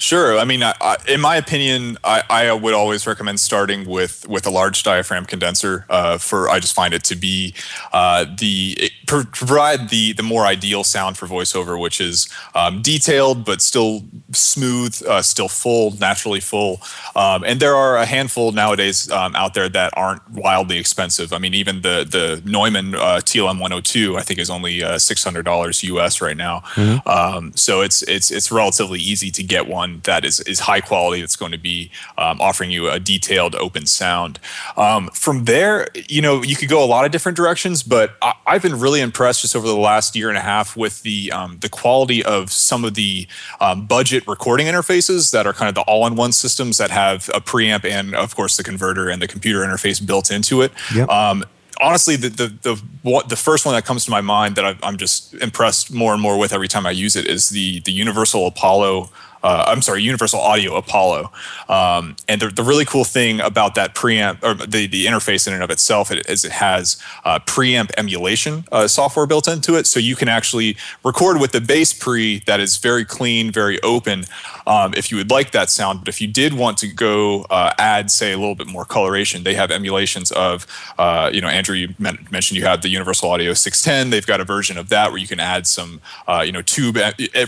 Sure. 0.00 0.38
I 0.38 0.44
mean, 0.44 0.62
I, 0.62 0.74
I, 0.80 0.96
in 1.08 1.20
my 1.20 1.34
opinion, 1.34 1.98
I, 2.04 2.22
I, 2.30 2.52
would 2.52 2.72
always 2.72 3.04
recommend 3.04 3.40
starting 3.40 3.84
with 3.84 4.26
with 4.28 4.46
a 4.46 4.50
large 4.50 4.84
diaphragm 4.84 5.24
condenser. 5.24 5.86
Uh, 5.90 6.18
for 6.18 6.48
I 6.48 6.60
just 6.60 6.72
find 6.72 6.94
it 6.94 7.02
to 7.04 7.16
be 7.16 7.52
uh, 7.92 8.24
the 8.38 8.92
provide 9.08 9.88
the 9.88 10.12
the 10.12 10.22
more 10.22 10.46
ideal 10.46 10.84
sound 10.84 11.18
for 11.18 11.26
voiceover, 11.26 11.80
which 11.80 12.00
is 12.00 12.28
um, 12.54 12.80
detailed 12.80 13.44
but 13.44 13.60
still 13.60 14.04
smooth, 14.30 15.02
uh, 15.08 15.20
still 15.20 15.48
full, 15.48 15.90
naturally 15.98 16.38
full. 16.40 16.80
Um, 17.16 17.42
and 17.42 17.58
there 17.58 17.74
are 17.74 17.96
a 17.96 18.06
handful 18.06 18.52
nowadays 18.52 19.10
um, 19.10 19.34
out 19.34 19.54
there 19.54 19.68
that 19.68 19.92
aren't 19.96 20.28
wildly 20.30 20.78
expensive. 20.78 21.32
I 21.32 21.38
mean, 21.38 21.54
even 21.54 21.82
the 21.82 22.06
the 22.08 22.40
Neumann 22.48 22.94
uh, 22.94 23.20
TLM 23.24 23.58
102, 23.60 24.16
I 24.16 24.22
think, 24.22 24.38
is 24.38 24.48
only 24.48 24.84
uh, 24.84 24.98
six 24.98 25.24
hundred 25.24 25.44
dollars 25.44 25.82
US 25.82 26.20
right 26.20 26.36
now. 26.36 26.60
Mm-hmm. 26.74 27.08
Um, 27.08 27.52
so 27.56 27.80
it's 27.80 28.02
it's 28.02 28.30
it's 28.30 28.52
relatively 28.52 29.00
easy 29.00 29.32
to 29.32 29.42
get 29.42 29.66
one 29.66 29.87
that 30.04 30.24
is 30.24 30.40
is 30.40 30.60
high 30.60 30.80
quality. 30.80 31.20
That's 31.20 31.36
going 31.36 31.52
to 31.52 31.58
be 31.58 31.90
um, 32.16 32.40
offering 32.40 32.70
you 32.70 32.88
a 32.88 32.98
detailed, 32.98 33.54
open 33.56 33.86
sound. 33.86 34.38
Um, 34.76 35.08
from 35.12 35.44
there, 35.44 35.88
you 36.08 36.22
know, 36.22 36.42
you 36.42 36.56
could 36.56 36.68
go 36.68 36.82
a 36.82 36.86
lot 36.86 37.04
of 37.04 37.12
different 37.12 37.36
directions, 37.36 37.82
but 37.82 38.16
I, 38.22 38.34
have 38.46 38.62
been 38.62 38.78
really 38.78 39.00
impressed 39.00 39.42
just 39.42 39.54
over 39.54 39.66
the 39.66 39.76
last 39.76 40.16
year 40.16 40.28
and 40.28 40.38
a 40.38 40.42
half 40.42 40.76
with 40.76 41.02
the 41.02 41.32
um, 41.32 41.58
the 41.60 41.68
quality 41.68 42.24
of 42.24 42.50
some 42.50 42.84
of 42.84 42.94
the 42.94 43.26
um, 43.60 43.86
budget 43.86 44.26
recording 44.26 44.66
interfaces 44.66 45.32
that 45.32 45.46
are 45.46 45.52
kind 45.52 45.68
of 45.68 45.74
the 45.74 45.82
all-in-one 45.82 46.32
systems 46.32 46.78
that 46.78 46.90
have 46.90 47.28
a 47.34 47.40
preamp 47.40 47.84
and, 47.84 48.14
of 48.14 48.34
course, 48.36 48.56
the 48.56 48.64
converter 48.64 49.08
and 49.08 49.22
the 49.22 49.28
computer 49.28 49.60
interface 49.60 50.04
built 50.04 50.30
into 50.30 50.62
it. 50.62 50.72
Yep. 50.94 51.08
Um, 51.08 51.44
honestly, 51.80 52.16
the, 52.16 52.28
the 52.28 52.48
the 52.62 52.82
what 53.02 53.28
the 53.28 53.36
first 53.36 53.64
one 53.64 53.74
that 53.74 53.84
comes 53.84 54.04
to 54.04 54.10
my 54.10 54.20
mind 54.20 54.56
that 54.56 54.64
I, 54.64 54.88
am 54.88 54.96
just 54.96 55.34
impressed 55.34 55.92
more 55.92 56.12
and 56.12 56.22
more 56.22 56.38
with 56.38 56.52
every 56.52 56.68
time 56.68 56.86
I 56.86 56.90
use 56.90 57.16
it 57.16 57.26
is 57.26 57.50
the 57.50 57.80
the 57.80 57.92
Universal 57.92 58.46
Apollo 58.46 59.10
uh, 59.42 59.64
I'm 59.66 59.82
sorry, 59.82 60.02
Universal 60.02 60.40
Audio 60.40 60.76
Apollo. 60.76 61.30
Um, 61.68 62.16
and 62.28 62.40
the, 62.40 62.48
the, 62.48 62.62
really 62.62 62.84
cool 62.84 63.04
thing 63.04 63.40
about 63.40 63.74
that 63.76 63.94
preamp 63.94 64.42
or 64.42 64.54
the, 64.54 64.86
the 64.86 65.06
interface 65.06 65.46
in 65.46 65.54
and 65.54 65.62
of 65.62 65.70
itself 65.70 66.10
is 66.10 66.44
it 66.44 66.52
has 66.52 67.00
uh, 67.24 67.38
preamp 67.40 67.90
emulation 67.96 68.64
uh, 68.72 68.86
software 68.88 69.26
built 69.26 69.48
into 69.48 69.76
it. 69.76 69.86
So 69.86 70.00
you 70.00 70.16
can 70.16 70.28
actually 70.28 70.76
record 71.04 71.40
with 71.40 71.52
the 71.52 71.60
base 71.60 71.92
pre 71.92 72.40
that 72.40 72.60
is 72.60 72.76
very 72.76 73.04
clean, 73.04 73.50
very 73.50 73.80
open 73.82 74.24
um, 74.66 74.92
if 74.96 75.10
you 75.10 75.16
would 75.16 75.30
like 75.30 75.52
that 75.52 75.70
sound. 75.70 76.00
But 76.00 76.08
if 76.08 76.20
you 76.20 76.26
did 76.26 76.54
want 76.54 76.78
to 76.78 76.88
go 76.88 77.42
uh, 77.44 77.72
add, 77.78 78.10
say, 78.10 78.32
a 78.32 78.38
little 78.38 78.54
bit 78.54 78.66
more 78.66 78.84
coloration, 78.84 79.44
they 79.44 79.54
have 79.54 79.70
emulations 79.70 80.30
of, 80.32 80.66
uh, 80.98 81.30
you 81.32 81.40
know, 81.40 81.48
Andrew, 81.48 81.76
you 81.76 81.94
mentioned 81.98 82.58
you 82.58 82.64
had 82.64 82.82
the 82.82 82.88
Universal 82.88 83.30
Audio 83.30 83.54
610. 83.54 84.10
They've 84.10 84.26
got 84.26 84.40
a 84.40 84.44
version 84.44 84.76
of 84.76 84.88
that 84.90 85.10
where 85.10 85.18
you 85.18 85.26
can 85.26 85.40
add 85.40 85.66
some, 85.66 86.00
uh, 86.26 86.42
you 86.44 86.52
know, 86.52 86.62
tube, 86.62 86.98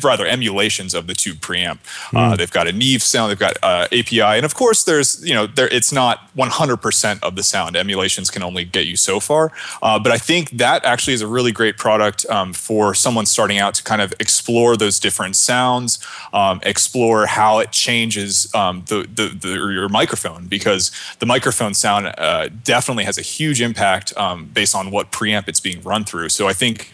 rather 0.02 0.26
emulations 0.26 0.94
of 0.94 1.06
the 1.06 1.14
tube 1.14 1.38
preamp. 1.38 1.79
Mm. 2.10 2.32
Uh, 2.32 2.36
they've 2.36 2.50
got 2.50 2.66
a 2.66 2.72
Neve 2.72 3.02
sound, 3.02 3.30
they've 3.30 3.38
got 3.38 3.56
uh, 3.62 3.86
API, 3.92 4.20
and 4.20 4.44
of 4.44 4.54
course, 4.54 4.84
there's 4.84 5.24
you 5.24 5.34
know 5.34 5.46
there 5.46 5.68
it's 5.68 5.92
not 5.92 6.34
100% 6.36 7.22
of 7.22 7.36
the 7.36 7.42
sound. 7.42 7.76
Emulations 7.76 8.30
can 8.30 8.42
only 8.42 8.64
get 8.64 8.86
you 8.86 8.96
so 8.96 9.20
far, 9.20 9.52
uh, 9.82 9.98
but 9.98 10.12
I 10.12 10.18
think 10.18 10.50
that 10.50 10.84
actually 10.84 11.14
is 11.14 11.22
a 11.22 11.26
really 11.26 11.52
great 11.52 11.76
product 11.76 12.26
um, 12.28 12.52
for 12.52 12.94
someone 12.94 13.26
starting 13.26 13.58
out 13.58 13.74
to 13.74 13.82
kind 13.82 14.02
of 14.02 14.12
explore 14.20 14.76
those 14.76 14.98
different 14.98 15.36
sounds, 15.36 15.98
um, 16.32 16.60
explore 16.62 17.26
how 17.26 17.58
it 17.58 17.72
changes 17.72 18.52
um, 18.54 18.84
the, 18.86 19.08
the, 19.14 19.28
the, 19.28 19.48
your 19.70 19.88
microphone 19.88 20.46
because 20.46 20.90
the 21.18 21.26
microphone 21.26 21.74
sound 21.74 22.12
uh, 22.18 22.48
definitely 22.64 23.04
has 23.04 23.18
a 23.18 23.22
huge 23.22 23.60
impact 23.60 24.16
um, 24.16 24.46
based 24.46 24.74
on 24.74 24.90
what 24.90 25.10
preamp 25.10 25.48
it's 25.48 25.60
being 25.60 25.80
run 25.82 26.04
through. 26.04 26.28
So 26.28 26.48
I 26.48 26.52
think 26.52 26.92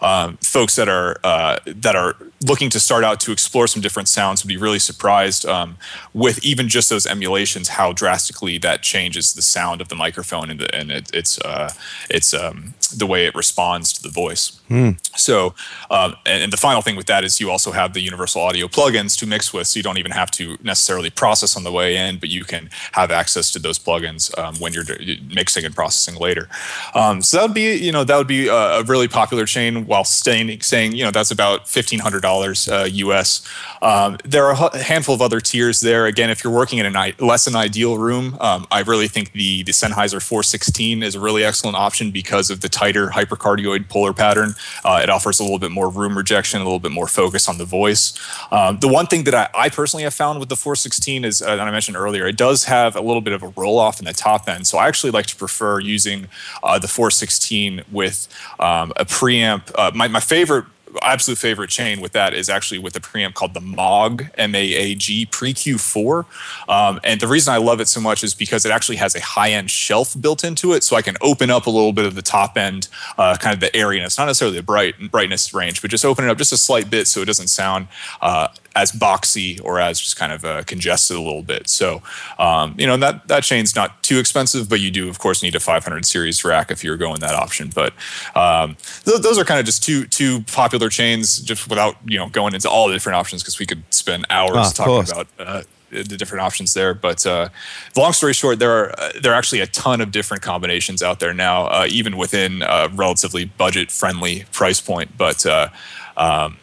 um, 0.00 0.36
folks 0.38 0.76
that 0.76 0.88
are 0.88 1.18
uh, 1.24 1.58
that 1.66 1.96
are 1.96 2.16
looking 2.44 2.68
to 2.70 2.78
start 2.78 3.02
out 3.02 3.18
to 3.20 3.32
explore 3.32 3.66
some 3.66 3.80
different 3.80 4.08
sounds 4.08 4.44
would 4.44 4.48
be 4.48 4.56
really 4.56 4.78
surprised 4.78 5.46
um, 5.46 5.76
with 6.12 6.44
even 6.44 6.68
just 6.68 6.90
those 6.90 7.06
emulations 7.06 7.68
how 7.68 7.92
drastically 7.92 8.58
that 8.58 8.82
changes 8.82 9.32
the 9.34 9.42
sound 9.42 9.80
of 9.80 9.88
the 9.88 9.94
microphone 9.94 10.50
and, 10.50 10.60
the, 10.60 10.74
and 10.74 10.90
it, 10.90 11.10
it's 11.14 11.40
uh, 11.40 11.72
it's 12.10 12.34
um, 12.34 12.74
the 12.94 13.06
way 13.06 13.26
it 13.26 13.34
responds 13.34 13.92
to 13.92 14.02
the 14.02 14.10
voice. 14.10 14.60
Mm. 14.68 14.98
So, 15.18 15.54
um, 15.90 16.16
and, 16.26 16.42
and, 16.42 16.52
the 16.52 16.56
final 16.56 16.82
thing 16.82 16.96
with 16.96 17.06
that 17.06 17.24
is 17.24 17.40
you 17.40 17.50
also 17.50 17.70
have 17.72 17.92
the 17.92 18.00
universal 18.00 18.42
audio 18.42 18.66
plugins 18.66 19.16
to 19.18 19.26
mix 19.26 19.52
with, 19.52 19.68
so 19.68 19.78
you 19.78 19.82
don't 19.82 19.98
even 19.98 20.10
have 20.10 20.30
to 20.32 20.56
necessarily 20.62 21.10
process 21.10 21.56
on 21.56 21.64
the 21.64 21.70
way 21.70 21.96
in, 21.96 22.18
but 22.18 22.28
you 22.30 22.44
can 22.44 22.68
have 22.92 23.10
access 23.10 23.50
to 23.52 23.58
those 23.58 23.78
plugins 23.78 24.36
um, 24.38 24.56
when 24.56 24.72
you're 24.72 24.84
mixing 25.32 25.64
and 25.64 25.74
processing 25.74 26.20
later. 26.20 26.48
Um, 26.94 27.22
so 27.22 27.36
that 27.36 27.42
would 27.44 27.54
be, 27.54 27.76
you 27.76 27.92
know, 27.92 28.02
that 28.04 28.16
would 28.16 28.26
be 28.26 28.48
a, 28.48 28.80
a 28.80 28.82
really 28.82 29.08
popular 29.08 29.46
chain. 29.46 29.86
While 29.86 30.04
staying, 30.04 30.60
saying, 30.62 30.96
you 30.96 31.04
know, 31.04 31.10
that's 31.12 31.30
about 31.30 31.68
fifteen 31.68 32.00
hundred 32.00 32.22
dollars 32.26 32.68
uh, 32.68 32.88
US. 33.06 33.46
Um, 33.82 34.18
there 34.24 34.44
are 34.46 34.70
a 34.72 34.82
handful 34.82 35.14
of 35.14 35.22
other 35.22 35.40
tiers 35.40 35.80
there. 35.80 36.06
Again, 36.06 36.30
if 36.30 36.42
you're 36.42 36.52
working 36.62 36.78
in 36.78 36.86
a 36.86 37.14
less 37.20 37.44
than 37.46 37.54
ideal 37.54 37.98
room, 37.98 38.36
um, 38.40 38.66
I 38.70 38.80
really 38.80 39.08
think 39.08 39.32
the 39.32 39.62
the 39.62 39.72
Sennheiser 39.72 40.20
416 40.20 41.02
is 41.02 41.14
a 41.14 41.20
really 41.20 41.44
excellent 41.44 41.76
option 41.76 42.10
because 42.10 42.50
of 42.50 42.60
the 42.60 42.68
tighter 42.68 43.08
hypercardioid 43.18 43.88
polar 43.88 44.12
pattern. 44.12 44.54
Uh, 44.84 45.00
it 45.02 45.10
offers 45.10 45.38
a 45.40 45.42
little 45.42 45.58
bit 45.58 45.70
more 45.70 45.88
room 45.88 46.16
rejection, 46.16 46.60
a 46.60 46.64
little 46.64 46.80
bit 46.80 46.92
more 46.92 47.06
focus 47.06 47.48
on 47.48 47.58
the 47.58 47.64
voice. 47.64 48.18
Um, 48.50 48.78
the 48.78 48.88
one 48.88 49.06
thing 49.06 49.24
that 49.24 49.34
I, 49.34 49.48
I, 49.54 49.68
personally 49.68 50.04
have 50.04 50.14
found 50.14 50.40
with 50.40 50.48
the 50.48 50.56
416 50.56 51.24
is, 51.24 51.42
uh, 51.42 51.56
I 51.60 51.70
mentioned 51.70 51.96
earlier, 51.96 52.26
it 52.26 52.36
does 52.36 52.64
have 52.64 52.96
a 52.96 53.00
little 53.00 53.20
bit 53.20 53.32
of 53.32 53.42
a 53.42 53.48
roll 53.56 53.78
off 53.78 53.98
in 53.98 54.04
the 54.04 54.12
top 54.12 54.48
end. 54.48 54.66
So 54.66 54.78
I 54.78 54.88
actually 54.88 55.12
like 55.12 55.26
to 55.26 55.36
prefer 55.36 55.80
using 55.80 56.28
uh, 56.62 56.78
the 56.78 56.88
416 56.88 57.82
with 57.92 58.28
um, 58.58 58.92
a 58.96 59.04
preamp. 59.04 59.62
Uh, 59.74 59.90
my, 59.94 60.08
my 60.08 60.20
favorite 60.20 60.64
absolute 61.02 61.38
favorite 61.38 61.70
chain 61.70 62.00
with 62.00 62.12
that 62.12 62.34
is 62.34 62.48
actually 62.48 62.78
with 62.78 62.96
a 62.96 63.00
preamp 63.00 63.34
called 63.34 63.54
the 63.54 63.60
Maag 63.60 64.30
M 64.36 64.54
A 64.54 64.58
A 64.58 64.94
G 64.94 65.26
Pre 65.26 65.54
Q4, 65.54 66.24
um, 66.68 67.00
and 67.04 67.20
the 67.20 67.28
reason 67.28 67.52
I 67.52 67.58
love 67.58 67.80
it 67.80 67.88
so 67.88 68.00
much 68.00 68.24
is 68.24 68.34
because 68.34 68.64
it 68.64 68.70
actually 68.70 68.96
has 68.96 69.14
a 69.14 69.20
high 69.20 69.50
end 69.50 69.70
shelf 69.70 70.14
built 70.20 70.44
into 70.44 70.72
it, 70.72 70.84
so 70.84 70.96
I 70.96 71.02
can 71.02 71.16
open 71.20 71.50
up 71.50 71.66
a 71.66 71.70
little 71.70 71.92
bit 71.92 72.06
of 72.06 72.14
the 72.14 72.22
top 72.22 72.56
end, 72.56 72.88
uh, 73.18 73.36
kind 73.36 73.54
of 73.54 73.60
the 73.60 73.74
airiness, 73.74 74.18
not 74.18 74.26
necessarily 74.26 74.56
the 74.56 74.62
bright 74.62 74.94
brightness 75.10 75.52
range, 75.54 75.82
but 75.82 75.90
just 75.90 76.04
open 76.04 76.24
it 76.24 76.30
up 76.30 76.38
just 76.38 76.52
a 76.52 76.56
slight 76.56 76.90
bit 76.90 77.06
so 77.06 77.20
it 77.20 77.26
doesn't 77.26 77.48
sound 77.48 77.88
uh, 78.20 78.48
as 78.76 78.92
boxy 78.92 79.58
or 79.64 79.80
as 79.80 79.98
just 79.98 80.16
kind 80.16 80.30
of 80.30 80.44
uh, 80.44 80.62
congested 80.64 81.16
a 81.16 81.20
little 81.20 81.42
bit. 81.42 81.68
So, 81.68 82.02
um, 82.38 82.74
you 82.78 82.86
know, 82.86 82.96
that 82.98 83.26
that 83.28 83.42
chain's 83.42 83.74
not 83.74 84.02
too 84.02 84.18
expensive, 84.18 84.68
but 84.68 84.80
you 84.80 84.90
do, 84.90 85.08
of 85.08 85.18
course, 85.18 85.42
need 85.42 85.54
a 85.54 85.60
500 85.60 86.04
series 86.04 86.44
rack 86.44 86.70
if 86.70 86.84
you're 86.84 86.98
going 86.98 87.20
that 87.20 87.34
option. 87.34 87.72
But 87.74 87.94
um, 88.36 88.76
th- 89.04 89.22
those 89.22 89.38
are 89.38 89.44
kind 89.44 89.58
of 89.58 89.66
just 89.66 89.82
two 89.82 90.04
two 90.04 90.42
popular 90.42 90.90
chains, 90.90 91.38
just 91.38 91.68
without 91.68 91.96
you 92.04 92.18
know 92.18 92.28
going 92.28 92.54
into 92.54 92.68
all 92.68 92.86
the 92.86 92.94
different 92.94 93.16
options 93.16 93.42
because 93.42 93.58
we 93.58 93.66
could 93.66 93.82
spend 93.90 94.26
hours 94.30 94.54
ah, 94.56 94.70
talking 94.74 94.92
course. 94.92 95.10
about. 95.10 95.26
Uh, 95.38 95.62
the 95.88 96.16
different 96.16 96.42
options 96.42 96.74
there. 96.74 96.92
But 96.94 97.24
uh, 97.24 97.48
long 97.96 98.12
story 98.12 98.34
short, 98.34 98.58
there 98.58 98.72
are 98.72 99.00
uh, 99.00 99.12
there 99.22 99.32
are 99.32 99.36
actually 99.36 99.60
a 99.60 99.68
ton 99.68 100.00
of 100.00 100.10
different 100.10 100.42
combinations 100.42 101.00
out 101.00 101.20
there 101.20 101.32
now, 101.32 101.66
uh, 101.66 101.86
even 101.88 102.16
within 102.16 102.62
a 102.62 102.88
relatively 102.92 103.44
budget 103.44 103.92
friendly 103.92 104.44
price 104.50 104.80
point. 104.80 105.16
But 105.16 105.46
uh, 105.46 105.68
um, 106.16 106.58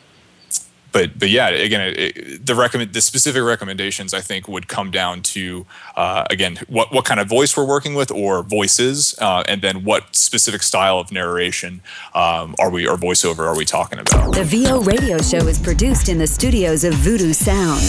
but 0.93 1.19
but 1.19 1.29
yeah, 1.29 1.49
again, 1.49 1.81
it, 1.81 1.97
it, 1.97 2.45
the 2.45 2.55
recommend 2.55 2.93
the 2.93 3.01
specific 3.01 3.43
recommendations 3.43 4.13
I 4.13 4.21
think 4.21 4.47
would 4.47 4.67
come 4.67 4.91
down 4.91 5.21
to 5.23 5.65
uh, 5.97 6.23
again 6.29 6.59
what 6.67 6.93
what 6.93 7.03
kind 7.03 7.19
of 7.19 7.27
voice 7.27 7.57
we're 7.57 7.65
working 7.65 7.95
with 7.95 8.11
or 8.11 8.43
voices, 8.43 9.15
uh, 9.19 9.43
and 9.47 9.61
then 9.61 9.83
what 9.83 10.15
specific 10.15 10.63
style 10.63 10.99
of 10.99 11.11
narration 11.11 11.81
um, 12.13 12.55
are 12.59 12.69
we 12.69 12.87
or 12.87 12.95
voiceover 12.95 13.39
are 13.39 13.57
we 13.57 13.65
talking 13.65 13.99
about? 13.99 14.33
The 14.33 14.43
VO 14.43 14.81
Radio 14.81 15.17
Show 15.17 15.47
is 15.47 15.59
produced 15.59 16.07
in 16.07 16.19
the 16.19 16.27
studios 16.27 16.83
of 16.83 16.93
Voodoo 16.93 17.33
Sound, 17.33 17.81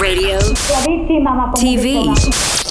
radio, 0.00 0.38
TV, 0.38 2.16
sound 2.16 2.16
design. 2.16 2.67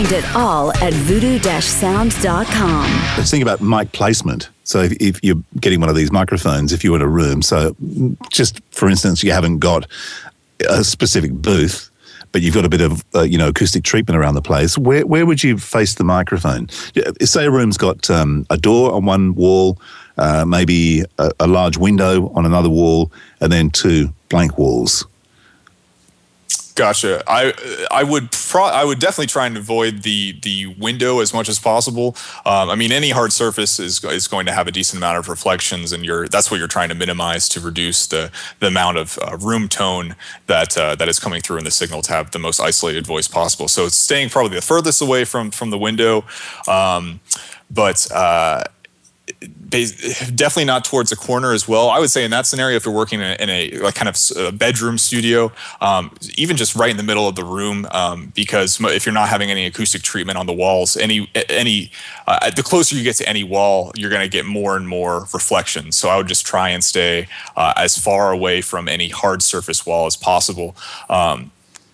Find 0.00 0.12
it 0.12 0.34
all 0.34 0.72
at 0.78 0.94
voodoo-sound.com. 0.94 2.84
Let's 3.18 3.30
think 3.30 3.42
about 3.42 3.60
mic 3.60 3.92
placement. 3.92 4.48
So 4.64 4.80
if, 4.80 4.92
if, 4.92 5.22
you're 5.22 5.42
getting 5.60 5.78
one 5.78 5.90
of 5.90 5.94
these 5.94 6.10
microphones, 6.10 6.72
if 6.72 6.82
you're 6.82 6.96
in 6.96 7.02
a 7.02 7.06
room, 7.06 7.42
so 7.42 7.76
just 8.30 8.62
for 8.70 8.88
instance, 8.88 9.22
you 9.22 9.30
haven't 9.32 9.58
got 9.58 9.86
a 10.66 10.84
specific 10.84 11.32
booth, 11.32 11.90
but 12.32 12.40
you've 12.40 12.54
got 12.54 12.64
a 12.64 12.70
bit 12.70 12.80
of 12.80 13.04
uh, 13.14 13.24
you 13.24 13.36
know 13.36 13.48
acoustic 13.48 13.84
treatment 13.84 14.16
around 14.16 14.36
the 14.36 14.40
place. 14.40 14.78
Where 14.78 15.04
where 15.06 15.26
would 15.26 15.44
you 15.44 15.58
face 15.58 15.92
the 15.96 16.04
microphone? 16.04 16.70
Say 17.20 17.44
a 17.44 17.50
room's 17.50 17.76
got 17.76 18.08
um, 18.08 18.46
a 18.48 18.56
door 18.56 18.92
on 18.92 19.04
one 19.04 19.34
wall, 19.34 19.78
uh, 20.16 20.46
maybe 20.46 21.04
a, 21.18 21.30
a 21.40 21.46
large 21.46 21.76
window 21.76 22.32
on 22.34 22.46
another 22.46 22.70
wall, 22.70 23.12
and 23.42 23.52
then 23.52 23.68
two 23.68 24.14
blank 24.30 24.56
walls. 24.56 25.04
Gotcha. 26.80 27.22
I 27.26 27.52
I 27.90 28.04
would 28.04 28.32
pro- 28.32 28.64
I 28.64 28.84
would 28.84 28.98
definitely 29.00 29.26
try 29.26 29.46
and 29.46 29.54
avoid 29.58 30.02
the 30.02 30.32
the 30.40 30.68
window 30.78 31.20
as 31.20 31.34
much 31.34 31.50
as 31.50 31.58
possible. 31.58 32.16
Um, 32.46 32.70
I 32.70 32.74
mean, 32.74 32.90
any 32.90 33.10
hard 33.10 33.34
surface 33.34 33.78
is 33.78 34.02
is 34.02 34.26
going 34.26 34.46
to 34.46 34.52
have 34.52 34.66
a 34.66 34.72
decent 34.72 34.96
amount 34.96 35.18
of 35.18 35.28
reflections, 35.28 35.92
and 35.92 36.06
you're 36.06 36.26
that's 36.26 36.50
what 36.50 36.56
you're 36.56 36.68
trying 36.68 36.88
to 36.88 36.94
minimize 36.94 37.50
to 37.50 37.60
reduce 37.60 38.06
the 38.06 38.30
the 38.60 38.68
amount 38.68 38.96
of 38.96 39.18
uh, 39.18 39.36
room 39.36 39.68
tone 39.68 40.16
that 40.46 40.78
uh, 40.78 40.94
that 40.94 41.06
is 41.06 41.18
coming 41.18 41.42
through 41.42 41.58
in 41.58 41.64
the 41.64 41.70
signal 41.70 42.00
to 42.00 42.14
have 42.14 42.30
the 42.30 42.38
most 42.38 42.58
isolated 42.60 43.06
voice 43.06 43.28
possible. 43.28 43.68
So 43.68 43.84
it's 43.84 43.96
staying 43.98 44.30
probably 44.30 44.56
the 44.56 44.62
furthest 44.62 45.02
away 45.02 45.26
from 45.26 45.50
from 45.50 45.68
the 45.68 45.78
window, 45.78 46.24
um, 46.66 47.20
but. 47.70 48.10
Uh, 48.10 48.64
definitely 50.34 50.64
not 50.64 50.84
towards 50.84 51.12
a 51.12 51.16
corner 51.16 51.52
as 51.52 51.68
well. 51.68 51.90
I 51.90 51.98
would 51.98 52.10
say 52.10 52.24
in 52.24 52.30
that 52.30 52.46
scenario, 52.46 52.76
if 52.76 52.84
you're 52.84 52.94
working 52.94 53.20
in 53.20 53.26
a, 53.26 53.42
in 53.42 53.50
a 53.50 53.70
like 53.78 53.94
kind 53.94 54.08
of 54.08 54.16
a 54.36 54.52
bedroom 54.52 54.98
studio, 54.98 55.52
um, 55.80 56.14
even 56.36 56.56
just 56.56 56.74
right 56.74 56.90
in 56.90 56.96
the 56.96 57.02
middle 57.02 57.28
of 57.28 57.36
the 57.36 57.44
room, 57.44 57.86
um, 57.92 58.32
because 58.34 58.80
if 58.80 59.06
you're 59.06 59.12
not 59.12 59.28
having 59.28 59.50
any 59.50 59.66
acoustic 59.66 60.02
treatment 60.02 60.38
on 60.38 60.46
the 60.46 60.52
walls, 60.52 60.96
any 60.96 61.30
any 61.48 61.90
uh, 62.26 62.50
the 62.50 62.62
closer 62.62 62.96
you 62.96 63.02
get 63.02 63.16
to 63.16 63.28
any 63.28 63.44
wall, 63.44 63.92
you're 63.96 64.10
going 64.10 64.22
to 64.22 64.28
get 64.28 64.46
more 64.46 64.76
and 64.76 64.88
more 64.88 65.26
reflections. 65.32 65.96
So 65.96 66.08
I 66.08 66.16
would 66.16 66.28
just 66.28 66.46
try 66.46 66.70
and 66.70 66.82
stay 66.82 67.28
uh, 67.56 67.72
as 67.76 67.98
far 67.98 68.32
away 68.32 68.60
from 68.60 68.88
any 68.88 69.08
hard 69.08 69.42
surface 69.42 69.86
wall 69.86 70.06
as 70.06 70.16
possible. 70.16 70.76
Um, 71.08 71.52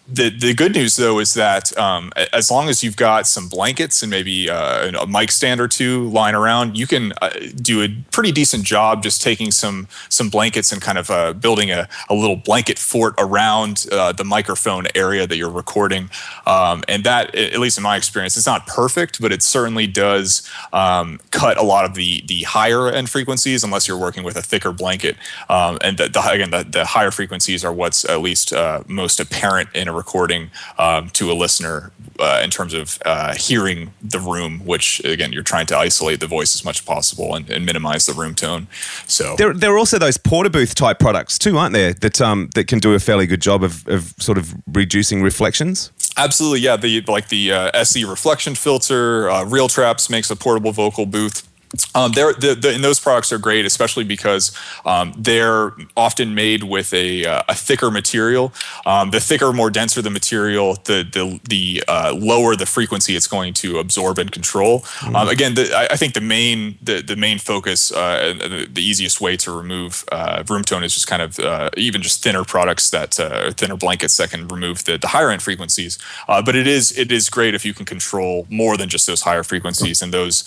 the 0.09 0.31
the 0.31 0.55
good 0.55 0.75
news 0.75 0.97
though 0.97 1.19
is 1.19 1.35
that 1.35 1.77
um, 1.77 2.13
as 2.33 2.51
long 2.51 2.69
as 2.69 2.85
you've 2.85 2.97
got 2.97 3.27
some 3.27 3.49
blankets 3.49 4.03
and 4.03 4.11
maybe 4.11 4.49
uh, 4.49 4.93
a 5.01 5.07
mic 5.07 5.33
stand 5.33 5.61
or 5.61 5.67
two 5.67 6.09
lying 6.11 6.35
around, 6.35 6.79
you 6.79 6.87
can 6.87 7.13
uh, 7.21 7.31
do 7.57 7.83
a 7.83 7.89
pretty 8.13 8.31
decent 8.31 8.65
job 8.65 9.03
just 9.03 9.21
taking 9.21 9.51
some 9.51 9.89
some 10.09 10.31
blankets 10.31 10.71
and 10.71 10.81
kind 10.81 10.97
of 10.99 11.11
uh, 11.11 11.33
building 11.33 11.71
a, 11.71 11.89
a 12.09 12.15
little 12.15 12.37
blanket 12.37 12.79
fort 12.79 13.15
around 13.19 13.87
uh, 13.91 14.13
the 14.13 14.25
microphone 14.25 14.87
area 14.95 15.27
that 15.27 15.37
you're 15.37 15.51
recording. 15.51 16.09
Um, 16.47 16.85
and 16.89 17.03
that, 17.05 17.35
at 17.35 17.59
least 17.59 17.77
in 17.77 17.83
my 17.83 17.97
experience, 17.97 18.37
it's 18.37 18.47
not 18.47 18.67
perfect, 18.67 19.21
but 19.21 19.33
it 19.33 19.43
certainly 19.43 19.89
does 19.89 20.49
um, 20.73 21.19
cut 21.33 21.57
a 21.59 21.63
lot 21.63 21.85
of 21.85 21.95
the 21.95 22.23
the 22.29 22.45
higher 22.45 22.89
end 22.89 23.11
frequencies 23.11 23.65
unless 23.65 23.89
you're 23.89 23.99
working 23.99 24.23
with 24.23 24.37
a 24.37 24.43
thicker 24.43 24.73
blanket. 24.73 25.17
Um, 25.49 25.79
and 25.83 25.99
the, 25.99 26.09
the, 26.09 26.21
again, 26.31 26.51
the, 26.51 26.65
the 26.65 26.85
higher 26.85 27.11
frequencies 27.11 27.65
are 27.65 27.73
what's 27.73 28.05
at 28.05 28.21
least 28.21 28.53
uh, 28.53 28.85
most 28.87 29.19
apparent 29.19 29.69
in 29.75 29.89
a 29.89 29.96
recording 29.97 30.51
um, 30.79 31.11
to 31.11 31.31
a 31.31 31.35
listener 31.35 31.93
uh, 32.19 32.41
in 32.43 32.51
terms 32.51 32.75
of 32.75 32.99
uh, 33.05 33.35
hearing 33.35 33.93
the 34.03 34.19
room, 34.19 34.61
which 34.65 35.01
again 35.05 35.33
you're 35.33 35.43
trying 35.43 35.67
to 35.67 35.77
isolate 35.77 36.21
the 36.21 36.27
voice 36.27 36.55
as 36.55 36.65
much 36.65 36.81
as 36.81 36.85
possible 36.85 37.35
and, 37.35 37.51
and, 37.51 37.67
minimize 37.67 38.07
the 38.07 38.13
room 38.13 38.35
tone. 38.35 38.69
So 39.07 39.35
there, 39.37 39.53
there 39.53 39.73
are 39.75 39.79
also 39.79 39.99
those 39.99 40.17
porta 40.17 40.51
booth 40.51 40.75
type 40.75 40.99
products 40.99 41.39
too, 41.39 41.59
aren't 41.59 41.73
there? 41.73 41.93
That 41.95 42.21
um, 42.21 42.51
that 42.55 42.69
can 42.69 42.79
do 42.79 42.95
a 42.95 42.99
fairly 42.99 43.27
good 43.27 43.43
job 43.43 43.63
of, 43.63 43.87
of 43.89 44.15
sort 44.19 44.39
of 44.39 44.55
reducing 44.73 45.23
reflections. 45.23 45.91
Absolutely, 46.17 46.61
yeah. 46.61 46.77
The 46.77 47.03
like 47.03 47.29
the 47.29 47.53
uh, 47.53 47.71
SE 47.83 48.05
reflection 48.05 48.55
filter, 48.55 49.31
uh, 49.31 49.45
Real 49.45 49.69
Traps 49.69 50.09
makes 50.09 50.31
a 50.31 50.37
portable 50.37 50.73
vocal 50.73 51.07
booth. 51.07 51.47
Um, 51.95 52.13
the, 52.13 52.57
the, 52.59 52.75
and 52.75 52.85
those 52.85 53.01
products 53.01 53.33
are 53.33 53.39
great, 53.39 53.65
especially 53.65 54.05
because 54.05 54.57
um, 54.85 55.13
they're 55.17 55.73
often 55.97 56.35
made 56.35 56.63
with 56.63 56.95
a, 56.95 57.25
uh, 57.25 57.43
a 57.49 57.55
thicker 57.55 57.91
material. 57.91 58.53
Um, 58.85 59.11
the 59.11 59.21
thicker, 59.21 59.53
more 59.53 59.71
denser 59.71 60.03
the 60.03 60.11
material, 60.11 60.75
the 60.85 61.03
the, 61.03 61.41
the 61.49 61.85
uh, 61.89 62.15
lower 62.17 62.57
the 62.57 62.67
frequency 62.67 63.17
it's 63.17 63.27
going 63.27 63.55
to 63.55 63.79
absorb 63.79 64.19
and 64.19 64.31
control. 64.31 64.81
Mm. 65.01 65.31
again, 65.31 65.55
the, 65.55 65.73
I, 65.75 65.89
I, 65.93 65.97
think 65.97 66.15
the 66.15 66.21
main 66.21 66.79
the, 66.83 67.03
the 67.03 67.17
main 67.17 67.39
focus, 67.39 67.93
uh, 67.93 68.35
the, 68.39 68.69
the, 68.71 68.83
easiest 68.83 69.21
way 69.21 69.37
to 69.37 69.51
remove 69.51 70.05
uh, 70.13 70.45
room 70.49 70.63
tone 70.63 70.85
is 70.85 70.95
just 70.95 71.07
kind 71.07 71.23
of 71.23 71.39
uh, 71.41 71.71
even 71.77 72.03
just 72.03 72.23
thinner 72.23 72.45
products 72.45 72.91
that 72.91 73.19
uh, 73.19 73.51
thinner 73.53 73.77
blankets 73.77 74.17
that 74.19 74.31
can 74.31 74.47
remove 74.49 74.85
the, 74.85 74.97
the 74.97 75.09
higher 75.09 75.31
end 75.31 75.43
frequencies. 75.43 75.99
but 76.27 76.55
it 76.55 76.67
is 76.67 76.97
it 76.97 77.11
is 77.11 77.29
great 77.29 77.55
if 77.55 77.65
you 77.65 77.75
can 77.75 77.85
control 77.85 78.47
more 78.49 78.77
than 78.77 78.89
just 78.89 79.07
those 79.07 79.23
higher 79.23 79.43
frequencies 79.43 80.01
and 80.01 80.13
those 80.13 80.45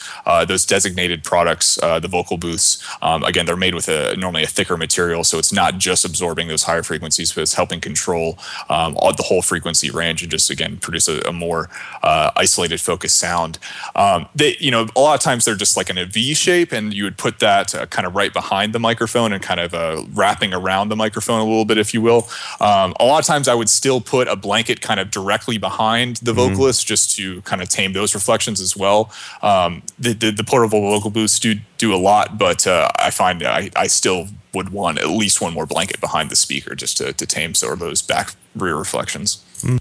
those 0.47 0.65
designated 0.65 1.18
products, 1.24 1.82
uh, 1.82 1.99
the 1.99 2.07
vocal 2.07 2.38
booths. 2.38 2.84
Um, 3.01 3.24
again, 3.24 3.45
they're 3.45 3.55
made 3.55 3.76
with 3.76 3.88
a 3.88 4.15
normally 4.17 4.43
a 4.43 4.47
thicker 4.47 4.78
material, 4.78 5.24
so 5.24 5.38
it's 5.38 5.53
not 5.53 5.78
just 5.78 6.05
absorbing 6.05 6.47
those 6.47 6.63
higher 6.63 6.84
frequencies, 6.84 7.32
but 7.32 7.41
it's 7.41 7.53
helping 7.53 7.80
control 7.80 8.38
um, 8.70 8.95
all, 8.97 9.13
the 9.13 9.24
whole 9.24 9.41
frequency 9.41 9.89
range 9.89 10.22
and 10.22 10.32
just 10.32 10.49
again 10.49 10.78
produce 10.78 11.07
a, 11.07 11.20
a 11.28 11.34
more 11.34 11.70
uh, 12.03 12.32
isolated, 12.36 12.80
focused 12.80 13.17
sound. 13.17 13.59
Um, 13.95 14.28
they, 14.36 14.55
you 14.59 14.72
know, 14.72 14.88
a 14.95 14.99
lot 14.99 15.15
of 15.15 15.22
times 15.22 15.45
they're 15.45 15.55
just 15.55 15.76
like 15.76 15.89
in 15.89 15.97
a 15.97 16.05
V 16.05 16.34
shape, 16.34 16.72
and 16.72 16.93
you 16.93 17.03
would 17.03 17.17
put 17.17 17.39
that 17.39 17.76
uh, 17.76 17.86
kind 17.88 18.07
of 18.07 18.15
right 18.15 18.34
behind 18.34 18.74
the 18.74 18.80
microphone 18.80 19.34
and 19.34 19.43
kind 19.43 19.59
of 19.59 19.74
uh, 19.74 20.03
wrapping 20.13 20.53
around 20.53 20.89
the 20.89 20.95
microphone 20.95 21.39
a 21.39 21.43
little 21.43 21.65
bit, 21.65 21.78
if 21.78 21.93
you 21.93 22.01
will. 22.01 22.28
Um, 22.61 22.93
a 22.99 23.05
lot 23.05 23.20
of 23.20 23.26
times 23.26 23.47
I 23.47 23.55
would 23.55 23.70
still 23.70 24.01
put 24.01 24.28
a 24.28 24.36
blanket 24.36 24.82
kind 24.82 24.99
of 24.99 25.11
directly 25.11 25.57
behind 25.57 26.17
the 26.17 26.34
mm-hmm. 26.34 26.53
vocalist 26.53 26.88
just 26.88 27.15
to 27.17 27.41
kind 27.41 27.61
of 27.61 27.70
tame 27.70 27.93
those 27.93 28.13
reflections 28.15 28.61
as 28.61 28.76
well. 28.76 29.11
Um, 29.41 29.84
the, 29.97 30.13
the, 30.13 30.32
the 30.32 30.43
portable 30.43 30.82
booths 31.07 31.39
do 31.39 31.55
do 31.77 31.93
a 31.93 31.97
lot, 31.97 32.37
but 32.37 32.67
uh, 32.67 32.89
I 32.97 33.11
find 33.11 33.41
I, 33.43 33.69
I 33.75 33.87
still 33.87 34.27
would 34.53 34.69
want 34.69 34.99
at 34.99 35.07
least 35.09 35.41
one 35.41 35.53
more 35.53 35.65
blanket 35.65 35.99
behind 36.01 36.29
the 36.29 36.35
speaker 36.35 36.75
just 36.75 36.97
to, 36.97 37.13
to 37.13 37.25
tame 37.25 37.53
sort 37.53 37.73
of 37.73 37.79
those 37.79 38.01
back 38.01 38.33
rear 38.55 38.75
reflections. 38.75 39.43
Mm. 39.61 39.79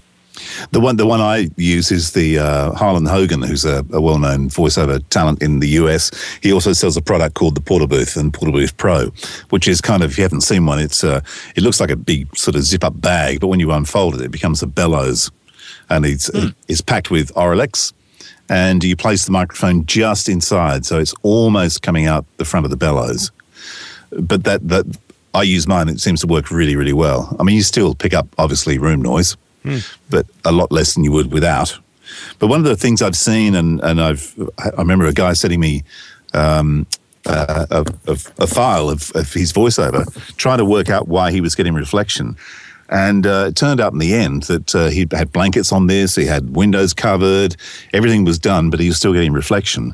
The 0.71 0.79
one, 0.79 0.95
the 0.95 1.05
one 1.05 1.19
I 1.19 1.49
use 1.57 1.91
is 1.91 2.13
the 2.13 2.39
uh, 2.39 2.71
Harlan 2.71 3.05
Hogan, 3.05 3.41
who's 3.41 3.65
a, 3.65 3.85
a, 3.91 3.99
well-known 3.99 4.49
voiceover 4.49 5.03
talent 5.09 5.41
in 5.41 5.59
the 5.59 5.67
US. 5.69 6.11
He 6.41 6.53
also 6.53 6.73
sells 6.73 6.95
a 6.95 7.01
product 7.01 7.35
called 7.35 7.55
the 7.55 7.61
Porta 7.61 7.87
Booth 7.87 8.15
and 8.15 8.33
Porta 8.33 8.51
Booth 8.51 8.77
Pro, 8.77 9.11
which 9.49 9.67
is 9.67 9.81
kind 9.81 10.03
of 10.03 10.11
if 10.11 10.17
you 10.17 10.23
haven't 10.23 10.41
seen 10.41 10.65
one, 10.65 10.79
it's 10.79 11.03
uh, 11.03 11.21
it 11.55 11.63
looks 11.63 11.79
like 11.79 11.91
a 11.91 11.95
big 11.95 12.35
sort 12.37 12.55
of 12.55 12.63
zip-up 12.63 12.99
bag, 13.01 13.39
but 13.39 13.47
when 13.47 13.59
you 13.59 13.71
unfold 13.71 14.15
it, 14.15 14.21
it 14.21 14.31
becomes 14.31 14.61
a 14.63 14.67
bellows, 14.67 15.29
and 15.89 16.05
it's 16.05 16.29
mm. 16.29 16.53
it's 16.67 16.81
packed 16.81 17.11
with 17.11 17.33
Auralex, 17.33 17.91
and 18.49 18.83
you 18.83 18.95
place 18.95 19.25
the 19.25 19.31
microphone 19.31 19.85
just 19.85 20.27
inside, 20.27 20.85
so 20.85 20.99
it's 20.99 21.13
almost 21.21 21.81
coming 21.81 22.07
out 22.07 22.25
the 22.37 22.45
front 22.45 22.65
of 22.65 22.71
the 22.71 22.77
bellows. 22.77 23.31
But 24.11 24.43
that 24.43 24.67
that 24.67 24.85
I 25.33 25.43
use 25.43 25.67
mine; 25.67 25.87
it 25.87 25.99
seems 25.99 26.21
to 26.21 26.27
work 26.27 26.51
really, 26.51 26.75
really 26.75 26.93
well. 26.93 27.35
I 27.39 27.43
mean, 27.43 27.55
you 27.55 27.61
still 27.61 27.93
pick 27.93 28.13
up 28.13 28.27
obviously 28.37 28.77
room 28.77 29.01
noise, 29.01 29.37
mm. 29.63 29.85
but 30.09 30.25
a 30.45 30.51
lot 30.51 30.71
less 30.71 30.95
than 30.95 31.03
you 31.03 31.11
would 31.11 31.31
without. 31.31 31.77
But 32.39 32.47
one 32.47 32.59
of 32.59 32.65
the 32.65 32.75
things 32.75 33.01
I've 33.01 33.15
seen, 33.15 33.55
and 33.55 33.79
and 33.81 34.01
I've 34.01 34.33
I 34.57 34.69
remember 34.77 35.05
a 35.05 35.13
guy 35.13 35.33
sending 35.33 35.59
me. 35.59 35.83
Um, 36.33 36.85
uh, 37.25 37.65
a, 37.69 37.85
a, 38.07 38.17
a, 38.39 38.47
file 38.47 38.89
of, 38.89 39.11
of 39.13 39.31
his 39.33 39.51
voiceover, 39.51 40.05
trying 40.37 40.57
to 40.57 40.65
work 40.65 40.89
out 40.89 41.07
why 41.07 41.31
he 41.31 41.41
was 41.41 41.53
getting 41.53 41.73
reflection. 41.73 42.35
And 42.89 43.27
uh, 43.27 43.45
it 43.49 43.55
turned 43.55 43.79
out 43.79 43.93
in 43.93 43.99
the 43.99 44.13
end 44.13 44.43
that 44.43 44.73
uh, 44.73 44.87
he 44.87 45.07
had 45.11 45.31
blankets 45.31 45.71
on 45.71 45.87
this, 45.87 46.15
he 46.15 46.25
had 46.25 46.55
windows 46.55 46.93
covered, 46.93 47.55
everything 47.93 48.25
was 48.25 48.39
done, 48.39 48.69
but 48.69 48.79
he 48.79 48.87
was 48.87 48.97
still 48.97 49.13
getting 49.13 49.31
reflection. 49.31 49.93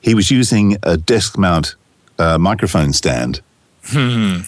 He 0.00 0.14
was 0.14 0.30
using 0.30 0.76
a 0.84 0.96
desk 0.96 1.36
mount 1.36 1.74
uh, 2.18 2.38
microphone 2.38 2.92
stand. 2.92 3.40
Hmm 3.86 4.42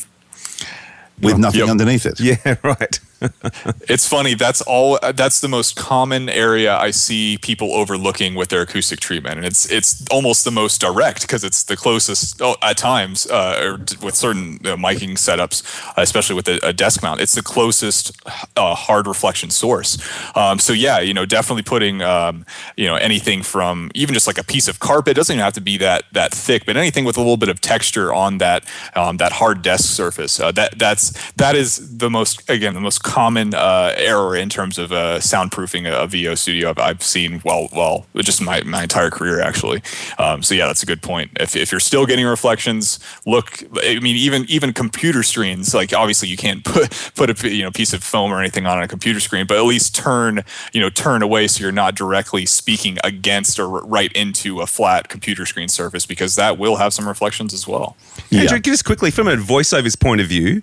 with 1.20 1.38
nothing 1.38 1.61
yep. 1.61 1.68
underneath 1.68 2.07
it. 2.07 2.20
Yeah, 2.28 2.57
right. 2.62 3.01
It's 3.20 4.06
funny. 4.06 4.34
That's 4.34 4.60
all. 4.62 4.98
That's 5.14 5.40
the 5.40 5.48
most 5.48 5.74
common 5.74 6.28
area 6.28 6.76
I 6.76 6.92
see 6.92 7.38
people 7.38 7.72
overlooking 7.72 8.34
with 8.34 8.48
their 8.48 8.62
acoustic 8.62 9.00
treatment, 9.00 9.38
and 9.38 9.46
it's 9.46 9.70
it's 9.70 10.06
almost 10.08 10.44
the 10.44 10.52
most 10.52 10.80
direct 10.80 11.22
because 11.22 11.42
it's 11.42 11.64
the 11.64 11.76
closest 11.76 12.40
oh, 12.40 12.56
at 12.62 12.76
times 12.76 13.26
uh, 13.26 13.78
with 14.02 14.14
certain 14.14 14.58
miking 14.60 15.12
setups, 15.12 15.64
especially 15.96 16.36
with 16.36 16.48
a, 16.48 16.60
a, 16.64 16.72
desk 16.72 17.02
mount. 17.02 17.20
It's 17.20 17.34
the 17.34 17.42
closest 17.42 18.16
uh, 18.56 18.74
hard 18.74 19.08
reflection 19.08 19.50
source. 19.50 19.98
Um, 20.36 20.60
so 20.60 20.72
yeah, 20.72 21.00
you 21.00 21.12
know, 21.12 21.26
definitely 21.26 21.64
putting 21.64 22.02
um, 22.02 22.46
you 22.76 22.86
know 22.86 22.94
anything 22.94 23.42
from 23.42 23.90
even 23.94 24.14
just 24.14 24.28
like 24.28 24.38
a 24.38 24.44
piece 24.44 24.68
of 24.68 24.78
carpet 24.78 25.16
doesn't 25.16 25.34
even 25.34 25.44
have 25.44 25.54
to 25.54 25.60
be 25.60 25.76
that 25.78 26.04
that 26.12 26.32
thick, 26.32 26.66
but 26.66 26.76
anything 26.76 27.04
with 27.04 27.16
a 27.16 27.20
little 27.20 27.36
bit 27.36 27.48
of 27.48 27.60
texture 27.60 28.12
on 28.14 28.38
that 28.38 28.64
um, 28.94 29.16
that 29.16 29.32
hard 29.32 29.62
desk 29.62 29.86
surface. 29.86 30.38
Uh, 30.38 30.52
that 30.52 30.78
that's 30.78 31.32
that 31.32 31.56
is 31.56 31.98
the 31.98 32.08
most 32.08 32.48
again 32.48 32.74
the 32.74 32.80
most 32.80 33.02
common 33.09 33.54
uh, 33.54 33.94
error 33.96 34.36
in 34.36 34.50
terms 34.50 34.76
of 34.76 34.92
uh, 34.92 35.18
soundproofing 35.18 35.90
a, 35.90 36.02
a 36.02 36.06
VO 36.06 36.34
studio 36.34 36.68
I've, 36.68 36.78
I've, 36.78 37.02
seen 37.02 37.40
well 37.42 37.68
well 37.72 38.06
just 38.16 38.42
my, 38.42 38.62
my 38.64 38.82
entire 38.82 39.09
career 39.09 39.40
actually. 39.40 39.80
Um, 40.18 40.42
so 40.42 40.54
yeah, 40.54 40.66
that's 40.66 40.82
a 40.82 40.86
good 40.86 41.00
point. 41.00 41.30
If, 41.40 41.56
if 41.56 41.72
you're 41.72 41.80
still 41.80 42.04
getting 42.04 42.26
reflections, 42.26 42.98
look. 43.24 43.62
I 43.82 43.98
mean, 44.00 44.16
even 44.16 44.44
even 44.48 44.74
computer 44.74 45.22
screens 45.22 45.72
like 45.74 45.94
obviously 45.94 46.28
you 46.28 46.36
can't 46.36 46.62
put 46.64 47.12
put 47.14 47.30
a 47.30 47.48
you 47.48 47.62
know 47.62 47.70
piece 47.70 47.94
of 47.94 48.04
foam 48.04 48.30
or 48.30 48.40
anything 48.40 48.66
on 48.66 48.82
a 48.82 48.86
computer 48.86 49.20
screen, 49.20 49.46
but 49.46 49.56
at 49.56 49.64
least 49.64 49.94
turn 49.94 50.44
you 50.74 50.80
know 50.80 50.90
turn 50.90 51.22
away 51.22 51.48
so 51.48 51.62
you're 51.62 51.72
not 51.72 51.94
directly 51.94 52.44
speaking 52.44 52.98
against 53.02 53.59
or 53.59 53.68
right 53.68 54.12
into 54.12 54.61
a 54.61 54.66
flat 54.66 55.09
computer 55.09 55.46
screen 55.46 55.68
surface 55.68 56.04
because 56.04 56.36
that 56.36 56.59
will 56.59 56.76
have 56.76 56.92
some 56.92 57.09
reflections 57.09 57.54
as 57.54 57.66
well. 57.66 57.96
Yeah. 58.28 58.42
Andrew, 58.42 58.59
just 58.59 58.84
quickly 58.84 59.11
from 59.11 59.28
a 59.28 59.36
voiceover's 59.36 59.96
point 59.96 60.20
of 60.20 60.26
view, 60.26 60.61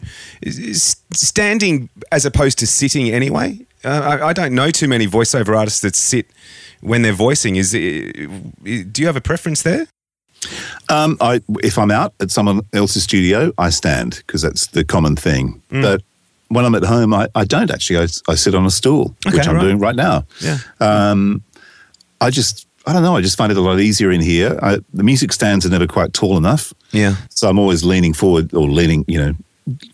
standing 1.11 1.89
as 2.11 2.25
opposed 2.35 2.59
to 2.59 2.67
sitting 2.67 3.09
anyway. 3.09 3.59
Uh, 3.83 4.17
I, 4.21 4.27
I, 4.29 4.33
don't 4.33 4.53
know 4.53 4.71
too 4.71 4.87
many 4.87 5.07
voiceover 5.07 5.55
artists 5.57 5.81
that 5.81 5.95
sit 5.95 6.27
when 6.81 7.01
they're 7.01 7.13
voicing. 7.13 7.55
Is, 7.55 7.71
do 7.71 8.91
you 8.97 9.05
have 9.05 9.15
a 9.15 9.21
preference 9.21 9.61
there? 9.61 9.87
Um, 10.89 11.17
I, 11.21 11.41
if 11.63 11.77
I'm 11.77 11.91
out 11.91 12.13
at 12.19 12.31
someone 12.31 12.61
else's 12.73 13.03
studio, 13.03 13.51
I 13.57 13.69
stand 13.69 14.23
because 14.25 14.41
that's 14.41 14.67
the 14.67 14.83
common 14.83 15.15
thing. 15.15 15.61
Mm. 15.71 15.81
But 15.81 16.01
when 16.49 16.65
I'm 16.65 16.75
at 16.75 16.83
home, 16.83 17.13
I, 17.13 17.27
I 17.35 17.45
don't 17.45 17.71
actually. 17.71 17.99
I, 17.99 18.07
I, 18.27 18.35
sit 18.35 18.53
on 18.53 18.65
a 18.65 18.71
stool, 18.71 19.15
okay, 19.25 19.37
which 19.37 19.47
I'm 19.47 19.55
right. 19.55 19.61
doing 19.61 19.79
right 19.79 19.95
now. 19.95 20.25
Yeah. 20.41 20.57
Um, 20.79 21.43
I 22.21 22.29
just, 22.29 22.67
I 22.85 22.93
don't 22.93 23.03
know. 23.03 23.15
I 23.15 23.21
just 23.21 23.37
find 23.37 23.51
it 23.51 23.57
a 23.57 23.61
lot 23.61 23.79
easier 23.79 24.11
in 24.11 24.21
here. 24.21 24.59
I, 24.61 24.79
the 24.93 25.03
music 25.03 25.33
stands 25.33 25.65
are 25.65 25.69
never 25.69 25.87
quite 25.87 26.13
tall 26.13 26.37
enough. 26.37 26.73
Yeah. 26.91 27.15
So 27.29 27.49
I'm 27.49 27.59
always 27.59 27.83
leaning 27.83 28.13
forward 28.13 28.53
or 28.53 28.67
leaning, 28.67 29.05
you 29.07 29.19
know, 29.19 29.33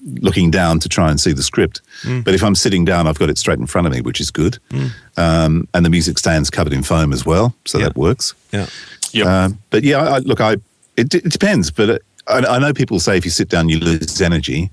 looking 0.04 0.52
down 0.52 0.80
to 0.80 0.90
try 0.90 1.10
and 1.10 1.20
see 1.20 1.32
the 1.32 1.44
script. 1.44 1.82
Mm. 2.04 2.24
But 2.24 2.34
if 2.34 2.44
I'm 2.44 2.56
sitting 2.56 2.86
down, 2.86 3.08
I've 3.08 3.20
got 3.20 3.30
it 3.30 3.38
straight 3.38 3.60
in 3.60 3.68
front 3.68 3.88
of 3.88 3.94
me, 3.94 4.02
which 4.02 4.20
is 4.20 4.32
good. 4.32 4.58
Mm. 4.70 4.92
Um, 5.18 5.68
and 5.74 5.86
the 5.86 5.90
music 5.90 6.18
stands 6.18 6.50
covered 6.50 6.74
in 6.74 6.84
foam 6.84 7.14
as 7.14 7.26
well, 7.26 7.56
so 7.66 7.78
yeah. 7.78 7.86
that 7.86 7.96
works. 7.96 8.34
Yeah. 8.52 8.68
Yep. 9.12 9.28
Um, 9.28 9.60
but 9.70 9.84
yeah, 9.84 10.00
I, 10.00 10.18
look, 10.20 10.42
I 10.42 10.54
It, 10.98 11.14
it 11.14 11.30
depends, 11.30 11.72
but 11.72 11.90
uh, 11.90 12.00
I, 12.28 12.56
I 12.56 12.60
know 12.60 12.74
people 12.74 13.00
say 13.00 13.18
if 13.18 13.26
you 13.26 13.32
sit 13.32 13.50
down, 13.50 13.70
you 13.70 13.80
lose 13.80 14.22
energy. 14.22 14.72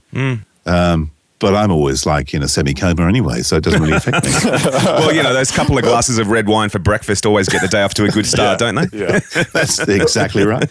Um, 0.67 1.11
but 1.39 1.55
I'm 1.55 1.71
always 1.71 2.05
like 2.05 2.35
in 2.35 2.43
a 2.43 2.49
semi 2.49 2.75
coma 2.75 3.07
anyway, 3.07 3.43
so 3.43 3.57
it 3.57 3.65
doesn't 3.65 3.81
really 3.81 3.97
affect 3.97 4.25
me. 4.25 4.33
well, 4.85 5.15
you 5.15 5.23
know, 5.23 5.33
those 5.33 5.51
couple 5.51 5.79
of 5.79 5.85
glasses 5.85 6.19
of 6.19 6.29
red 6.29 6.49
wine 6.49 6.69
for 6.69 6.79
breakfast 6.79 7.27
always 7.27 7.49
get 7.49 7.63
the 7.63 7.69
day 7.69 7.83
off 7.83 7.95
to 7.95 8.05
a 8.05 8.09
good 8.09 8.27
start, 8.35 8.59
don't 8.59 8.75
they? 8.75 8.87
Yeah. 8.99 9.21
That's 9.53 9.79
exactly 9.81 10.45
right. 10.45 10.69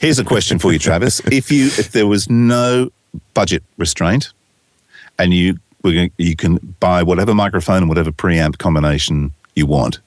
Here's 0.00 0.18
a 0.18 0.24
question 0.24 0.58
for 0.58 0.72
you, 0.72 0.78
Travis. 0.78 1.20
If 1.32 1.50
you 1.50 1.66
if 1.66 1.92
there 1.92 2.06
was 2.06 2.28
no 2.28 2.90
budget 3.34 3.62
restraint, 3.76 4.32
and 5.18 5.34
you 5.34 5.58
you 5.84 6.36
can 6.36 6.56
buy 6.80 7.02
whatever 7.02 7.34
microphone 7.34 7.78
and 7.78 7.88
whatever 7.88 8.10
preamp 8.10 8.58
combination 8.58 9.32
you 9.54 9.64
want, 9.66 10.00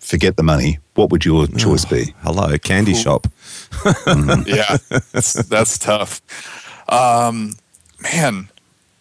forget 0.00 0.36
the 0.36 0.42
money. 0.42 0.78
What 0.94 1.10
would 1.10 1.24
your 1.24 1.46
choice 1.46 1.84
be? 1.84 2.14
Hello, 2.22 2.58
candy 2.58 2.94
shop. 2.94 3.26
yeah, 4.46 4.76
that's, 5.12 5.32
that's 5.44 5.78
tough. 5.78 6.20
Um, 6.88 7.54
man, 8.00 8.48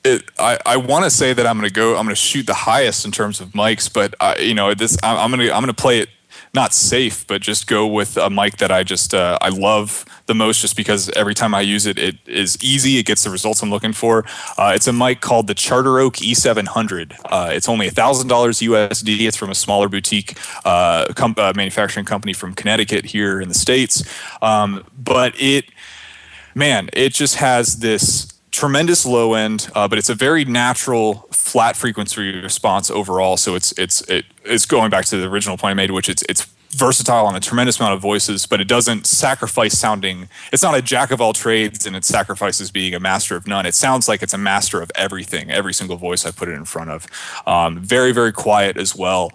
it, 0.06 0.24
I, 0.39 0.58
I 0.66 0.78
want 0.78 1.04
to 1.04 1.10
say 1.10 1.34
that 1.34 1.45
I'm 1.45 1.58
going 1.58 1.68
to 1.68 1.74
go. 1.74 1.97
I'm 1.97 2.06
going 2.06 2.10
to 2.10 2.16
shoot 2.16 2.47
the 2.47 2.54
highest 2.54 3.06
in 3.06 3.12
terms 3.12 3.41
of 3.41 3.49
mics, 3.49 3.91
but 3.91 4.16
I, 4.20 4.38
you 4.38 4.54
know 4.54 4.74
this. 4.74 4.97
I'm, 5.04 5.18
I'm 5.18 5.32
going 5.32 5.47
to 5.47 5.54
I'm 5.54 5.62
going 5.62 5.74
to 5.74 5.82
play 5.82 5.99
it 5.99 6.10
not 6.54 6.74
safe, 6.74 7.26
but 7.28 7.41
just 7.41 7.66
go 7.66 7.88
with 7.88 8.18
a 8.18 8.30
mic 8.30 8.58
that 8.58 8.72
I 8.72 8.84
just 8.84 9.14
uh, 9.14 9.38
I 9.41 9.49
love 9.49 10.06
the 10.26 10.36
most, 10.36 10.60
just 10.60 10.76
because 10.76 11.10
every 11.12 11.34
time 11.34 11.56
I 11.56 11.62
use 11.62 11.86
it, 11.86 11.97
it 11.97 12.18
is 12.26 12.62
easy. 12.62 12.97
It 12.97 13.06
gets 13.06 13.24
the 13.24 13.30
results 13.30 13.62
I'm 13.62 13.70
looking 13.70 13.93
for. 13.93 14.26
Uh, 14.58 14.74
it's 14.76 14.88
a 14.88 14.93
mic 14.93 15.22
called 15.22 15.47
the 15.47 15.54
Charter 15.54 15.99
Oak 15.99 16.16
E700. 16.16 17.18
Uh, 17.26 17.49
it's 17.52 17.70
only 17.70 17.89
thousand 17.89 18.28
dollars 18.28 18.60
USD. 18.60 19.22
It's 19.22 19.38
from 19.38 19.49
a 19.49 19.56
smaller 19.56 19.88
boutique 19.88 20.38
uh, 20.66 21.06
com- 21.14 21.36
uh, 21.38 21.54
manufacturing 21.56 22.06
company 22.06 22.34
from 22.34 22.54
Connecticut 22.54 23.06
here 23.06 23.39
in 23.39 23.47
the 23.47 23.56
states, 23.56 24.04
um, 24.41 24.86
but 24.97 25.34
it 25.39 25.66
man, 26.54 26.89
it 26.91 27.14
just 27.14 27.36
has 27.36 27.78
this 27.78 28.40
tremendous 28.52 29.06
low 29.06 29.34
end, 29.34 29.70
uh, 29.76 29.88
but 29.88 29.97
it's 29.97 30.10
a 30.10 30.16
very 30.16 30.45
natural 30.45 31.28
flat 31.32 31.76
frequency 31.76 32.41
response 32.41 32.91
overall. 32.91 33.38
So 33.38 33.56
it's 33.56 33.72
it's 33.78 34.02
it, 34.10 34.26
it's 34.43 34.66
going 34.66 34.89
back 34.89 35.06
to 35.06 35.18
the 35.18 35.28
original 35.28 35.58
point 35.58 35.72
I 35.72 35.74
made, 35.76 35.91
which 35.91 36.10
it's 36.10 36.24
it's 36.30 36.47
versatile 36.72 37.26
on 37.26 37.36
a 37.36 37.39
tremendous 37.39 37.80
amount 37.80 37.93
of 37.93 38.01
voices, 38.01 38.45
but 38.45 38.61
it 38.61 38.67
doesn't 38.67 39.05
sacrifice 39.05 39.78
sounding. 39.78 40.30
It's 40.51 40.63
not 40.63 40.76
a 40.76 40.82
jack 40.82 41.11
of 41.11 41.22
all 41.22 41.34
trades, 41.34 41.86
and 41.86 41.95
it 41.95 42.05
sacrifices 42.05 42.72
being 42.72 42.93
a 42.93 42.99
master 42.99 43.36
of 43.36 43.47
none. 43.47 43.65
It 43.65 43.76
sounds 43.76 44.07
like 44.07 44.24
it's 44.24 44.34
a 44.34 44.38
master 44.38 44.82
of 44.82 44.91
everything. 44.95 45.51
Every 45.51 45.74
single 45.74 45.97
voice 45.97 46.26
I 46.26 46.32
put 46.32 46.47
it 46.47 46.53
in 46.53 46.65
front 46.65 46.89
of. 46.89 47.07
Um, 47.45 47.80
very 47.80 48.11
very 48.11 48.32
quiet 48.32 48.78
as 48.78 48.95
well. 48.95 49.32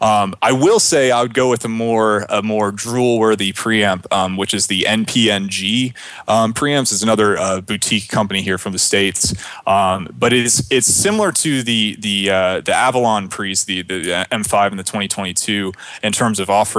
Um, 0.00 0.34
I 0.42 0.52
will 0.52 0.80
say 0.80 1.10
I 1.10 1.22
would 1.22 1.34
go 1.34 1.50
with 1.50 1.64
a 1.64 1.68
more 1.68 2.26
a 2.28 2.42
more 2.42 2.72
drool 2.72 3.18
worthy 3.18 3.52
preamp, 3.52 4.10
um, 4.12 4.36
which 4.36 4.54
is 4.54 4.66
the 4.66 4.82
NPNG 4.82 5.94
um, 6.26 6.54
preamps. 6.54 6.92
is 6.92 7.02
another 7.02 7.36
uh, 7.36 7.60
boutique 7.60 8.08
company 8.08 8.42
here 8.42 8.58
from 8.58 8.72
the 8.72 8.78
states, 8.78 9.34
um, 9.66 10.08
but 10.18 10.32
it's 10.32 10.70
it's 10.70 10.86
similar 10.86 11.32
to 11.32 11.62
the 11.62 11.96
the 11.98 12.30
uh, 12.30 12.60
the 12.60 12.74
Avalon 12.74 13.28
pre's, 13.28 13.64
the 13.64 13.82
the 13.82 14.26
M5 14.30 14.70
and 14.70 14.78
the 14.78 14.84
2022 14.84 15.72
in 16.02 16.12
terms 16.12 16.40
of 16.40 16.48
offering 16.48 16.77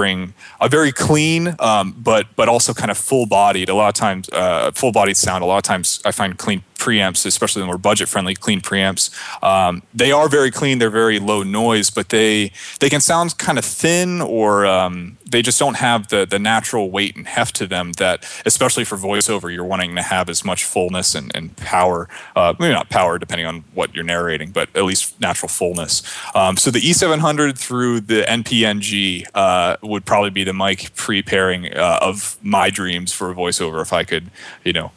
a 0.60 0.68
very 0.68 0.92
clean, 0.92 1.54
um, 1.58 1.94
but 1.98 2.26
but 2.36 2.48
also 2.48 2.72
kind 2.72 2.90
of 2.90 2.98
full 2.98 3.26
bodied. 3.26 3.68
A 3.68 3.74
lot 3.74 3.88
of 3.88 3.94
times, 3.94 4.28
uh, 4.30 4.70
full 4.72 4.92
bodied 4.92 5.16
sound. 5.16 5.42
A 5.42 5.46
lot 5.46 5.58
of 5.58 5.62
times, 5.62 6.00
I 6.04 6.12
find 6.12 6.36
clean 6.38 6.62
preamps, 6.80 7.26
especially 7.26 7.60
the 7.60 7.66
more 7.66 7.78
budget 7.78 8.08
friendly 8.08 8.34
clean 8.34 8.60
preamps, 8.60 9.10
um, 9.44 9.82
they 9.94 10.10
are 10.10 10.28
very 10.28 10.50
clean. 10.50 10.78
They're 10.78 10.90
very 10.90 11.18
low 11.18 11.42
noise, 11.42 11.90
but 11.90 12.08
they 12.08 12.52
they 12.80 12.88
can 12.88 13.00
sound 13.00 13.38
kind 13.38 13.58
of 13.58 13.64
thin 13.64 14.20
or 14.20 14.66
um, 14.66 15.18
they 15.30 15.42
just 15.42 15.58
don't 15.58 15.76
have 15.76 16.08
the 16.08 16.26
the 16.26 16.38
natural 16.38 16.90
weight 16.90 17.16
and 17.16 17.26
heft 17.26 17.54
to 17.56 17.66
them 17.66 17.92
that, 17.92 18.26
especially 18.46 18.84
for 18.84 18.96
voiceover, 18.96 19.52
you're 19.52 19.64
wanting 19.64 19.94
to 19.94 20.02
have 20.02 20.28
as 20.28 20.44
much 20.44 20.64
fullness 20.64 21.14
and, 21.14 21.30
and 21.34 21.56
power. 21.56 22.08
Uh, 22.34 22.54
maybe 22.58 22.72
not 22.72 22.88
power, 22.88 23.18
depending 23.18 23.46
on 23.46 23.64
what 23.74 23.94
you're 23.94 24.04
narrating, 24.04 24.50
but 24.50 24.68
at 24.74 24.84
least 24.84 25.20
natural 25.20 25.48
fullness. 25.48 26.02
Um, 26.34 26.56
so 26.56 26.70
the 26.70 26.80
E700 26.80 27.56
through 27.56 28.00
the 28.00 28.22
NPNG 28.22 29.26
uh, 29.34 29.76
would 29.82 30.04
probably 30.04 30.30
be 30.30 30.44
the 30.44 30.54
mic 30.54 30.94
pre 30.96 31.22
pairing 31.22 31.72
uh, 31.74 31.98
of 32.00 32.38
my 32.42 32.70
dreams 32.70 33.12
for 33.12 33.30
a 33.30 33.34
voiceover 33.34 33.82
if 33.82 33.92
I 33.92 34.04
could, 34.04 34.30
you 34.64 34.72
know, 34.72 34.92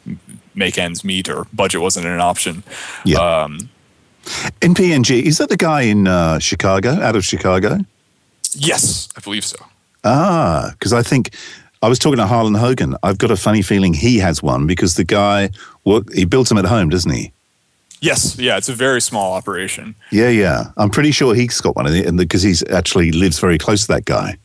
make 0.54 0.78
ends 0.78 1.04
meet 1.04 1.28
or 1.28 1.46
budget 1.52 1.80
wasn't 1.80 2.06
an 2.06 2.20
option. 2.20 2.62
Yeah. 3.04 3.18
Um, 3.18 3.68
NPNG 4.60 5.22
is 5.22 5.38
that 5.38 5.48
the 5.48 5.56
guy 5.56 5.82
in 5.82 6.06
uh, 6.08 6.38
Chicago, 6.38 6.90
out 7.00 7.16
of 7.16 7.24
Chicago? 7.24 7.78
yes, 8.56 9.08
I 9.16 9.20
believe 9.20 9.44
so. 9.44 9.56
Ah, 10.04 10.70
because 10.72 10.92
I 10.92 11.02
think 11.02 11.34
I 11.82 11.88
was 11.88 11.98
talking 11.98 12.18
to 12.18 12.26
Harlan 12.26 12.54
Hogan. 12.54 12.96
I've 13.02 13.18
got 13.18 13.30
a 13.30 13.36
funny 13.36 13.62
feeling 13.62 13.94
he 13.94 14.18
has 14.18 14.42
one 14.42 14.66
because 14.66 14.94
the 14.94 15.04
guy 15.04 15.50
work, 15.84 16.12
he 16.12 16.24
builds 16.24 16.48
them 16.48 16.58
at 16.58 16.64
home, 16.64 16.88
doesn't 16.88 17.10
he? 17.10 17.32
Yes, 18.00 18.38
yeah, 18.38 18.58
it's 18.58 18.68
a 18.68 18.74
very 18.74 19.00
small 19.00 19.32
operation. 19.32 19.94
Yeah, 20.10 20.28
yeah. 20.28 20.64
I'm 20.76 20.90
pretty 20.90 21.10
sure 21.10 21.34
he's 21.34 21.60
got 21.60 21.74
one, 21.74 21.86
and 21.86 22.18
because 22.18 22.42
he's 22.42 22.62
actually 22.70 23.12
lives 23.12 23.38
very 23.38 23.56
close 23.56 23.82
to 23.82 23.88
that 23.94 24.04
guy, 24.04 24.36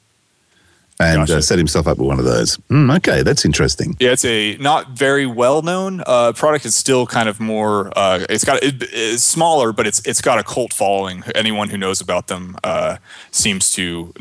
and 1.00 1.22
Gotcha. 1.22 1.38
uh, 1.38 1.41
set 1.41 1.58
himself 1.58 1.88
up 1.88 1.97
with 1.97 2.08
one 2.08 2.20
of 2.20 2.26
those. 2.26 2.58
Mm, 2.70 2.95
okay, 2.97 3.24
that's 3.24 3.45
interesting. 3.45 3.95
Yeah, 4.00 4.12
it's 4.12 4.26
a 4.26 4.58
not 4.58 4.89
very 4.89 5.26
well 5.26 5.62
known 5.62 6.04
uh, 6.06 6.34
product. 6.34 6.66
It's 6.66 6.76
still 6.76 7.08
kind 7.08 7.30
of 7.30 7.39
more. 7.39 7.91
Uh, 7.97 8.26
it's 8.30 8.43
got 8.43 8.62
it, 8.62 8.76
it's 8.91 9.24
smaller, 9.24 9.72
but 9.72 9.88
it's 9.88 10.06
it's 10.06 10.22
got 10.22 10.39
a 10.39 10.43
cult 10.43 10.74
following. 10.74 11.24
Anyone 11.36 11.70
who 11.70 11.78
knows 11.78 12.02
about 12.02 12.28
them 12.28 12.58
uh, 12.66 12.97
seems 13.32 13.72
to 13.72 14.14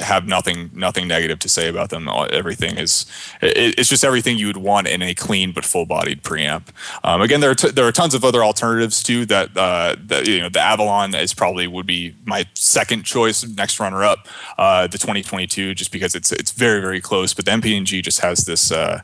have 0.00 0.26
nothing 0.26 0.70
nothing 0.72 1.06
negative 1.06 1.38
to 1.40 1.48
say 1.50 1.68
about 1.68 1.90
them. 1.90 2.08
Everything 2.30 2.78
is 2.78 3.04
it, 3.42 3.78
it's 3.78 3.90
just 3.90 4.04
everything 4.04 4.38
you 4.38 4.46
would 4.46 4.56
want 4.56 4.86
in 4.88 5.02
a 5.02 5.14
clean 5.14 5.52
but 5.52 5.66
full 5.66 5.84
bodied 5.84 6.22
preamp. 6.22 6.68
Um, 7.04 7.20
again, 7.20 7.40
there 7.40 7.50
are 7.50 7.54
t- 7.54 7.70
there 7.70 7.86
are 7.86 7.92
tons 7.92 8.14
of 8.14 8.24
other 8.24 8.42
alternatives 8.42 9.02
too. 9.02 9.26
That 9.26 9.54
uh, 9.54 9.96
that 10.06 10.26
you 10.26 10.40
know 10.40 10.48
the 10.48 10.60
Avalon 10.60 11.14
is 11.14 11.34
probably 11.34 11.66
would 11.66 11.86
be 11.86 12.14
my 12.24 12.46
second 12.54 13.02
choice, 13.04 13.46
next 13.46 13.78
runner 13.78 14.02
up. 14.02 14.26
Uh, 14.56 14.86
the 14.86 14.96
2022, 14.98 15.74
just 15.74 15.92
because 15.92 16.14
it's 16.22 16.32
it's 16.32 16.52
very 16.52 16.80
very 16.80 17.00
close, 17.00 17.34
but 17.34 17.44
the 17.44 17.50
MPNG 17.50 18.02
just 18.02 18.20
has 18.20 18.44
this. 18.44 18.70
Uh, 18.70 19.02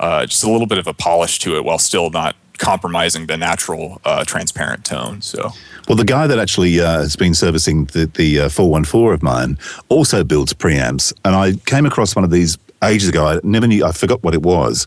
uh, 0.00 0.24
just 0.26 0.44
a 0.44 0.48
little 0.48 0.68
bit 0.68 0.78
of 0.78 0.86
a 0.86 0.94
polish 0.94 1.40
to 1.40 1.56
it 1.56 1.64
while 1.64 1.76
still 1.76 2.08
not 2.08 2.36
compromising 2.58 3.26
the 3.26 3.36
natural 3.36 4.00
uh, 4.04 4.24
transparent 4.24 4.84
tone. 4.84 5.20
So 5.20 5.50
Well, 5.88 5.96
the 5.96 6.04
guy 6.04 6.28
that 6.28 6.38
actually 6.38 6.80
uh, 6.80 7.00
has 7.00 7.16
been 7.16 7.34
servicing 7.34 7.86
the, 7.86 8.06
the 8.06 8.42
uh, 8.42 8.48
414 8.48 9.12
of 9.12 9.22
mine 9.24 9.58
also 9.88 10.22
builds 10.22 10.54
preamps. 10.54 11.12
And 11.24 11.34
I 11.34 11.54
came 11.66 11.84
across 11.84 12.14
one 12.14 12.24
of 12.24 12.30
these 12.30 12.58
ages 12.84 13.08
ago. 13.08 13.26
I 13.26 13.40
never 13.42 13.66
knew, 13.66 13.84
I 13.84 13.90
forgot 13.90 14.22
what 14.22 14.34
it 14.34 14.42
was, 14.42 14.86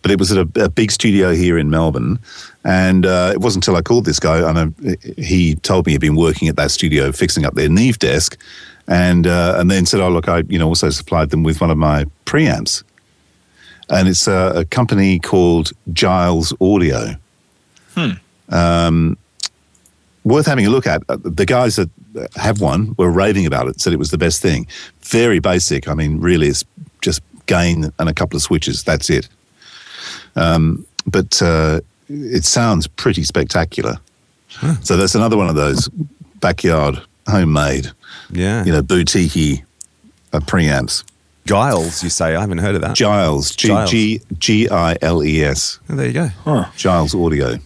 but 0.00 0.10
it 0.10 0.18
was 0.18 0.32
at 0.32 0.38
a, 0.38 0.64
a 0.64 0.70
big 0.70 0.90
studio 0.90 1.34
here 1.34 1.58
in 1.58 1.68
Melbourne. 1.68 2.18
And 2.64 3.04
uh, 3.04 3.32
it 3.34 3.40
wasn't 3.40 3.66
until 3.66 3.76
I 3.76 3.82
called 3.82 4.06
this 4.06 4.18
guy, 4.18 4.38
and 4.48 4.58
I, 4.58 4.96
he 5.20 5.54
told 5.56 5.84
me 5.84 5.92
he'd 5.92 6.00
been 6.00 6.16
working 6.16 6.48
at 6.48 6.56
that 6.56 6.70
studio 6.70 7.12
fixing 7.12 7.44
up 7.44 7.54
their 7.54 7.68
Neve 7.68 7.98
desk. 7.98 8.38
And, 8.88 9.26
uh, 9.26 9.56
and 9.58 9.70
then 9.70 9.84
said, 9.86 10.00
Oh, 10.00 10.08
look, 10.08 10.28
I 10.28 10.44
you 10.48 10.58
know, 10.58 10.68
also 10.68 10.90
supplied 10.90 11.30
them 11.30 11.42
with 11.42 11.60
one 11.60 11.70
of 11.70 11.78
my 11.78 12.04
preamps. 12.24 12.82
And 13.88 14.08
it's 14.08 14.26
a, 14.28 14.52
a 14.56 14.64
company 14.64 15.18
called 15.18 15.72
Giles 15.92 16.52
Audio 16.60 17.16
Hmm. 17.96 18.10
Um, 18.54 19.16
worth 20.24 20.44
having 20.46 20.66
a 20.66 20.70
look 20.70 20.86
at. 20.86 21.02
Uh, 21.08 21.16
The 21.22 21.46
guys 21.46 21.76
that 21.76 21.88
have 22.36 22.60
one 22.60 22.94
were 22.98 23.10
raving 23.10 23.46
about 23.46 23.68
it, 23.68 23.80
said 23.80 23.92
it 23.94 23.98
was 23.98 24.10
the 24.10 24.18
best 24.18 24.42
thing. 24.42 24.66
Very 25.02 25.38
basic. 25.38 25.88
I 25.88 25.94
mean, 25.94 26.20
really, 26.20 26.48
it's 26.48 26.64
just 27.00 27.22
gain 27.46 27.90
and 27.98 28.08
a 28.08 28.12
couple 28.12 28.36
of 28.36 28.42
switches. 28.42 28.84
That's 28.84 29.08
it. 29.08 29.28
Um, 30.34 30.84
but 31.06 31.40
uh, 31.40 31.80
it 32.10 32.44
sounds 32.44 32.86
pretty 32.86 33.24
spectacular. 33.24 33.96
So 34.82 34.96
that's 34.96 35.14
another 35.14 35.36
one 35.36 35.48
of 35.48 35.54
those 35.54 35.88
backyard, 36.40 37.00
homemade, 37.28 37.90
Yeah. 38.30 38.64
you 38.64 38.72
know, 38.72 38.82
boutique 38.82 39.64
uh, 40.32 40.40
preamps. 40.40 41.04
Giles, 41.44 42.02
you 42.02 42.10
say? 42.10 42.34
I 42.34 42.40
haven't 42.40 42.58
heard 42.58 42.74
of 42.74 42.80
that. 42.80 42.96
Giles, 42.96 43.54
G. 43.54 43.68
G 43.86 44.20
G 44.38 44.68
I 44.68 44.96
L 45.00 45.22
E 45.22 45.44
S, 45.44 45.78
Oh, 45.88 45.94
there 45.94 46.06
you 46.08 46.12
go. 46.12 46.64
Giles 46.76 47.14
Audio. 47.14 47.58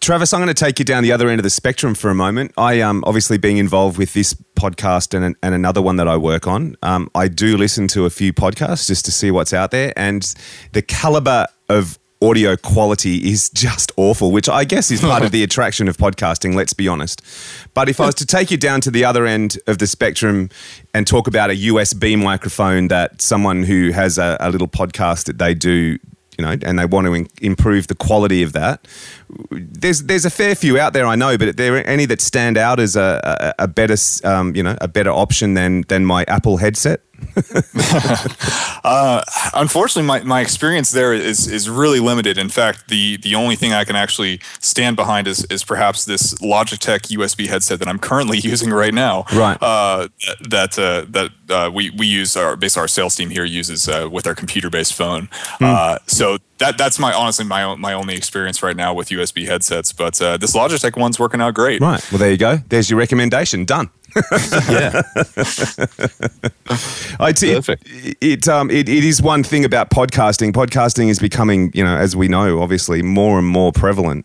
Travis, 0.00 0.32
I'm 0.32 0.40
going 0.40 0.48
to 0.48 0.54
take 0.54 0.78
you 0.78 0.84
down 0.84 1.02
the 1.02 1.10
other 1.12 1.28
end 1.28 1.40
of 1.40 1.42
the 1.42 1.50
spectrum 1.50 1.94
for 1.94 2.10
a 2.10 2.14
moment. 2.14 2.52
I 2.56 2.80
um, 2.80 3.02
obviously 3.06 3.38
being 3.38 3.56
involved 3.58 3.98
with 3.98 4.14
this 4.14 4.34
podcast 4.54 5.14
and, 5.14 5.34
and 5.42 5.54
another 5.54 5.82
one 5.82 5.96
that 5.96 6.06
I 6.06 6.16
work 6.16 6.46
on. 6.46 6.76
Um, 6.82 7.10
I 7.14 7.28
do 7.28 7.56
listen 7.56 7.88
to 7.88 8.04
a 8.04 8.10
few 8.10 8.32
podcasts 8.32 8.86
just 8.86 9.04
to 9.06 9.10
see 9.12 9.30
what's 9.30 9.52
out 9.52 9.70
there, 9.70 9.92
and 9.96 10.22
the 10.72 10.82
caliber 10.82 11.46
of 11.68 11.98
audio 12.22 12.56
quality 12.56 13.30
is 13.30 13.50
just 13.50 13.92
awful, 13.96 14.32
which 14.32 14.48
I 14.48 14.64
guess 14.64 14.90
is 14.90 15.00
part 15.00 15.22
of 15.22 15.32
the 15.32 15.42
attraction 15.44 15.88
of 15.88 15.96
podcasting. 15.96 16.54
Let's 16.54 16.72
be 16.72 16.88
honest. 16.88 17.22
But 17.74 17.88
if 17.88 18.00
I 18.00 18.06
was 18.06 18.14
to 18.16 18.26
take 18.26 18.50
you 18.50 18.56
down 18.56 18.80
to 18.82 18.90
the 18.90 19.04
other 19.04 19.26
end 19.26 19.58
of 19.66 19.78
the 19.78 19.86
spectrum 19.86 20.50
and 20.94 21.06
talk 21.06 21.26
about 21.26 21.50
a 21.50 21.54
USB 21.54 22.20
microphone 22.20 22.88
that 22.88 23.20
someone 23.20 23.64
who 23.64 23.90
has 23.90 24.18
a, 24.18 24.36
a 24.40 24.50
little 24.50 24.68
podcast 24.68 25.24
that 25.24 25.38
they 25.38 25.54
do 25.54 25.98
you 26.38 26.44
know, 26.44 26.56
and 26.62 26.78
they 26.78 26.84
want 26.84 27.06
to 27.06 27.14
in- 27.14 27.28
improve 27.40 27.86
the 27.86 27.94
quality 27.94 28.42
of 28.42 28.52
that. 28.52 28.86
There's 29.50 30.02
there's 30.02 30.24
a 30.24 30.30
fair 30.30 30.54
few 30.54 30.78
out 30.78 30.92
there, 30.92 31.06
I 31.06 31.16
know, 31.16 31.38
but 31.38 31.48
are 31.48 31.52
there 31.52 31.86
any 31.88 32.04
that 32.06 32.20
stand 32.20 32.58
out 32.58 32.78
as 32.78 32.94
a, 32.94 33.54
a, 33.58 33.64
a 33.64 33.68
better, 33.68 33.96
um, 34.24 34.54
you 34.54 34.62
know, 34.62 34.76
a 34.80 34.88
better 34.88 35.10
option 35.10 35.54
than 35.54 35.82
than 35.88 36.04
my 36.04 36.24
Apple 36.28 36.58
headset? 36.58 37.00
uh, 38.84 39.22
unfortunately, 39.54 40.06
my, 40.06 40.22
my 40.22 40.40
experience 40.40 40.90
there 40.90 41.12
is 41.12 41.46
is 41.46 41.68
really 41.68 42.00
limited. 42.00 42.38
In 42.38 42.48
fact, 42.48 42.88
the 42.88 43.18
the 43.18 43.34
only 43.34 43.56
thing 43.56 43.72
I 43.72 43.84
can 43.84 43.96
actually 43.96 44.40
stand 44.60 44.96
behind 44.96 45.26
is 45.26 45.44
is 45.46 45.64
perhaps 45.64 46.04
this 46.04 46.34
Logitech 46.34 47.14
USB 47.16 47.46
headset 47.46 47.78
that 47.78 47.88
I'm 47.88 47.98
currently 47.98 48.38
using 48.42 48.70
right 48.70 48.94
now. 48.94 49.24
Right. 49.34 49.58
Uh, 49.60 50.08
that 50.48 50.78
uh, 50.78 51.04
that 51.10 51.30
uh, 51.50 51.70
we 51.72 51.90
we 51.90 52.06
use 52.06 52.36
our 52.36 52.56
basically 52.56 52.82
our 52.82 52.88
sales 52.88 53.14
team 53.16 53.30
here 53.30 53.44
uses 53.44 53.88
uh, 53.88 54.08
with 54.10 54.26
our 54.26 54.34
computer 54.34 54.70
based 54.70 54.94
phone. 54.94 55.28
Mm. 55.60 55.98
so 56.08 56.38
that 56.58 56.78
that's 56.78 56.98
my 56.98 57.12
honestly 57.12 57.44
my 57.44 57.74
my 57.74 57.92
only 57.92 58.14
experience 58.14 58.62
right 58.62 58.76
now 58.76 58.94
with 58.94 59.08
USB 59.08 59.46
headsets. 59.46 59.92
But 59.92 60.20
uh, 60.22 60.36
this 60.36 60.54
Logitech 60.54 60.96
one's 60.98 61.18
working 61.18 61.40
out 61.40 61.54
great. 61.54 61.80
Right. 61.80 62.02
Well, 62.10 62.18
there 62.18 62.30
you 62.30 62.38
go. 62.38 62.58
There's 62.68 62.88
your 62.90 62.98
recommendation. 62.98 63.64
Done. 63.64 63.90
Yeah. 64.68 65.02
it, 67.20 67.42
it, 67.42 68.16
it, 68.20 68.48
um, 68.48 68.70
it, 68.70 68.88
it 68.88 69.04
is 69.04 69.20
one 69.20 69.42
thing 69.42 69.64
about 69.64 69.90
podcasting. 69.90 70.52
Podcasting 70.52 71.08
is 71.08 71.18
becoming, 71.18 71.70
you 71.74 71.84
know, 71.84 71.96
as 71.96 72.16
we 72.16 72.28
know, 72.28 72.60
obviously 72.60 73.02
more 73.02 73.38
and 73.38 73.46
more 73.46 73.72
prevalent. 73.72 74.24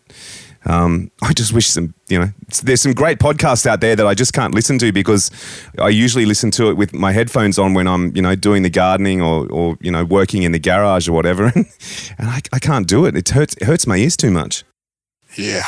Um, 0.64 1.10
I 1.22 1.32
just 1.32 1.52
wish 1.52 1.66
some, 1.66 1.92
you 2.08 2.20
know, 2.20 2.28
there's 2.62 2.80
some 2.80 2.92
great 2.92 3.18
podcasts 3.18 3.66
out 3.66 3.80
there 3.80 3.96
that 3.96 4.06
I 4.06 4.14
just 4.14 4.32
can't 4.32 4.54
listen 4.54 4.78
to 4.78 4.92
because 4.92 5.30
I 5.78 5.88
usually 5.88 6.24
listen 6.24 6.50
to 6.52 6.70
it 6.70 6.76
with 6.76 6.94
my 6.94 7.12
headphones 7.12 7.58
on 7.58 7.74
when 7.74 7.88
I'm, 7.88 8.14
you 8.14 8.22
know, 8.22 8.36
doing 8.36 8.62
the 8.62 8.70
gardening 8.70 9.20
or, 9.20 9.50
or 9.50 9.76
you 9.80 9.90
know, 9.90 10.04
working 10.04 10.44
in 10.44 10.52
the 10.52 10.60
garage 10.60 11.08
or 11.08 11.12
whatever. 11.12 11.44
and 11.54 11.66
I, 12.30 12.40
I 12.52 12.58
can't 12.60 12.86
do 12.86 13.06
it. 13.06 13.16
It 13.16 13.28
hurts, 13.30 13.54
it 13.56 13.64
hurts 13.64 13.86
my 13.86 13.96
ears 13.96 14.16
too 14.16 14.30
much. 14.30 14.64
Yeah. 15.36 15.64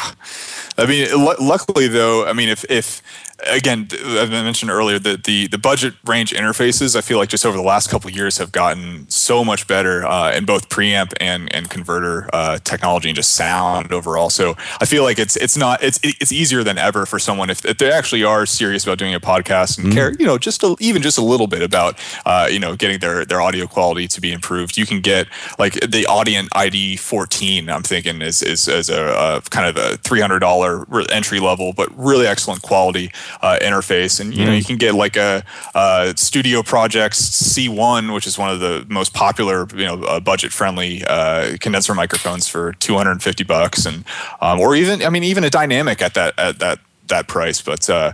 I 0.78 0.86
mean, 0.86 1.08
l- 1.08 1.36
luckily 1.40 1.88
though, 1.88 2.26
I 2.26 2.32
mean, 2.32 2.48
if, 2.48 2.64
if, 2.70 3.02
again, 3.47 3.88
as 3.92 4.30
I 4.30 4.42
mentioned 4.42 4.70
earlier, 4.70 4.99
the, 4.99 5.16
the, 5.16 5.47
the 5.49 5.59
budget 5.59 5.95
range 6.05 6.32
interfaces, 6.32 6.97
I 6.97 7.01
feel 7.01 7.18
like 7.18 7.28
just 7.28 7.45
over 7.47 7.57
the 7.57 7.62
last 7.62 7.90
couple 7.90 8.11
years 8.11 8.38
have 8.38 8.53
gotten 8.53 9.09
so 9.09 9.45
much 9.45 9.66
better 9.66 10.07
uh, 10.07 10.32
in 10.32 10.45
both 10.45 10.68
preamp 10.68 11.12
and, 11.20 11.53
and 11.55 11.70
converter 11.70 12.28
uh, 12.32 12.59
technology 12.59 13.09
and 13.09 13.16
just 13.16 13.34
sound 13.34 13.92
overall. 13.92 14.30
So 14.30 14.55
I 14.80 14.86
feel 14.86 15.03
like 15.03 15.18
it's 15.18 15.36
it's 15.36 15.57
not 15.57 15.82
it's 15.82 15.99
it's 16.03 16.32
easier 16.32 16.62
than 16.62 16.78
ever 16.78 17.07
for 17.07 17.18
someone 17.18 17.51
if, 17.51 17.64
if 17.64 17.78
they 17.78 17.90
actually 17.90 18.24
are 18.24 18.47
serious 18.47 18.84
about 18.84 18.99
doing 18.99 19.14
a 19.14 19.20
podcast 19.20 19.78
and 19.78 19.88
mm. 19.88 19.92
care, 19.92 20.12
you 20.18 20.26
know, 20.26 20.38
just 20.38 20.62
a, 20.62 20.76
even 20.80 21.03
just 21.03 21.18
a 21.18 21.22
little 21.22 21.47
bit 21.47 21.62
about 21.62 21.99
uh, 22.26 22.49
you 22.51 22.59
know 22.59 22.76
getting 22.76 22.99
their 22.99 23.24
their 23.24 23.40
audio 23.40 23.66
quality 23.66 24.09
to 24.09 24.20
be 24.20 24.32
improved. 24.32 24.76
You 24.76 24.86
can 24.86 25.01
get 25.01 25.26
like 25.59 25.74
the 25.74 26.07
Audient 26.09 26.49
ID 26.53 26.97
14. 26.97 27.68
I'm 27.68 27.82
thinking 27.82 28.22
is 28.22 28.42
is, 28.42 28.68
is 28.68 28.88
a, 28.88 29.05
a 29.05 29.42
kind 29.51 29.68
of 29.68 29.76
a 29.76 29.97
$300 29.99 31.12
entry 31.12 31.40
level, 31.40 31.72
but 31.72 31.88
really 31.97 32.26
excellent 32.26 32.62
quality 32.62 33.11
uh, 33.43 33.59
interface, 33.61 34.20
and 34.20 34.35
you 34.35 34.45
know 34.45 34.53
you 34.53 34.62
mm. 34.62 34.66
can 34.66 34.76
get 34.76 34.95
like 34.95 35.16
a, 35.16 35.45
a, 35.74 36.14
Studio 36.16 36.62
Projects 36.62 37.20
C1, 37.20 38.14
which 38.14 38.26
is 38.26 38.39
one 38.39 38.51
of 38.51 38.61
the 38.61 38.85
most 38.89 39.14
popular, 39.14 39.66
you 39.74 39.85
know, 39.85 40.03
uh, 40.05 40.20
budget-friendly 40.20 41.05
uh, 41.07 41.57
condenser 41.61 41.95
microphones 41.95 42.49
for 42.49 42.72
250 42.74 43.45
bucks, 43.45 43.87
and 43.87 44.05
um, 44.41 44.61
or 44.61 44.74
even 44.74 45.03
I 45.03 45.11
mean 45.11 45.24
even 45.24 45.45
a 45.45 45.51
dynamic 45.51 46.03
at 46.03 46.14
that 46.14 46.39
at 46.39 46.59
that 46.59 46.78
that 47.09 47.28
price, 47.28 47.61
but 47.61 47.89
uh, 47.91 48.12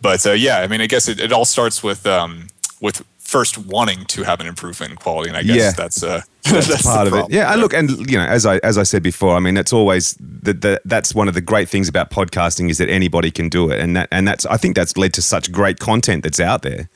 but 0.00 0.26
uh, 0.26 0.32
yeah, 0.32 0.58
I 0.58 0.66
mean 0.66 0.80
I 0.80 0.86
guess 0.86 1.08
it, 1.08 1.20
it 1.20 1.32
all 1.32 1.44
starts 1.44 1.82
with 1.82 2.06
um, 2.06 2.48
with 2.80 3.04
first 3.30 3.56
wanting 3.56 4.04
to 4.06 4.24
have 4.24 4.40
an 4.40 4.46
improvement 4.46 4.90
in 4.90 4.96
quality, 4.96 5.28
and 5.28 5.36
I 5.36 5.42
guess 5.42 5.56
yeah. 5.56 5.70
that's 5.70 6.02
uh, 6.02 6.22
that's, 6.44 6.66
that's 6.68 6.82
part 6.82 7.06
of 7.06 7.14
it. 7.14 7.26
Yeah, 7.30 7.52
and 7.52 7.60
look, 7.60 7.72
and 7.72 7.88
you 8.10 8.18
know, 8.18 8.24
as 8.24 8.44
I 8.44 8.56
as 8.58 8.76
I 8.76 8.82
said 8.82 9.02
before, 9.02 9.36
I 9.36 9.40
mean, 9.40 9.56
it's 9.56 9.72
always 9.72 10.16
that 10.42 10.60
the, 10.62 10.80
that's 10.84 11.14
one 11.14 11.28
of 11.28 11.34
the 11.34 11.40
great 11.40 11.68
things 11.68 11.88
about 11.88 12.10
podcasting 12.10 12.70
is 12.70 12.78
that 12.78 12.88
anybody 12.88 13.30
can 13.30 13.48
do 13.48 13.70
it, 13.70 13.78
and 13.78 13.96
that 13.96 14.08
and 14.10 14.26
that's 14.26 14.44
I 14.46 14.56
think 14.56 14.74
that's 14.74 14.96
led 14.96 15.14
to 15.14 15.22
such 15.22 15.52
great 15.52 15.78
content 15.78 16.24
that's 16.24 16.40
out 16.40 16.62
there. 16.62 16.88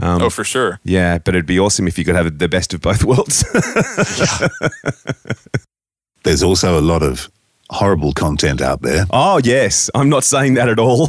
Um, 0.00 0.22
oh, 0.22 0.30
for 0.30 0.44
sure. 0.44 0.80
Yeah, 0.84 1.18
but 1.18 1.34
it'd 1.34 1.46
be 1.46 1.58
awesome 1.58 1.88
if 1.88 1.98
you 1.98 2.04
could 2.04 2.14
have 2.14 2.38
the 2.38 2.48
best 2.48 2.72
of 2.72 2.80
both 2.80 3.04
worlds. 3.04 3.44
There's 6.22 6.42
also 6.42 6.78
a 6.78 6.82
lot 6.82 7.02
of 7.02 7.28
horrible 7.70 8.12
content 8.12 8.60
out 8.60 8.82
there. 8.82 9.06
Oh, 9.10 9.40
yes. 9.42 9.90
I'm 9.94 10.08
not 10.08 10.24
saying 10.24 10.54
that 10.54 10.68
at 10.68 10.78
all. 10.78 11.08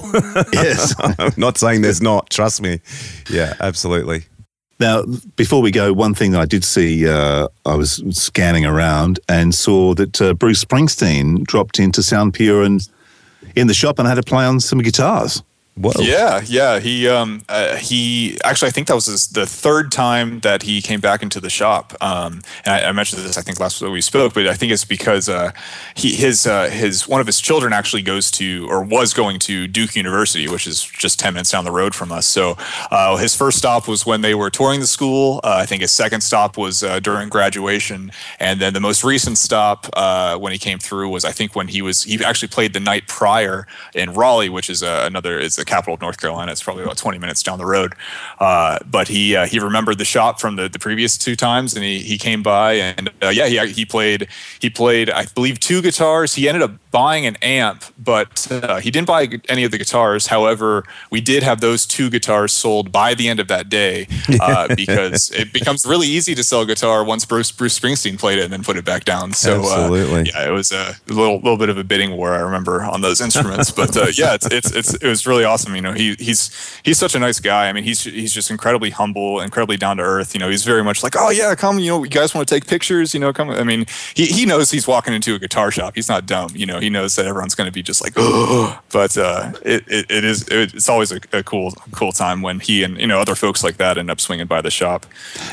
yes. 0.54 0.96
I'm 1.20 1.34
not 1.38 1.58
saying 1.58 1.82
there's 1.84 2.02
not. 2.02 2.30
Trust 2.30 2.62
me. 2.62 2.82
Yeah, 3.30 3.56
absolutely. 3.60 4.26
Now, 4.80 5.04
before 5.36 5.62
we 5.62 5.72
go, 5.72 5.92
one 5.92 6.14
thing 6.14 6.32
that 6.32 6.40
I 6.40 6.46
did 6.46 6.64
see, 6.64 7.08
uh, 7.08 7.50
I 7.66 7.76
was 7.76 8.02
scanning 8.12 8.66
around 8.66 9.20
and 9.28 9.54
saw 9.54 9.94
that 9.96 10.22
uh, 10.22 10.34
Bruce 10.34 10.64
Springsteen 10.64 11.44
dropped 11.44 11.80
into 11.80 12.02
Sound 12.02 12.34
Pure 12.34 12.64
and 12.64 12.90
in 13.56 13.68
the 13.68 13.74
shop 13.74 14.00
and 14.00 14.08
had 14.08 14.16
to 14.16 14.24
play 14.24 14.46
on 14.46 14.62
some 14.62 14.80
guitars. 14.80 15.44
Whoa. 15.80 15.94
Yeah, 16.00 16.42
yeah. 16.46 16.80
He 16.80 17.08
um 17.08 17.42
uh, 17.48 17.78
he 17.78 18.38
actually 18.44 18.68
I 18.68 18.72
think 18.72 18.88
that 18.88 18.96
was 18.96 19.06
his, 19.06 19.28
the 19.28 19.46
third 19.46 19.94
time 19.94 20.42
that 20.42 20.64
he 20.64 20.82
came 20.82 21.00
back 21.00 21.24
into 21.24 21.40
the 21.40 21.50
shop. 21.50 21.96
Um, 22.02 22.42
and 22.66 22.76
I, 22.76 22.90
I, 22.90 22.92
mentioned 22.92 23.24
this 23.24 23.38
I 23.38 23.42
think 23.42 23.62
last 23.62 23.82
we 23.82 24.02
spoke, 24.02 24.34
but 24.34 24.46
I 24.46 24.56
think 24.56 24.74
it's 24.74 24.84
because 24.84 25.30
uh, 25.30 25.52
he 25.96 26.16
his 26.16 26.46
uh, 26.46 26.70
his 26.70 27.08
one 27.08 27.22
of 27.22 27.28
his 27.28 27.40
children 27.40 27.72
actually 27.72 28.02
goes 28.02 28.30
to 28.32 28.68
or 28.70 28.84
was 28.84 29.14
going 29.14 29.40
to 29.40 29.70
Duke 29.70 29.96
University, 29.96 30.50
which 30.50 30.68
is 30.68 30.84
just 30.84 31.18
ten 31.18 31.34
minutes 31.34 31.52
down 31.52 31.64
the 31.64 31.72
road 31.72 31.96
from 31.96 32.12
us. 32.12 32.28
So 32.28 32.58
uh, 32.92 33.16
his 33.16 33.34
first 33.34 33.58
stop 33.58 33.88
was 33.88 34.06
when 34.06 34.20
they 34.20 34.36
were 34.36 34.50
touring 34.50 34.82
the 34.82 34.88
school. 34.88 35.40
Uh, 35.46 35.60
I 35.62 35.66
think 35.66 35.82
his 35.82 35.94
second 35.94 36.20
stop 36.22 36.58
was 36.58 36.84
uh, 36.84 37.00
during 37.00 37.30
graduation, 37.30 38.12
and 38.38 38.60
then 38.60 38.74
the 38.74 38.82
most 38.82 39.06
recent 39.06 39.38
stop 39.38 39.88
when 40.42 40.52
he 40.52 40.58
came 40.58 40.80
through 40.80 41.08
was 41.08 41.24
I 41.24 41.32
think 41.32 41.56
when 41.56 41.70
he 41.70 41.82
was 41.82 42.04
he 42.04 42.22
actually 42.22 42.50
played 42.50 42.74
the 42.74 42.82
night 42.82 43.08
prior 43.08 43.66
in 43.96 44.14
Raleigh, 44.14 44.50
which 44.50 44.70
is 44.70 44.84
another 44.84 45.40
is 45.40 45.58
a 45.58 45.69
capital 45.70 45.94
of 45.94 46.02
North 46.02 46.20
Carolina. 46.20 46.52
It's 46.52 46.64
probably 46.64 46.84
about 46.84 46.98
20 46.98 47.18
minutes 47.20 47.44
down 47.44 47.58
the 47.58 47.66
road. 47.66 47.94
Uh, 48.40 48.80
but 48.90 49.08
he 49.08 49.36
uh, 49.36 49.46
he 49.46 49.60
remembered 49.60 49.98
the 49.98 50.06
shop 50.06 50.40
from 50.40 50.56
the, 50.56 50.68
the 50.68 50.80
previous 50.80 51.18
two 51.18 51.36
times, 51.36 51.76
and 51.76 51.84
he, 51.84 52.00
he 52.00 52.18
came 52.18 52.44
by 52.44 52.74
and 52.74 53.10
uh, 53.22 53.30
yeah, 53.30 53.48
he 53.48 53.72
he 53.72 53.86
played 53.86 54.28
he 54.60 54.70
played 54.70 55.10
I 55.10 55.26
believe 55.28 55.60
two 55.60 55.82
guitars. 55.82 56.36
He 56.36 56.50
ended 56.50 56.64
up 56.64 56.72
buying 56.92 57.26
an 57.26 57.38
amp, 57.42 57.84
but 57.98 58.52
uh, 58.52 58.80
he 58.80 58.92
didn't 58.92 59.08
buy 59.08 59.28
any 59.48 59.64
of 59.64 59.72
the 59.72 59.78
guitars. 59.78 60.28
However, 60.28 60.84
we 61.12 61.22
did 61.22 61.44
have 61.44 61.62
those 61.62 61.86
two 61.86 62.10
guitars 62.10 62.52
sold 62.52 62.92
by 62.92 63.14
the 63.14 63.30
end 63.30 63.40
of 63.40 63.48
that 63.48 63.70
day 63.70 64.08
uh, 64.42 64.74
because 64.76 65.32
it 65.32 65.54
becomes 65.54 65.86
really 65.86 66.08
easy 66.08 66.36
to 66.36 66.44
sell 66.44 66.62
a 66.62 66.66
guitar 66.66 67.04
once 67.04 67.26
Bruce 67.26 67.52
Bruce 67.52 67.80
Springsteen 67.80 68.20
played 68.20 68.40
it 68.40 68.44
and 68.44 68.54
then 68.54 68.64
put 68.64 68.76
it 68.76 68.86
back 68.86 69.06
down. 69.06 69.34
So 69.34 69.64
uh, 69.64 70.24
yeah, 70.26 70.48
it 70.48 70.52
was 70.52 70.72
a 70.72 70.96
little 71.08 71.36
little 71.36 71.58
bit 71.58 71.70
of 71.70 71.78
a 71.78 71.84
bidding 71.84 72.18
war 72.18 72.34
I 72.34 72.40
remember 72.40 72.82
on 72.82 73.02
those 73.02 73.22
instruments, 73.22 73.72
but 73.72 73.96
yeah, 74.18 74.34
it's, 74.34 74.48
it's 74.48 74.72
it's 74.72 74.94
it 74.96 75.08
was 75.08 75.28
really 75.28 75.44
awesome 75.44 75.60
awesome. 75.60 75.76
You 75.76 75.82
know, 75.82 75.94
he 75.94 76.16
he's 76.16 76.80
he's 76.84 76.98
such 76.98 77.16
a 77.16 77.20
nice 77.20 77.40
guy. 77.40 77.70
I 77.70 77.74
mean, 77.74 77.84
he's 77.84 78.04
he's 78.04 78.34
just 78.34 78.52
incredibly 78.52 78.90
humble, 78.90 79.40
incredibly 79.42 79.78
down 79.78 79.98
to 79.98 80.04
earth. 80.04 80.34
You 80.34 80.40
know, 80.40 80.50
he's 80.50 80.64
very 80.64 80.84
much 80.84 81.04
like, 81.04 81.16
oh 81.18 81.30
yeah, 81.30 81.54
come. 81.56 81.80
You 81.80 81.92
know, 81.92 82.04
you 82.04 82.10
guys 82.10 82.34
want 82.34 82.48
to 82.48 82.56
take 82.56 82.68
pictures? 82.68 83.14
You 83.14 83.20
know, 83.20 83.34
come. 83.34 83.50
I 83.50 83.64
mean, 83.64 83.86
he 84.16 84.26
he 84.26 84.46
knows 84.46 84.72
he's 84.72 84.88
walking 84.88 85.14
into 85.14 85.36
a 85.36 85.40
guitar 85.40 85.72
shop. 85.72 85.96
He's 85.96 86.10
not 86.10 86.26
dumb. 86.26 86.52
You 86.54 86.66
know, 86.66 86.79
he 86.80 86.90
knows 86.90 87.16
that 87.16 87.26
everyone's 87.26 87.56
going 87.56 87.68
to 87.68 87.72
be 87.72 87.82
just 87.82 88.02
like, 88.02 88.14
oh. 88.16 88.80
But 88.92 89.18
uh, 89.18 89.54
it, 89.64 89.84
it, 89.88 90.10
it 90.10 90.24
is 90.24 90.48
it, 90.48 90.74
it's 90.74 90.90
always 90.90 91.12
a, 91.12 91.20
a, 91.34 91.44
cool 91.44 91.72
cool 91.92 92.12
time 92.12 92.42
when 92.42 92.60
he 92.60 92.84
and 92.84 93.00
you 93.00 93.08
know 93.08 93.20
other 93.20 93.36
folks 93.36 93.64
like 93.64 93.78
that 93.78 93.98
end 93.98 94.10
up 94.10 94.20
swinging 94.20 94.48
by 94.48 94.62
the 94.62 94.72
shop. 94.72 95.06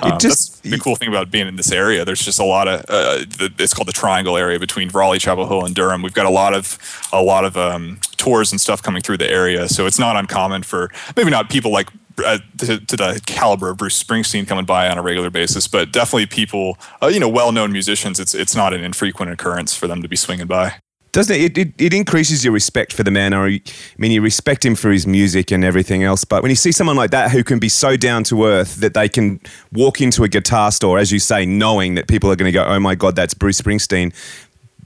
Um, 0.02 0.18
just, 0.18 0.62
that's 0.62 0.76
the 0.76 0.78
cool 0.78 0.96
thing 0.96 1.08
about 1.08 1.30
being 1.30 1.46
in 1.46 1.56
this 1.56 1.72
area. 1.72 2.04
There's 2.04 2.24
just 2.24 2.38
a 2.38 2.44
lot 2.44 2.68
of 2.68 2.80
uh, 2.88 3.18
the, 3.18 3.52
it's 3.58 3.74
called 3.74 3.88
the 3.88 3.92
Triangle 3.92 4.36
area 4.36 4.58
between 4.58 4.88
Raleigh, 4.88 5.18
Chapel 5.18 5.46
Hill, 5.46 5.64
and 5.64 5.74
Durham. 5.74 6.02
We've 6.02 6.14
got 6.14 6.26
a 6.26 6.30
lot 6.30 6.54
of 6.54 6.78
a 7.12 7.22
lot 7.22 7.44
of 7.44 7.56
um, 7.56 7.98
tours 8.16 8.52
and 8.52 8.60
stuff 8.60 8.82
coming 8.82 9.02
through 9.02 9.18
the 9.18 9.30
area, 9.30 9.68
so 9.68 9.86
it's 9.86 9.98
not 9.98 10.16
uncommon 10.16 10.62
for 10.62 10.90
maybe 11.16 11.30
not 11.30 11.50
people 11.50 11.70
like 11.70 11.88
uh, 12.24 12.38
to, 12.58 12.78
to, 12.80 12.96
the 12.96 13.20
caliber 13.26 13.70
of 13.70 13.76
Bruce 13.76 14.02
Springsteen 14.02 14.46
coming 14.46 14.64
by 14.64 14.88
on 14.88 14.98
a 14.98 15.02
regular 15.02 15.30
basis, 15.30 15.68
but 15.68 15.92
definitely 15.92 16.26
people, 16.26 16.78
uh, 17.02 17.08
you 17.08 17.20
know, 17.20 17.28
well-known 17.28 17.72
musicians. 17.72 18.18
It's 18.18 18.34
it's 18.34 18.54
not 18.54 18.72
an 18.72 18.82
infrequent 18.82 19.30
occurrence 19.30 19.74
for 19.74 19.86
them 19.86 20.02
to 20.02 20.08
be 20.08 20.16
swinging 20.16 20.46
by. 20.46 20.76
Doesn't 21.16 21.34
it? 21.34 21.56
It, 21.56 21.58
it, 21.58 21.74
it 21.78 21.94
increases 21.94 22.44
your 22.44 22.52
respect 22.52 22.92
for 22.92 23.02
the 23.02 23.10
man. 23.10 23.32
I 23.32 23.62
mean, 23.96 24.10
you 24.10 24.20
respect 24.20 24.66
him 24.66 24.74
for 24.74 24.90
his 24.90 25.06
music 25.06 25.50
and 25.50 25.64
everything 25.64 26.02
else. 26.02 26.26
But 26.26 26.42
when 26.42 26.50
you 26.50 26.56
see 26.56 26.72
someone 26.72 26.94
like 26.94 27.10
that 27.12 27.30
who 27.30 27.42
can 27.42 27.58
be 27.58 27.70
so 27.70 27.96
down 27.96 28.22
to 28.24 28.44
earth 28.44 28.76
that 28.80 28.92
they 28.92 29.08
can 29.08 29.40
walk 29.72 30.02
into 30.02 30.24
a 30.24 30.28
guitar 30.28 30.70
store, 30.70 30.98
as 30.98 31.10
you 31.10 31.18
say, 31.18 31.46
knowing 31.46 31.94
that 31.94 32.06
people 32.06 32.30
are 32.30 32.36
going 32.36 32.52
to 32.52 32.52
go, 32.52 32.66
"Oh 32.66 32.78
my 32.80 32.94
God, 32.94 33.16
that's 33.16 33.32
Bruce 33.32 33.58
Springsteen," 33.58 34.12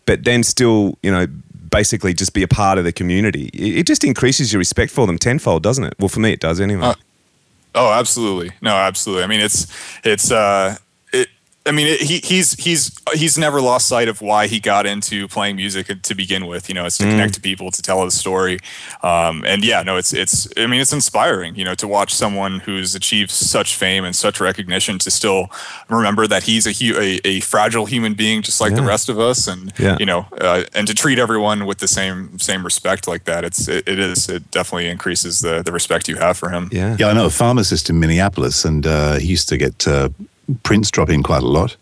but 0.06 0.22
then 0.22 0.44
still, 0.44 0.96
you 1.02 1.10
know, 1.10 1.26
basically 1.72 2.14
just 2.14 2.32
be 2.32 2.44
a 2.44 2.48
part 2.48 2.78
of 2.78 2.84
the 2.84 2.92
community. 2.92 3.50
It, 3.52 3.84
just 3.84 4.04
increases 4.04 4.52
your 4.52 4.60
respect 4.60 4.92
for 4.92 5.08
them 5.08 5.18
tenfold, 5.18 5.64
doesn't 5.64 5.82
it? 5.82 5.94
Well, 5.98 6.08
for 6.08 6.20
me, 6.20 6.32
it 6.32 6.38
does 6.38 6.60
anyway. 6.60 6.84
Uh, 6.84 6.94
oh, 7.74 7.92
absolutely. 7.92 8.52
No, 8.62 8.76
absolutely. 8.76 9.24
I 9.24 9.26
mean, 9.26 9.40
it's 9.40 9.66
it's 10.04 10.30
uh, 10.30 10.76
I 11.66 11.72
mean, 11.72 11.98
he, 11.98 12.18
he's 12.18 12.54
he's 12.54 12.98
he's 13.12 13.36
never 13.36 13.60
lost 13.60 13.86
sight 13.86 14.08
of 14.08 14.22
why 14.22 14.46
he 14.46 14.60
got 14.60 14.86
into 14.86 15.28
playing 15.28 15.56
music 15.56 15.88
to 16.02 16.14
begin 16.14 16.46
with. 16.46 16.70
You 16.70 16.74
know, 16.74 16.86
it's 16.86 16.96
to 16.98 17.04
mm. 17.04 17.10
connect 17.10 17.34
to 17.34 17.40
people, 17.40 17.70
to 17.70 17.82
tell 17.82 18.02
a 18.02 18.10
story, 18.10 18.60
um, 19.02 19.44
and 19.46 19.62
yeah, 19.62 19.82
no, 19.82 19.98
it's 19.98 20.14
it's. 20.14 20.48
I 20.56 20.66
mean, 20.66 20.80
it's 20.80 20.92
inspiring. 20.92 21.56
You 21.56 21.66
know, 21.66 21.74
to 21.74 21.86
watch 21.86 22.14
someone 22.14 22.60
who's 22.60 22.94
achieved 22.94 23.30
such 23.30 23.74
fame 23.74 24.06
and 24.06 24.16
such 24.16 24.40
recognition 24.40 24.98
to 25.00 25.10
still 25.10 25.50
remember 25.90 26.26
that 26.26 26.44
he's 26.44 26.66
a 26.66 26.98
a, 26.98 27.20
a 27.26 27.40
fragile 27.40 27.84
human 27.84 28.14
being, 28.14 28.40
just 28.40 28.58
like 28.58 28.70
yeah. 28.70 28.76
the 28.76 28.86
rest 28.86 29.10
of 29.10 29.20
us, 29.20 29.46
and 29.46 29.70
yeah. 29.78 29.98
you 30.00 30.06
know, 30.06 30.26
uh, 30.40 30.64
and 30.74 30.86
to 30.88 30.94
treat 30.94 31.18
everyone 31.18 31.66
with 31.66 31.78
the 31.78 31.88
same 31.88 32.38
same 32.38 32.64
respect 32.64 33.06
like 33.06 33.24
that. 33.24 33.44
It's 33.44 33.68
it, 33.68 33.86
it 33.86 33.98
is 33.98 34.30
it 34.30 34.50
definitely 34.50 34.88
increases 34.88 35.40
the 35.40 35.62
the 35.62 35.72
respect 35.72 36.08
you 36.08 36.16
have 36.16 36.38
for 36.38 36.48
him. 36.48 36.70
Yeah, 36.72 36.96
yeah. 36.98 37.08
I 37.08 37.12
know 37.12 37.26
a 37.26 37.30
pharmacist 37.30 37.90
in 37.90 38.00
Minneapolis, 38.00 38.64
and 38.64 38.86
uh, 38.86 39.16
he 39.16 39.26
used 39.26 39.50
to 39.50 39.58
get. 39.58 39.86
Uh, 39.86 40.08
Prince 40.62 40.90
drop 40.90 41.10
in 41.10 41.22
quite 41.22 41.42
a 41.42 41.48
lot. 41.48 41.76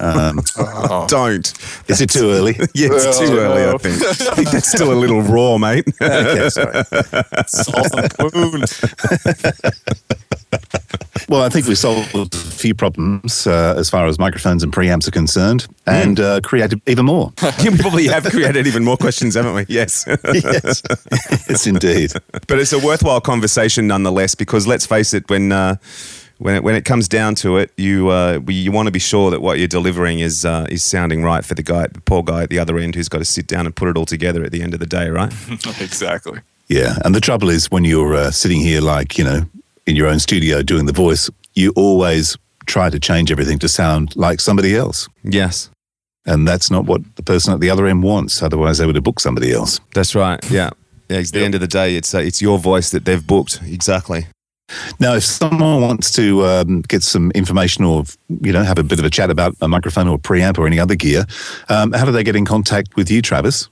Um, 0.00 0.40
oh. 0.58 1.06
Don't. 1.08 1.52
Is 1.88 2.00
it 2.00 2.10
too 2.10 2.30
early? 2.30 2.52
yeah, 2.74 2.88
it's 2.92 3.18
too 3.18 3.38
early. 3.38 3.64
I 3.64 3.76
think. 3.78 4.02
I 4.02 4.34
think 4.34 4.50
that's 4.50 4.68
still 4.68 4.92
a 4.92 4.94
little 4.94 5.22
raw, 5.22 5.58
mate. 5.58 5.86
okay, 6.02 6.48
sorry. 6.48 6.72
well, 11.28 11.42
I 11.42 11.48
think 11.48 11.66
we 11.66 11.74
solved 11.74 12.14
a 12.14 12.36
few 12.36 12.74
problems 12.74 13.46
uh, 13.46 13.74
as 13.76 13.88
far 13.90 14.06
as 14.06 14.18
microphones 14.18 14.62
and 14.62 14.72
preamps 14.72 15.06
are 15.06 15.12
concerned, 15.12 15.66
and 15.86 16.16
mm. 16.16 16.24
uh, 16.24 16.40
created 16.40 16.80
even 16.86 17.06
more. 17.06 17.32
you 17.60 17.76
probably 17.76 18.08
have 18.08 18.24
created 18.24 18.66
even 18.66 18.84
more 18.84 18.96
questions, 18.96 19.34
haven't 19.34 19.54
we? 19.54 19.66
Yes. 19.68 20.04
yes. 20.32 20.82
yes, 21.48 21.66
indeed. 21.66 22.12
But 22.48 22.58
it's 22.58 22.72
a 22.72 22.78
worthwhile 22.78 23.20
conversation 23.20 23.86
nonetheless, 23.86 24.34
because 24.34 24.66
let's 24.66 24.86
face 24.86 25.14
it, 25.14 25.28
when 25.30 25.52
uh, 25.52 25.76
when 26.42 26.56
it, 26.56 26.64
when 26.64 26.74
it 26.74 26.84
comes 26.84 27.08
down 27.08 27.34
to 27.36 27.56
it, 27.56 27.72
you 27.76 28.08
uh, 28.08 28.40
you 28.48 28.72
want 28.72 28.86
to 28.86 28.92
be 28.92 28.98
sure 28.98 29.30
that 29.30 29.40
what 29.40 29.58
you're 29.58 29.68
delivering 29.68 30.18
is 30.18 30.44
uh, 30.44 30.66
is 30.68 30.84
sounding 30.84 31.22
right 31.22 31.44
for 31.44 31.54
the 31.54 31.62
guy, 31.62 31.86
the 31.86 32.00
poor 32.00 32.22
guy 32.22 32.42
at 32.42 32.50
the 32.50 32.58
other 32.58 32.78
end, 32.78 32.94
who's 32.94 33.08
got 33.08 33.18
to 33.18 33.24
sit 33.24 33.46
down 33.46 33.66
and 33.66 33.74
put 33.74 33.88
it 33.88 33.96
all 33.96 34.06
together 34.06 34.44
at 34.44 34.52
the 34.52 34.62
end 34.62 34.74
of 34.74 34.80
the 34.80 34.86
day, 34.86 35.08
right? 35.08 35.32
exactly. 35.80 36.40
Yeah, 36.68 36.96
and 37.04 37.14
the 37.14 37.20
trouble 37.20 37.48
is 37.48 37.70
when 37.70 37.84
you're 37.84 38.14
uh, 38.14 38.30
sitting 38.30 38.60
here, 38.60 38.80
like 38.80 39.18
you 39.18 39.24
know, 39.24 39.42
in 39.86 39.96
your 39.96 40.08
own 40.08 40.18
studio 40.18 40.62
doing 40.62 40.86
the 40.86 40.92
voice, 40.92 41.30
you 41.54 41.72
always 41.76 42.36
try 42.66 42.90
to 42.90 42.98
change 42.98 43.30
everything 43.30 43.58
to 43.60 43.68
sound 43.68 44.16
like 44.16 44.40
somebody 44.40 44.74
else. 44.74 45.08
Yes. 45.22 45.70
And 46.24 46.46
that's 46.46 46.70
not 46.70 46.84
what 46.84 47.02
the 47.16 47.22
person 47.22 47.52
at 47.52 47.60
the 47.60 47.68
other 47.68 47.86
end 47.86 48.02
wants. 48.04 48.42
Otherwise, 48.42 48.78
they 48.78 48.86
would 48.86 48.94
have 48.94 49.02
booked 49.02 49.20
somebody 49.20 49.52
else. 49.52 49.80
That's 49.94 50.14
right. 50.14 50.38
Yeah. 50.50 50.70
Yeah. 51.08 51.18
At 51.18 51.26
the 51.26 51.40
yep. 51.40 51.44
end 51.46 51.54
of 51.56 51.60
the 51.60 51.66
day, 51.66 51.96
it's 51.96 52.14
uh, 52.14 52.18
it's 52.18 52.40
your 52.40 52.58
voice 52.58 52.90
that 52.90 53.04
they've 53.04 53.26
booked. 53.26 53.60
Exactly. 53.64 54.26
Now, 55.00 55.14
if 55.14 55.24
someone 55.24 55.80
wants 55.80 56.12
to 56.12 56.44
um, 56.44 56.82
get 56.82 57.02
some 57.02 57.30
information 57.32 57.84
or 57.84 58.04
you 58.40 58.52
know 58.52 58.62
have 58.62 58.78
a 58.78 58.82
bit 58.82 58.98
of 58.98 59.04
a 59.04 59.10
chat 59.10 59.30
about 59.30 59.54
a 59.60 59.68
microphone 59.68 60.08
or 60.08 60.16
a 60.16 60.18
preamp 60.18 60.58
or 60.58 60.66
any 60.66 60.78
other 60.78 60.94
gear, 60.94 61.24
um, 61.68 61.92
how 61.92 62.04
do 62.04 62.12
they 62.12 62.24
get 62.24 62.36
in 62.36 62.44
contact 62.44 62.96
with 62.96 63.10
you, 63.10 63.22
Travis? 63.22 63.68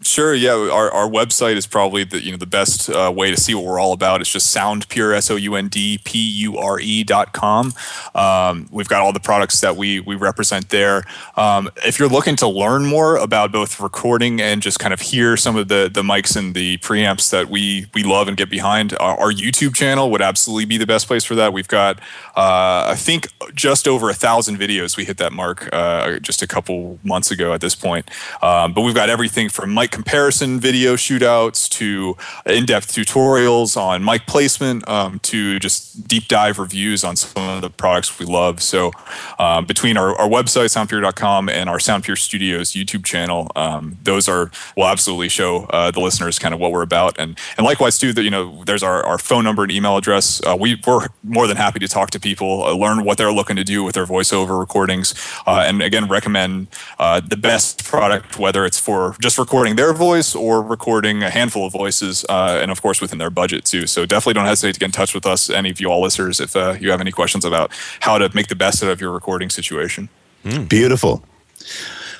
Sure. 0.00 0.34
Yeah, 0.34 0.52
our, 0.52 0.90
our 0.90 1.08
website 1.08 1.56
is 1.56 1.66
probably 1.66 2.04
the 2.04 2.22
you 2.22 2.32
know 2.32 2.36
the 2.36 2.46
best 2.46 2.90
uh, 2.90 3.10
way 3.14 3.30
to 3.30 3.40
see 3.40 3.54
what 3.54 3.64
we're 3.64 3.78
all 3.78 3.92
about. 3.92 4.20
It's 4.20 4.30
just 4.30 4.54
soundpure 4.54 5.14
s 5.14 5.30
o 5.30 5.36
u 5.36 5.54
n 5.54 5.68
d 5.68 5.98
p 6.04 6.18
u 6.18 6.58
r 6.58 6.78
e 6.80 7.04
dot 7.04 7.32
com. 7.32 7.72
Um, 8.14 8.68
we've 8.70 8.88
got 8.88 9.00
all 9.00 9.12
the 9.12 9.20
products 9.20 9.60
that 9.60 9.76
we 9.76 10.00
we 10.00 10.16
represent 10.16 10.68
there. 10.68 11.04
Um, 11.36 11.70
if 11.86 11.98
you're 11.98 12.08
looking 12.08 12.36
to 12.36 12.48
learn 12.48 12.84
more 12.84 13.16
about 13.16 13.52
both 13.52 13.80
recording 13.80 14.42
and 14.42 14.60
just 14.60 14.78
kind 14.78 14.92
of 14.92 15.00
hear 15.00 15.36
some 15.36 15.56
of 15.56 15.68
the 15.68 15.88
the 15.90 16.02
mics 16.02 16.36
and 16.36 16.54
the 16.54 16.76
preamps 16.78 17.30
that 17.30 17.48
we 17.48 17.86
we 17.94 18.02
love 18.02 18.26
and 18.28 18.36
get 18.36 18.50
behind, 18.50 18.94
our, 18.98 19.16
our 19.18 19.32
YouTube 19.32 19.74
channel 19.74 20.10
would 20.10 20.20
absolutely 20.20 20.66
be 20.66 20.76
the 20.76 20.86
best 20.86 21.06
place 21.06 21.24
for 21.24 21.36
that. 21.36 21.52
We've 21.52 21.68
got 21.68 21.98
uh, 22.36 22.88
I 22.88 22.96
think 22.96 23.28
just 23.54 23.86
over 23.88 24.10
a 24.10 24.14
thousand 24.14 24.58
videos. 24.58 24.96
We 24.96 25.04
hit 25.04 25.18
that 25.18 25.32
mark 25.32 25.70
uh, 25.72 26.18
just 26.18 26.42
a 26.42 26.46
couple 26.48 26.98
months 27.04 27.30
ago 27.30 27.54
at 27.54 27.60
this 27.60 27.76
point. 27.76 28.10
Um, 28.42 28.74
but 28.74 28.82
we've 28.82 28.94
got 28.94 29.08
everything 29.08 29.48
from 29.48 29.72
mic 29.72 29.83
comparison 29.90 30.60
video 30.60 30.96
shootouts 30.96 31.68
to 31.70 32.16
in-depth 32.46 32.92
tutorials 32.92 33.76
on 33.76 34.04
mic 34.04 34.26
placement 34.26 34.86
um, 34.88 35.18
to 35.20 35.58
just 35.58 36.06
deep 36.06 36.28
dive 36.28 36.58
reviews 36.58 37.04
on 37.04 37.16
some 37.16 37.48
of 37.48 37.62
the 37.62 37.70
products 37.70 38.18
we 38.18 38.26
love. 38.26 38.62
So 38.62 38.92
um, 39.38 39.64
between 39.64 39.96
our, 39.96 40.14
our 40.16 40.28
website 40.28 40.70
soundpure.com 40.74 41.48
and 41.48 41.68
our 41.68 41.78
Soundpure 41.78 42.18
Studios 42.18 42.72
YouTube 42.72 43.04
channel, 43.04 43.50
um, 43.56 43.98
those 44.02 44.28
are 44.28 44.50
will 44.76 44.86
absolutely 44.86 45.28
show 45.28 45.64
uh, 45.66 45.90
the 45.90 46.00
listeners 46.00 46.38
kind 46.38 46.54
of 46.54 46.60
what 46.60 46.72
we're 46.72 46.82
about. 46.82 47.18
And 47.18 47.38
and 47.56 47.64
likewise 47.64 47.98
too, 47.98 48.12
that 48.12 48.22
you 48.22 48.30
know 48.30 48.64
there's 48.64 48.82
our, 48.82 49.04
our 49.04 49.18
phone 49.18 49.44
number 49.44 49.62
and 49.62 49.72
email 49.72 49.96
address. 49.96 50.40
Uh, 50.44 50.56
we 50.58 50.80
we're 50.86 51.06
more 51.22 51.46
than 51.46 51.56
happy 51.56 51.78
to 51.80 51.88
talk 51.88 52.10
to 52.10 52.20
people, 52.20 52.64
uh, 52.64 52.74
learn 52.74 53.04
what 53.04 53.18
they're 53.18 53.32
looking 53.32 53.56
to 53.56 53.64
do 53.64 53.82
with 53.84 53.94
their 53.94 54.06
voiceover 54.06 54.58
recordings, 54.58 55.14
uh, 55.46 55.64
and 55.66 55.82
again 55.82 56.08
recommend 56.08 56.68
uh, 56.98 57.20
the 57.20 57.36
best 57.36 57.84
product, 57.84 58.38
whether 58.38 58.64
it's 58.64 58.78
for 58.78 59.16
just 59.20 59.38
recording 59.38 59.73
their 59.76 59.92
voice 59.92 60.34
or 60.34 60.62
recording 60.62 61.22
a 61.22 61.30
handful 61.30 61.66
of 61.66 61.72
voices, 61.72 62.24
uh, 62.28 62.58
and 62.60 62.70
of 62.70 62.82
course 62.82 63.00
within 63.00 63.18
their 63.18 63.30
budget 63.30 63.64
too. 63.64 63.86
So 63.86 64.06
definitely 64.06 64.34
don't 64.34 64.46
hesitate 64.46 64.74
to 64.74 64.80
get 64.80 64.86
in 64.86 64.92
touch 64.92 65.14
with 65.14 65.26
us, 65.26 65.50
any 65.50 65.70
of 65.70 65.80
you 65.80 65.88
all 65.88 66.02
listeners, 66.02 66.40
if 66.40 66.56
uh, 66.56 66.76
you 66.80 66.90
have 66.90 67.00
any 67.00 67.12
questions 67.12 67.44
about 67.44 67.70
how 68.00 68.18
to 68.18 68.30
make 68.34 68.48
the 68.48 68.56
best 68.56 68.82
out 68.82 68.90
of 68.90 69.00
your 69.00 69.10
recording 69.10 69.50
situation. 69.50 70.08
Mm. 70.44 70.68
Beautiful. 70.68 71.24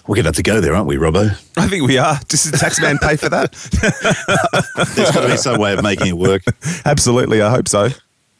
We're 0.06 0.16
going 0.16 0.24
to 0.24 0.28
have 0.28 0.36
to 0.36 0.42
go 0.42 0.60
there, 0.60 0.74
aren't 0.74 0.86
we, 0.86 0.96
Robbo? 0.96 1.30
I 1.56 1.66
think 1.66 1.86
we 1.86 1.96
are. 1.96 2.18
Does 2.28 2.50
the 2.50 2.58
tax 2.58 2.78
man 2.78 2.98
pay 2.98 3.16
for 3.16 3.30
that? 3.30 3.52
There's 4.96 5.10
got 5.12 5.22
to 5.22 5.28
be 5.28 5.36
some 5.38 5.58
way 5.58 5.72
of 5.72 5.82
making 5.82 6.08
it 6.08 6.18
work. 6.18 6.42
Absolutely. 6.84 7.40
I 7.40 7.50
hope 7.50 7.68
so. 7.68 7.88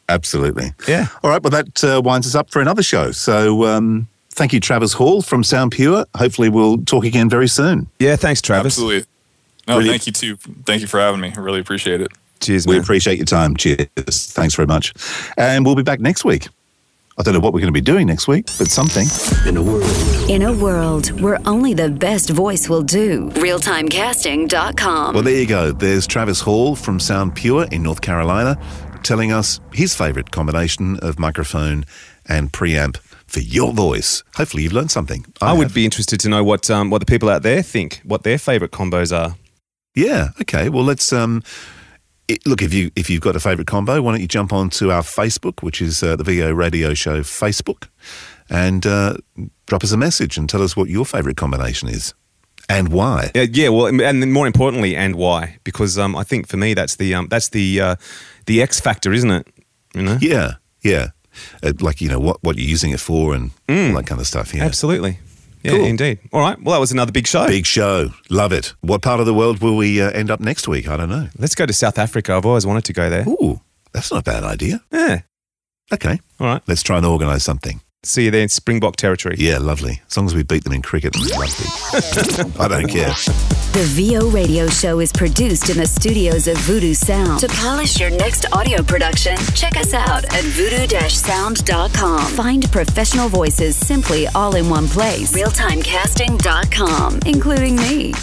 Absolutely. 0.07 0.73
Yeah. 0.87 1.07
All 1.23 1.31
right. 1.31 1.41
Well, 1.41 1.49
that 1.49 1.83
uh, 1.83 2.01
winds 2.03 2.27
us 2.27 2.35
up 2.35 2.51
for 2.51 2.61
another 2.61 2.83
show. 2.83 3.11
So 3.11 3.65
um, 3.65 4.07
thank 4.35 4.53
you, 4.53 4.59
Travis 4.59 4.93
Hall 4.93 5.21
from 5.21 5.43
Sound 5.43 5.71
Pure. 5.71 6.05
Hopefully, 6.15 6.49
we'll 6.49 6.77
talk 6.79 7.05
again 7.05 7.29
very 7.29 7.47
soon. 7.47 7.87
Yeah. 7.99 8.15
Thanks, 8.15 8.41
Travis. 8.41 8.73
Absolutely. 8.73 9.05
No, 9.67 9.75
Brilliant. 9.75 10.03
thank 10.03 10.07
you 10.07 10.13
too. 10.13 10.35
Thank 10.65 10.81
you 10.81 10.87
for 10.87 10.99
having 10.99 11.19
me. 11.21 11.33
I 11.35 11.39
really 11.39 11.59
appreciate 11.59 11.99
it. 12.01 12.11
Cheers. 12.39 12.67
Man. 12.67 12.75
We 12.75 12.79
appreciate 12.79 13.17
your 13.17 13.25
time. 13.25 13.55
Cheers. 13.55 13.87
Thanks 13.97 14.53
very 14.53 14.67
much. 14.67 14.93
And 15.37 15.65
we'll 15.65 15.75
be 15.75 15.81
back 15.83 15.99
next 15.99 16.23
week. 16.23 16.47
I 17.17 17.23
don't 17.23 17.33
know 17.33 17.39
what 17.39 17.53
we're 17.53 17.61
going 17.61 17.73
to 17.73 17.77
be 17.77 17.79
doing 17.81 18.07
next 18.07 18.27
week, 18.27 18.45
but 18.57 18.67
something. 18.67 19.07
In 19.47 19.55
a 19.55 19.63
world. 19.63 20.29
In 20.29 20.41
a 20.41 20.51
world 20.53 21.19
where 21.21 21.39
only 21.47 21.73
the 21.73 21.89
best 21.89 22.29
voice 22.29 22.67
will 22.67 22.83
do. 22.83 23.29
Realtimecasting.com. 23.35 25.13
Well, 25.13 25.23
there 25.23 25.39
you 25.39 25.47
go. 25.47 25.71
There's 25.71 26.05
Travis 26.05 26.41
Hall 26.41 26.75
from 26.75 26.99
Sound 26.99 27.33
Pure 27.35 27.67
in 27.71 27.83
North 27.83 28.01
Carolina 28.01 28.59
telling 29.01 29.31
us 29.31 29.61
his 29.71 29.95
favorite 29.95 30.31
combination 30.31 30.97
of 30.99 31.17
microphone 31.17 31.85
and 32.27 32.51
preamp 32.51 32.97
for 33.35 33.41
your 33.41 33.73
voice. 33.73 34.23
Hopefully, 34.35 34.63
you've 34.63 34.71
learned 34.71 34.91
something. 34.91 35.25
I, 35.41 35.51
I 35.51 35.53
would 35.53 35.73
be 35.73 35.83
interested 35.83 36.21
to 36.21 36.29
know 36.29 36.43
what 36.43 36.69
um, 36.71 36.89
what 36.89 36.99
the 36.99 37.05
people 37.05 37.29
out 37.29 37.43
there 37.43 37.61
think, 37.61 38.01
what 38.05 38.23
their 38.23 38.37
favorite 38.37 38.71
combos 38.71 39.15
are. 39.15 39.35
Yeah. 39.93 40.29
Okay. 40.41 40.69
Well, 40.69 40.85
let's 40.85 41.11
um, 41.11 41.43
it, 42.29 42.47
look 42.47 42.61
if 42.61 42.73
you 42.73 42.91
if 42.95 43.09
you've 43.09 43.21
got 43.21 43.35
a 43.35 43.41
favourite 43.41 43.67
combo, 43.67 44.01
why 44.01 44.13
don't 44.13 44.21
you 44.21 44.27
jump 44.27 44.53
on 44.53 44.69
to 44.71 44.89
our 44.89 45.01
Facebook, 45.01 45.61
which 45.61 45.81
is 45.81 46.01
uh, 46.01 46.15
the 46.15 46.23
VO 46.23 46.51
Radio 46.51 46.93
Show 46.93 47.19
Facebook, 47.21 47.89
and 48.49 48.85
uh, 48.85 49.17
drop 49.65 49.83
us 49.83 49.91
a 49.91 49.97
message 49.97 50.37
and 50.37 50.49
tell 50.49 50.61
us 50.61 50.77
what 50.77 50.87
your 50.87 51.05
favourite 51.05 51.35
combination 51.35 51.89
is 51.89 52.13
and 52.69 52.87
why. 52.89 53.31
Yeah, 53.35 53.45
yeah, 53.51 53.69
well, 53.69 53.87
and 53.87 54.31
more 54.31 54.47
importantly, 54.47 54.95
and 54.95 55.15
why? 55.15 55.57
Because 55.65 55.97
um, 55.97 56.15
I 56.15 56.23
think 56.23 56.47
for 56.47 56.55
me 56.57 56.73
that's 56.73 56.95
the 56.95 57.13
um, 57.13 57.27
that's 57.27 57.49
the 57.49 57.81
uh, 57.81 57.95
the 58.45 58.61
X 58.61 58.79
factor, 58.79 59.11
isn't 59.11 59.31
it? 59.31 59.47
You 59.93 60.03
know? 60.03 60.17
Yeah, 60.21 60.53
yeah. 60.81 61.09
Uh, 61.63 61.73
like 61.79 62.01
you 62.01 62.09
know 62.09 62.19
what 62.19 62.43
what 62.43 62.57
you're 62.57 62.69
using 62.69 62.91
it 62.91 62.99
for 62.99 63.33
and 63.33 63.51
mm. 63.67 63.89
all 63.89 63.95
that 63.95 64.07
kind 64.07 64.21
of 64.21 64.27
stuff. 64.27 64.53
Yeah, 64.53 64.63
absolutely. 64.63 65.19
Yeah, 65.63 65.71
cool. 65.71 65.85
indeed. 65.85 66.19
All 66.31 66.41
right. 66.41 66.61
Well, 66.61 66.73
that 66.73 66.79
was 66.79 66.91
another 66.91 67.11
big 67.11 67.25
show. 67.25 67.47
Big 67.47 67.65
show. 67.65 68.09
Love 68.29 68.51
it. 68.51 68.75
What 68.81 69.01
part 69.01 69.19
of 69.19 69.25
the 69.25 69.33
world 69.33 69.61
will 69.61 69.75
we 69.75 69.99
uh, 69.99 70.11
end 70.11 70.29
up 70.29 70.39
next 70.39 70.67
week? 70.67 70.87
I 70.87 70.95
don't 70.95 71.09
know. 71.09 71.27
Let's 71.39 71.55
go 71.55 71.65
to 71.65 71.73
South 71.73 71.97
Africa. 71.97 72.33
I've 72.33 72.45
always 72.45 72.67
wanted 72.67 72.85
to 72.85 72.93
go 72.93 73.09
there. 73.09 73.27
Ooh, 73.27 73.61
that's 73.91 74.11
not 74.11 74.19
a 74.19 74.23
bad 74.23 74.43
idea. 74.43 74.83
Yeah. 74.91 75.21
Okay. 75.91 76.19
All 76.39 76.47
right. 76.47 76.61
Let's 76.67 76.83
try 76.83 76.97
and 76.97 77.05
organise 77.05 77.43
something. 77.43 77.81
See 78.05 78.25
you 78.25 78.31
there 78.31 78.43
in 78.43 78.49
Springbok 78.49 78.97
territory. 78.97 79.35
Yeah, 79.39 79.57
lovely. 79.57 80.01
As 80.07 80.15
long 80.15 80.27
as 80.27 80.35
we 80.35 80.43
beat 80.43 80.63
them 80.63 80.73
in 80.73 80.81
cricket 80.81 81.15
and 81.15 81.25
rugby. 81.31 81.65
I 82.59 82.67
don't 82.67 82.87
care. 82.87 83.13
The 83.73 83.83
VO 83.83 84.29
Radio 84.29 84.67
Show 84.67 84.99
is 84.99 85.11
produced 85.11 85.69
in 85.69 85.77
the 85.77 85.87
studios 85.87 86.47
of 86.47 86.55
Voodoo 86.59 86.93
Sound. 86.93 87.39
To 87.41 87.47
polish 87.49 87.99
your 87.99 88.11
next 88.11 88.45
audio 88.53 88.83
production, 88.83 89.35
check 89.55 89.75
us 89.75 89.93
out 89.93 90.23
at 90.25 90.43
voodoo-sound.com. 90.43 92.31
Find 92.31 92.71
professional 92.71 93.27
voices 93.27 93.75
simply 93.75 94.27
all 94.27 94.55
in 94.55 94.69
one 94.69 94.87
place. 94.87 95.33
Realtimecasting.com, 95.33 97.19
including 97.25 97.75
me. 97.75 98.13